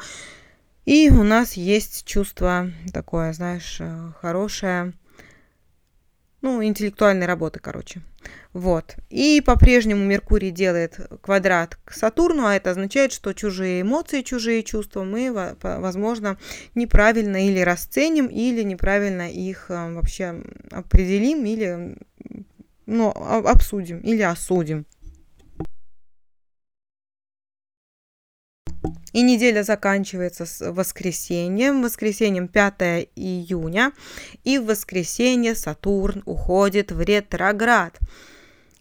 И 0.85 1.09
у 1.11 1.23
нас 1.23 1.55
есть 1.55 2.05
чувство 2.05 2.71
такое, 2.93 3.33
знаешь, 3.33 3.79
э, 3.81 4.13
хорошее 4.21 4.93
ну, 6.45 6.63
интеллектуальной 6.63 7.27
работы, 7.27 7.59
короче. 7.59 8.03
Вот. 8.53 8.97
И 9.09 9.43
по-прежнему 9.45 10.05
Меркурий 10.05 10.51
делает 10.51 11.01
квадрат 11.23 11.79
к 11.87 11.93
Сатурну, 11.95 12.45
а 12.45 12.55
это 12.55 12.71
означает, 12.71 13.13
что 13.13 13.33
чужие 13.33 13.81
эмоции, 13.81 14.21
чужие 14.21 14.63
чувства 14.63 15.05
мы, 15.05 15.57
возможно, 15.63 16.37
неправильно 16.75 17.49
или 17.49 17.61
расценим, 17.61 18.27
или 18.27 18.63
неправильно 18.63 19.31
их 19.31 19.71
э, 19.71 19.95
вообще 19.95 20.43
определим, 20.71 21.47
или 21.47 21.97
ну, 22.85 23.09
обсудим, 23.09 24.01
или 24.01 24.21
осудим. 24.21 24.85
И 29.13 29.23
неделя 29.23 29.63
заканчивается 29.63 30.45
с 30.45 30.73
воскресеньем, 30.73 31.83
воскресеньем 31.83 32.49
5 32.49 33.09
июня, 33.15 33.93
и 34.43 34.59
в 34.59 34.67
воскресенье 34.67 35.55
Сатурн 35.55 36.23
уходит 36.27 36.91
в 36.91 37.01
ретроград. 37.01 37.99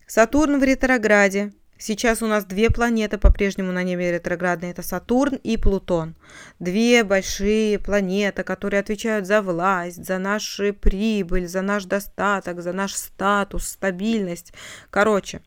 Сатурн 0.07 0.59
в 0.59 0.63
ретрограде. 0.63 1.53
Сейчас 1.77 2.21
у 2.21 2.27
нас 2.27 2.45
две 2.45 2.69
планеты 2.69 3.17
по-прежнему 3.17 3.71
на 3.71 3.83
небе 3.83 4.13
ретроградные. 4.13 4.71
Это 4.71 4.81
Сатурн 4.81 5.35
и 5.35 5.57
Плутон. 5.57 6.15
Две 6.59 7.03
большие 7.03 7.77
планеты, 7.77 8.43
которые 8.43 8.79
отвечают 8.79 9.27
за 9.27 9.41
власть, 9.41 10.05
за 10.05 10.17
нашу 10.17 10.73
прибыль, 10.73 11.47
за 11.47 11.61
наш 11.61 11.85
достаток, 11.85 12.61
за 12.61 12.73
наш 12.73 12.93
статус, 12.93 13.67
стабильность. 13.67 14.53
Короче, 14.89 15.41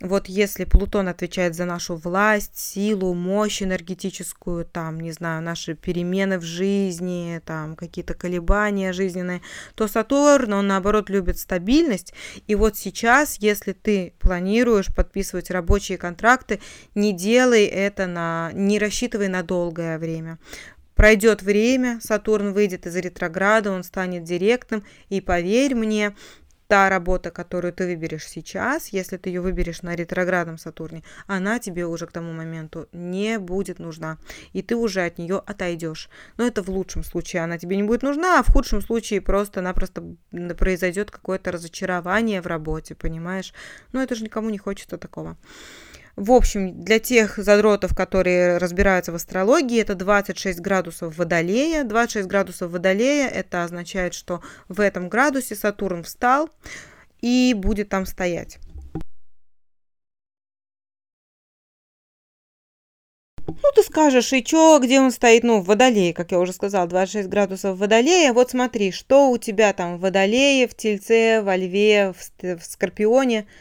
вот 0.00 0.28
если 0.28 0.64
Плутон 0.64 1.08
отвечает 1.08 1.56
за 1.56 1.64
нашу 1.64 1.96
власть, 1.96 2.56
силу, 2.56 3.14
мощь 3.14 3.62
энергетическую, 3.62 4.64
там, 4.64 5.00
не 5.00 5.10
знаю, 5.10 5.42
наши 5.42 5.74
перемены 5.74 6.38
в 6.38 6.44
жизни, 6.44 7.40
там, 7.44 7.74
какие-то 7.74 8.14
колебания 8.14 8.92
жизненные, 8.92 9.42
то 9.74 9.88
Сатурн, 9.88 10.52
он, 10.52 10.68
наоборот, 10.68 11.10
любит 11.10 11.38
стабильность. 11.38 12.14
И 12.46 12.54
вот 12.54 12.76
сейчас, 12.76 13.38
если 13.40 13.72
ты 13.72 14.14
планируешь 14.20 14.94
подписывать 14.94 15.50
рабочие 15.50 15.98
контракты, 15.98 16.60
не 16.94 17.12
делай 17.12 17.64
это 17.64 18.06
на... 18.06 18.52
не 18.54 18.78
рассчитывай 18.78 19.26
на 19.26 19.42
долгое 19.42 19.98
время. 19.98 20.38
Пройдет 20.94 21.42
время, 21.42 21.98
Сатурн 22.00 22.52
выйдет 22.52 22.86
из 22.86 22.94
ретрограда, 22.96 23.72
он 23.72 23.82
станет 23.82 24.22
директным, 24.22 24.84
и 25.08 25.20
поверь 25.20 25.74
мне, 25.74 26.14
та 26.68 26.90
работа, 26.90 27.30
которую 27.30 27.72
ты 27.72 27.86
выберешь 27.86 28.28
сейчас, 28.28 28.88
если 28.88 29.16
ты 29.16 29.30
ее 29.30 29.40
выберешь 29.40 29.82
на 29.82 29.96
ретроградном 29.96 30.58
Сатурне, 30.58 31.02
она 31.26 31.58
тебе 31.58 31.86
уже 31.86 32.06
к 32.06 32.12
тому 32.12 32.32
моменту 32.32 32.88
не 32.92 33.38
будет 33.38 33.78
нужна, 33.78 34.18
и 34.52 34.62
ты 34.62 34.76
уже 34.76 35.00
от 35.00 35.18
нее 35.18 35.42
отойдешь. 35.46 36.10
Но 36.36 36.46
это 36.46 36.62
в 36.62 36.68
лучшем 36.68 37.02
случае 37.02 37.42
она 37.42 37.58
тебе 37.58 37.76
не 37.76 37.82
будет 37.82 38.02
нужна, 38.02 38.38
а 38.38 38.42
в 38.42 38.52
худшем 38.52 38.82
случае 38.82 39.22
просто-напросто 39.22 40.04
произойдет 40.58 41.10
какое-то 41.10 41.52
разочарование 41.52 42.42
в 42.42 42.46
работе, 42.46 42.94
понимаешь? 42.94 43.54
Но 43.92 44.02
это 44.02 44.14
же 44.14 44.24
никому 44.24 44.50
не 44.50 44.58
хочется 44.58 44.98
такого. 44.98 45.38
В 46.18 46.32
общем, 46.32 46.82
для 46.82 46.98
тех 46.98 47.36
задротов, 47.36 47.94
которые 47.94 48.58
разбираются 48.58 49.12
в 49.12 49.14
астрологии, 49.14 49.80
это 49.80 49.94
26 49.94 50.58
градусов 50.58 51.16
Водолея. 51.16 51.84
26 51.84 52.26
градусов 52.26 52.72
Водолея– 52.72 53.28
это 53.32 53.62
означает, 53.62 54.14
что 54.14 54.42
в 54.68 54.80
этом 54.80 55.08
градусе 55.08 55.54
Сатурн 55.54 56.02
встал 56.02 56.50
и 57.20 57.54
будет 57.56 57.90
там 57.90 58.04
стоять. 58.04 58.58
Ну, 63.46 63.70
ты 63.76 63.84
скажешь, 63.84 64.32
и 64.32 64.42
чё, 64.42 64.80
где 64.82 65.00
он 65.00 65.12
стоит? 65.12 65.44
Ну, 65.44 65.60
в 65.60 65.66
Водолее, 65.66 66.12
как 66.12 66.32
я 66.32 66.40
уже 66.40 66.52
сказала, 66.52 66.88
26 66.88 67.28
градусов 67.28 67.78
Водолея. 67.78 68.32
Вот 68.32 68.50
смотри, 68.50 68.90
что 68.90 69.30
у 69.30 69.38
тебя 69.38 69.72
там 69.72 69.98
в 69.98 70.00
Водолее, 70.00 70.66
в 70.66 70.74
Тельце, 70.74 71.42
во 71.42 71.54
Льве, 71.54 72.12
в, 72.12 72.58
в 72.58 72.64
Скорпионе– 72.64 73.46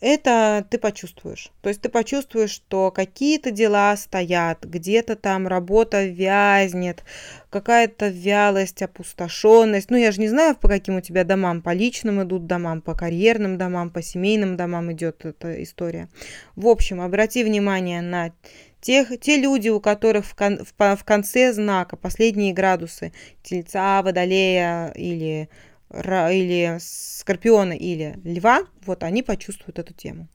это 0.00 0.66
ты 0.70 0.78
почувствуешь. 0.78 1.50
То 1.60 1.68
есть 1.68 1.80
ты 1.80 1.88
почувствуешь, 1.88 2.50
что 2.50 2.90
какие-то 2.90 3.50
дела 3.50 3.96
стоят, 3.96 4.64
где-то 4.64 5.16
там 5.16 5.48
работа 5.48 6.04
вязнет, 6.04 7.02
какая-то 7.50 8.08
вялость, 8.08 8.82
опустошенность. 8.82 9.90
Ну, 9.90 9.96
я 9.96 10.12
же 10.12 10.20
не 10.20 10.28
знаю, 10.28 10.56
по 10.56 10.68
каким 10.68 10.96
у 10.96 11.00
тебя 11.00 11.24
домам, 11.24 11.62
по 11.62 11.72
личным 11.72 12.22
идут 12.22 12.46
домам, 12.46 12.80
по 12.80 12.94
карьерным 12.94 13.58
домам, 13.58 13.90
по 13.90 14.02
семейным 14.02 14.56
домам 14.56 14.92
идет 14.92 15.24
эта 15.24 15.62
история. 15.62 16.08
В 16.56 16.68
общем, 16.68 17.00
обрати 17.00 17.42
внимание 17.42 18.00
на 18.00 18.32
тех, 18.80 19.18
те 19.20 19.36
люди, 19.36 19.68
у 19.68 19.80
которых 19.80 20.24
в, 20.24 20.34
кон, 20.34 20.64
в, 20.64 20.96
в 20.96 21.04
конце 21.04 21.52
знака 21.52 21.96
последние 21.96 22.52
градусы 22.52 23.12
тельца, 23.42 24.02
водолея 24.02 24.92
или 24.94 25.48
или 25.92 26.78
скорпиона 26.80 27.72
или 27.72 28.18
льва, 28.24 28.62
вот 28.84 29.02
они 29.02 29.22
почувствуют 29.22 29.78
эту 29.78 29.94
тему. 29.94 30.28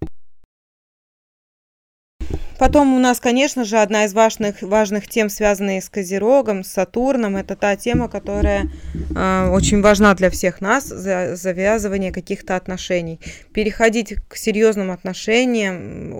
Потом 2.59 2.93
у 2.93 2.99
нас, 2.99 3.19
конечно 3.19 3.65
же, 3.65 3.77
одна 3.77 4.05
из 4.05 4.13
важных, 4.13 4.61
важных 4.61 5.07
тем, 5.07 5.29
связанная 5.29 5.81
с 5.81 5.89
Козерогом, 5.89 6.63
с 6.63 6.69
Сатурном, 6.69 7.35
это 7.35 7.55
та 7.55 7.75
тема, 7.75 8.07
которая 8.07 8.69
э, 9.15 9.49
очень 9.49 9.81
важна 9.81 10.13
для 10.13 10.29
всех 10.29 10.61
нас, 10.61 10.85
за, 10.85 11.35
завязывание 11.35 12.11
каких-то 12.11 12.55
отношений. 12.55 13.19
Переходить 13.53 14.15
к 14.27 14.35
серьезным 14.35 14.91
отношениям, 14.91 16.13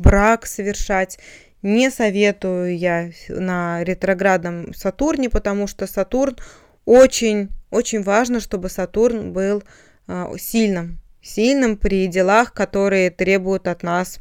брак 0.00 0.46
совершать 0.46 1.18
не 1.62 1.90
советую 1.90 2.76
я 2.76 3.10
на 3.28 3.82
ретроградном 3.84 4.74
Сатурне, 4.74 5.28
потому 5.28 5.66
что 5.66 5.86
Сатурн 5.86 6.36
очень 6.84 7.50
очень 7.70 8.02
важно, 8.02 8.40
чтобы 8.40 8.68
Сатурн 8.68 9.32
был 9.32 9.62
а, 10.06 10.32
сильным, 10.38 10.98
сильным 11.20 11.76
при 11.76 12.06
делах, 12.06 12.52
которые 12.52 13.10
требуют 13.10 13.66
от 13.68 13.82
нас 13.82 14.20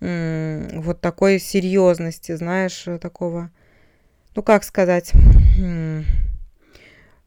вот 0.00 1.00
такой 1.00 1.40
серьезности, 1.40 2.36
знаешь, 2.36 2.86
такого, 3.00 3.50
ну 4.36 4.44
как 4.44 4.62
сказать, 4.62 5.10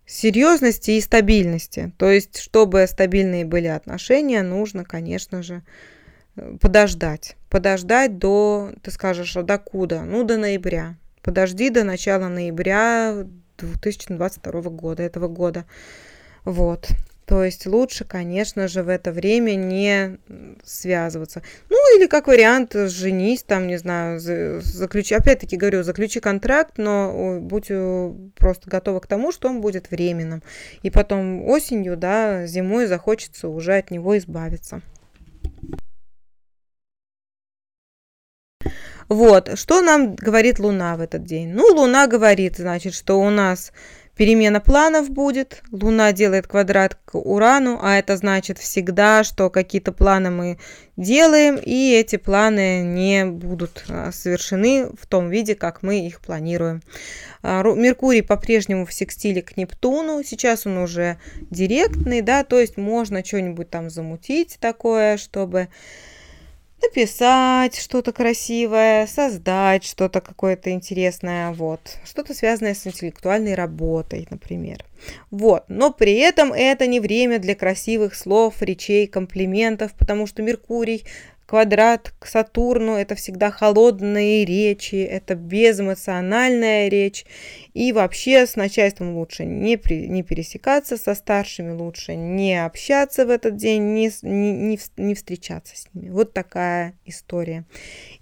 серьезности 0.05 0.91
и 0.91 1.01
стабильности. 1.01 1.93
То 1.97 2.09
есть, 2.09 2.37
чтобы 2.39 2.85
стабильные 2.87 3.45
были 3.45 3.67
отношения, 3.67 4.41
нужно, 4.41 4.83
конечно 4.83 5.41
же, 5.41 5.63
подождать. 6.59 7.37
Подождать 7.49 8.17
до, 8.17 8.71
ты 8.81 8.91
скажешь, 8.91 9.35
а 9.37 9.43
до 9.43 9.57
куда? 9.57 10.03
Ну, 10.03 10.23
до 10.23 10.37
ноября. 10.37 10.97
Подожди 11.21 11.69
до 11.69 11.83
начала 11.83 12.27
ноября 12.27 13.25
2022 13.61 14.61
года, 14.69 15.03
этого 15.03 15.27
года. 15.27 15.65
Вот. 16.45 16.89
То 17.31 17.45
есть 17.45 17.65
лучше, 17.65 18.03
конечно 18.03 18.67
же, 18.67 18.83
в 18.83 18.89
это 18.89 19.13
время 19.13 19.55
не 19.55 20.17
связываться. 20.65 21.41
Ну, 21.69 21.97
или 21.97 22.07
как 22.07 22.27
вариант, 22.27 22.73
женись, 22.73 23.43
там, 23.43 23.67
не 23.67 23.77
знаю, 23.77 24.19
заключи, 24.19 25.15
опять-таки 25.15 25.55
говорю, 25.55 25.83
заключи 25.83 26.19
контракт, 26.19 26.77
но 26.77 27.39
будь 27.39 27.67
э, 27.69 28.13
просто 28.35 28.69
готова 28.69 28.99
к 28.99 29.07
тому, 29.07 29.31
что 29.31 29.47
он 29.47 29.61
будет 29.61 29.91
временным. 29.91 30.43
И 30.83 30.89
потом 30.89 31.47
осенью, 31.47 31.95
да, 31.95 32.45
зимой 32.47 32.87
захочется 32.87 33.47
уже 33.47 33.77
от 33.77 33.91
него 33.91 34.17
избавиться. 34.17 34.81
Вот, 39.11 39.59
что 39.59 39.81
нам 39.81 40.15
говорит 40.15 40.57
Луна 40.57 40.95
в 40.95 41.01
этот 41.01 41.25
день? 41.25 41.49
Ну, 41.49 41.65
Луна 41.75 42.07
говорит, 42.07 42.55
значит, 42.55 42.93
что 42.93 43.19
у 43.19 43.29
нас 43.29 43.73
перемена 44.15 44.61
планов 44.61 45.09
будет. 45.09 45.63
Луна 45.69 46.13
делает 46.13 46.47
квадрат 46.47 46.95
к 46.95 47.17
Урану, 47.17 47.77
а 47.81 47.97
это 47.97 48.15
значит 48.15 48.57
всегда, 48.57 49.25
что 49.25 49.49
какие-то 49.49 49.91
планы 49.91 50.29
мы 50.29 50.59
делаем, 50.95 51.57
и 51.57 51.93
эти 51.93 52.15
планы 52.15 52.83
не 52.83 53.25
будут 53.25 53.83
а, 53.89 54.13
совершены 54.13 54.87
в 54.97 55.05
том 55.07 55.29
виде, 55.29 55.55
как 55.55 55.83
мы 55.83 56.07
их 56.07 56.21
планируем. 56.21 56.81
А, 57.43 57.63
Меркурий 57.63 58.21
по-прежнему 58.21 58.85
в 58.85 58.93
секстиле 58.93 59.41
к 59.41 59.57
Нептуну, 59.57 60.23
сейчас 60.23 60.65
он 60.65 60.77
уже 60.77 61.17
директный, 61.49 62.21
да, 62.21 62.45
то 62.45 62.61
есть 62.61 62.77
можно 62.77 63.25
что-нибудь 63.25 63.69
там 63.69 63.89
замутить 63.89 64.55
такое, 64.61 65.17
чтобы 65.17 65.67
написать 66.81 67.77
что-то 67.79 68.11
красивое, 68.11 69.07
создать 69.07 69.83
что-то 69.83 70.21
какое-то 70.21 70.71
интересное, 70.71 71.51
вот, 71.51 71.79
что-то 72.03 72.33
связанное 72.33 72.73
с 72.73 72.85
интеллектуальной 72.85 73.55
работой, 73.55 74.27
например. 74.29 74.85
Вот, 75.29 75.65
но 75.67 75.91
при 75.91 76.13
этом 76.15 76.53
это 76.53 76.87
не 76.87 76.99
время 76.99 77.39
для 77.39 77.55
красивых 77.55 78.15
слов, 78.15 78.61
речей, 78.61 79.07
комплиментов, 79.07 79.93
потому 79.93 80.27
что 80.27 80.41
Меркурий 80.41 81.03
квадрат 81.51 82.13
к 82.17 82.27
Сатурну– 82.27 82.95
это 82.97 83.15
всегда 83.15 83.51
холодные 83.51 84.45
речи, 84.45 84.95
это 84.95 85.35
безэмоциональная 85.35 86.87
речь. 86.87 87.25
И 87.73 87.91
вообще 87.91 88.47
с 88.47 88.55
начальством 88.55 89.17
лучше 89.17 89.43
не, 89.43 89.75
при, 89.75 90.07
не 90.07 90.23
пересекаться, 90.23 90.95
со 90.95 91.13
старшими 91.13 91.71
лучше 91.71 92.15
не 92.15 92.55
общаться 92.55 93.25
в 93.25 93.29
этот 93.29 93.57
день, 93.57 93.93
не, 93.93 94.09
не, 94.21 94.79
не 94.95 95.13
встречаться 95.13 95.75
с 95.75 95.87
ними. 95.93 96.09
Вот 96.09 96.31
такая 96.31 96.93
история. 97.03 97.65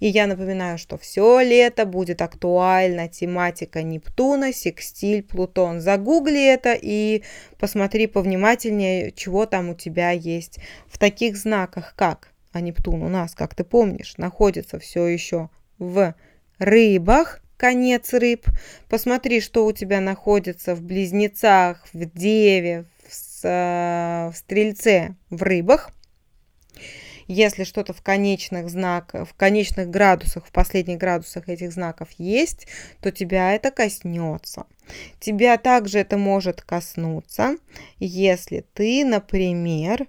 И 0.00 0.08
я 0.08 0.26
напоминаю, 0.26 0.76
что 0.76 0.98
все 0.98 1.40
лето 1.40 1.86
будет 1.86 2.22
актуальна 2.22 3.06
тематика 3.06 3.84
Нептуна, 3.84 4.52
секстиль, 4.52 5.22
Плутон. 5.22 5.80
Загугли 5.80 6.44
это 6.44 6.76
и 6.76 7.22
посмотри 7.60 8.08
повнимательнее, 8.08 9.12
чего 9.12 9.46
там 9.46 9.68
у 9.68 9.74
тебя 9.76 10.10
есть 10.10 10.58
в 10.88 10.98
таких 10.98 11.36
знаках, 11.36 11.94
как 11.94 12.30
а 12.52 12.60
Нептун 12.60 13.02
у 13.02 13.08
нас, 13.08 13.34
как 13.34 13.54
ты 13.54 13.64
помнишь, 13.64 14.16
находится 14.16 14.78
все 14.78 15.06
еще 15.06 15.50
в 15.78 16.14
рыбах, 16.58 17.40
конец 17.56 18.12
рыб. 18.12 18.46
Посмотри, 18.88 19.40
что 19.40 19.66
у 19.66 19.72
тебя 19.72 20.00
находится 20.00 20.74
в 20.74 20.82
близнецах, 20.82 21.86
в 21.92 22.04
деве, 22.06 22.86
в, 23.08 24.30
в 24.32 24.34
стрельце, 24.34 25.16
в 25.28 25.42
рыбах. 25.42 25.90
Если 27.26 27.62
что-то 27.62 27.92
в 27.92 28.02
конечных 28.02 28.68
знаках, 28.68 29.28
в 29.28 29.34
конечных 29.34 29.88
градусах, 29.88 30.46
в 30.46 30.50
последних 30.50 30.98
градусах 30.98 31.48
этих 31.48 31.70
знаков 31.70 32.08
есть, 32.18 32.66
то 33.00 33.12
тебя 33.12 33.52
это 33.52 33.70
коснется. 33.70 34.64
Тебя 35.20 35.56
также 35.56 36.00
это 36.00 36.16
может 36.16 36.62
коснуться, 36.62 37.56
если 38.00 38.64
ты, 38.74 39.04
например, 39.04 40.08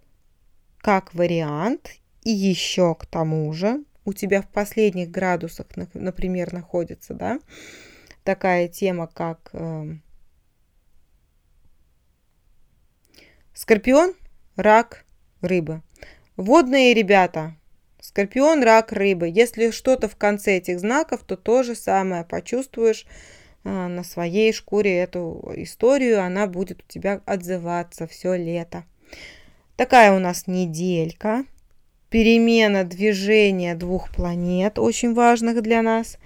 как 0.80 1.14
вариант, 1.14 2.01
и 2.24 2.32
еще 2.32 2.96
к 2.96 3.06
тому 3.06 3.52
же 3.54 3.84
у 4.06 4.14
тебя 4.14 4.42
в 4.42 4.48
последних 4.48 5.10
градусах, 5.12 5.68
например, 5.94 6.54
находится, 6.54 7.14
да, 7.14 7.40
такая 8.24 8.68
тема, 8.68 9.08
как 9.08 9.50
э, 9.54 9.96
скорпион, 13.54 14.14
рак, 14.56 15.06
рыбы. 15.42 15.82
Водные 16.36 16.94
ребята, 16.94 17.56
скорпион, 18.00 18.64
рак, 18.64 18.92
рыбы. 18.92 19.30
Если 19.30 19.72
что-то 19.72 20.08
в 20.08 20.16
конце 20.16 20.58
этих 20.58 20.80
знаков, 20.80 21.24
то 21.24 21.38
то 21.38 21.64
же 21.64 21.76
самое 21.76 22.24
почувствуешь 22.24 23.06
э, 23.64 23.70
на 23.70 24.04
своей 24.04 24.54
шкуре 24.54 24.98
эту 24.98 25.54
историю, 25.56 26.24
она 26.24 26.48
будет 26.48 26.84
у 26.84 26.88
тебя 26.88 27.22
отзываться 27.26 28.08
все 28.08 28.36
лето. 28.36 28.86
Такая 29.76 30.16
у 30.16 30.20
нас 30.20 30.48
неделька 30.48 31.46
перемена 32.12 32.84
движения 32.84 33.74
двух 33.74 34.12
планет, 34.12 34.78
очень 34.78 35.16
важных 35.16 35.64
для 35.64 35.82
нас. 35.82 36.18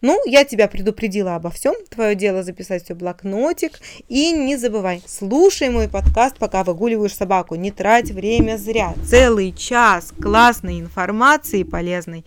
Ну, 0.00 0.18
я 0.26 0.44
тебя 0.44 0.68
предупредила 0.68 1.34
обо 1.34 1.50
всем. 1.50 1.74
Твое 1.90 2.14
дело 2.14 2.42
записать 2.42 2.84
все 2.84 2.94
в 2.94 2.98
блокнотик. 2.98 3.80
И 4.08 4.30
не 4.30 4.56
забывай, 4.56 5.02
слушай 5.06 5.68
мой 5.68 5.88
подкаст, 5.88 6.38
пока 6.38 6.64
выгуливаешь 6.64 7.14
собаку. 7.14 7.56
Не 7.56 7.70
трать 7.70 8.10
время 8.10 8.56
зря. 8.56 8.94
Целый 9.04 9.52
час 9.52 10.12
классной 10.20 10.80
информации 10.80 11.64
полезной 11.64 12.24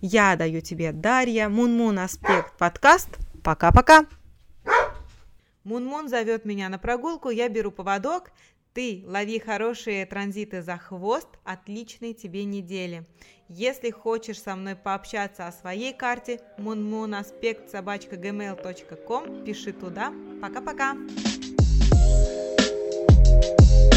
я 0.00 0.34
даю 0.36 0.62
тебе, 0.62 0.92
Дарья. 0.92 1.48
Мунмун 1.50 1.98
Аспект 1.98 2.56
подкаст. 2.56 3.08
Пока-пока. 3.44 4.06
Мунмун 5.64 6.08
зовет 6.08 6.46
меня 6.46 6.70
на 6.70 6.78
прогулку, 6.78 7.28
я 7.28 7.50
беру 7.50 7.70
поводок, 7.70 8.30
ты 8.72 9.02
лови 9.04 9.40
хорошие 9.40 10.06
транзиты 10.06 10.62
за 10.62 10.76
хвост, 10.76 11.28
отличной 11.44 12.14
тебе 12.14 12.44
недели. 12.44 13.04
Если 13.48 13.90
хочешь 13.90 14.40
со 14.40 14.54
мной 14.54 14.76
пообщаться 14.76 15.48
о 15.48 15.52
своей 15.52 15.92
карте, 15.92 16.40
munmunaspect 16.56 17.68
собачка 17.68 18.14
gmail.com, 18.14 19.44
пиши 19.44 19.72
туда. 19.72 20.12
Пока-пока! 20.40 20.96
thank 23.42 23.84
you 23.84 23.89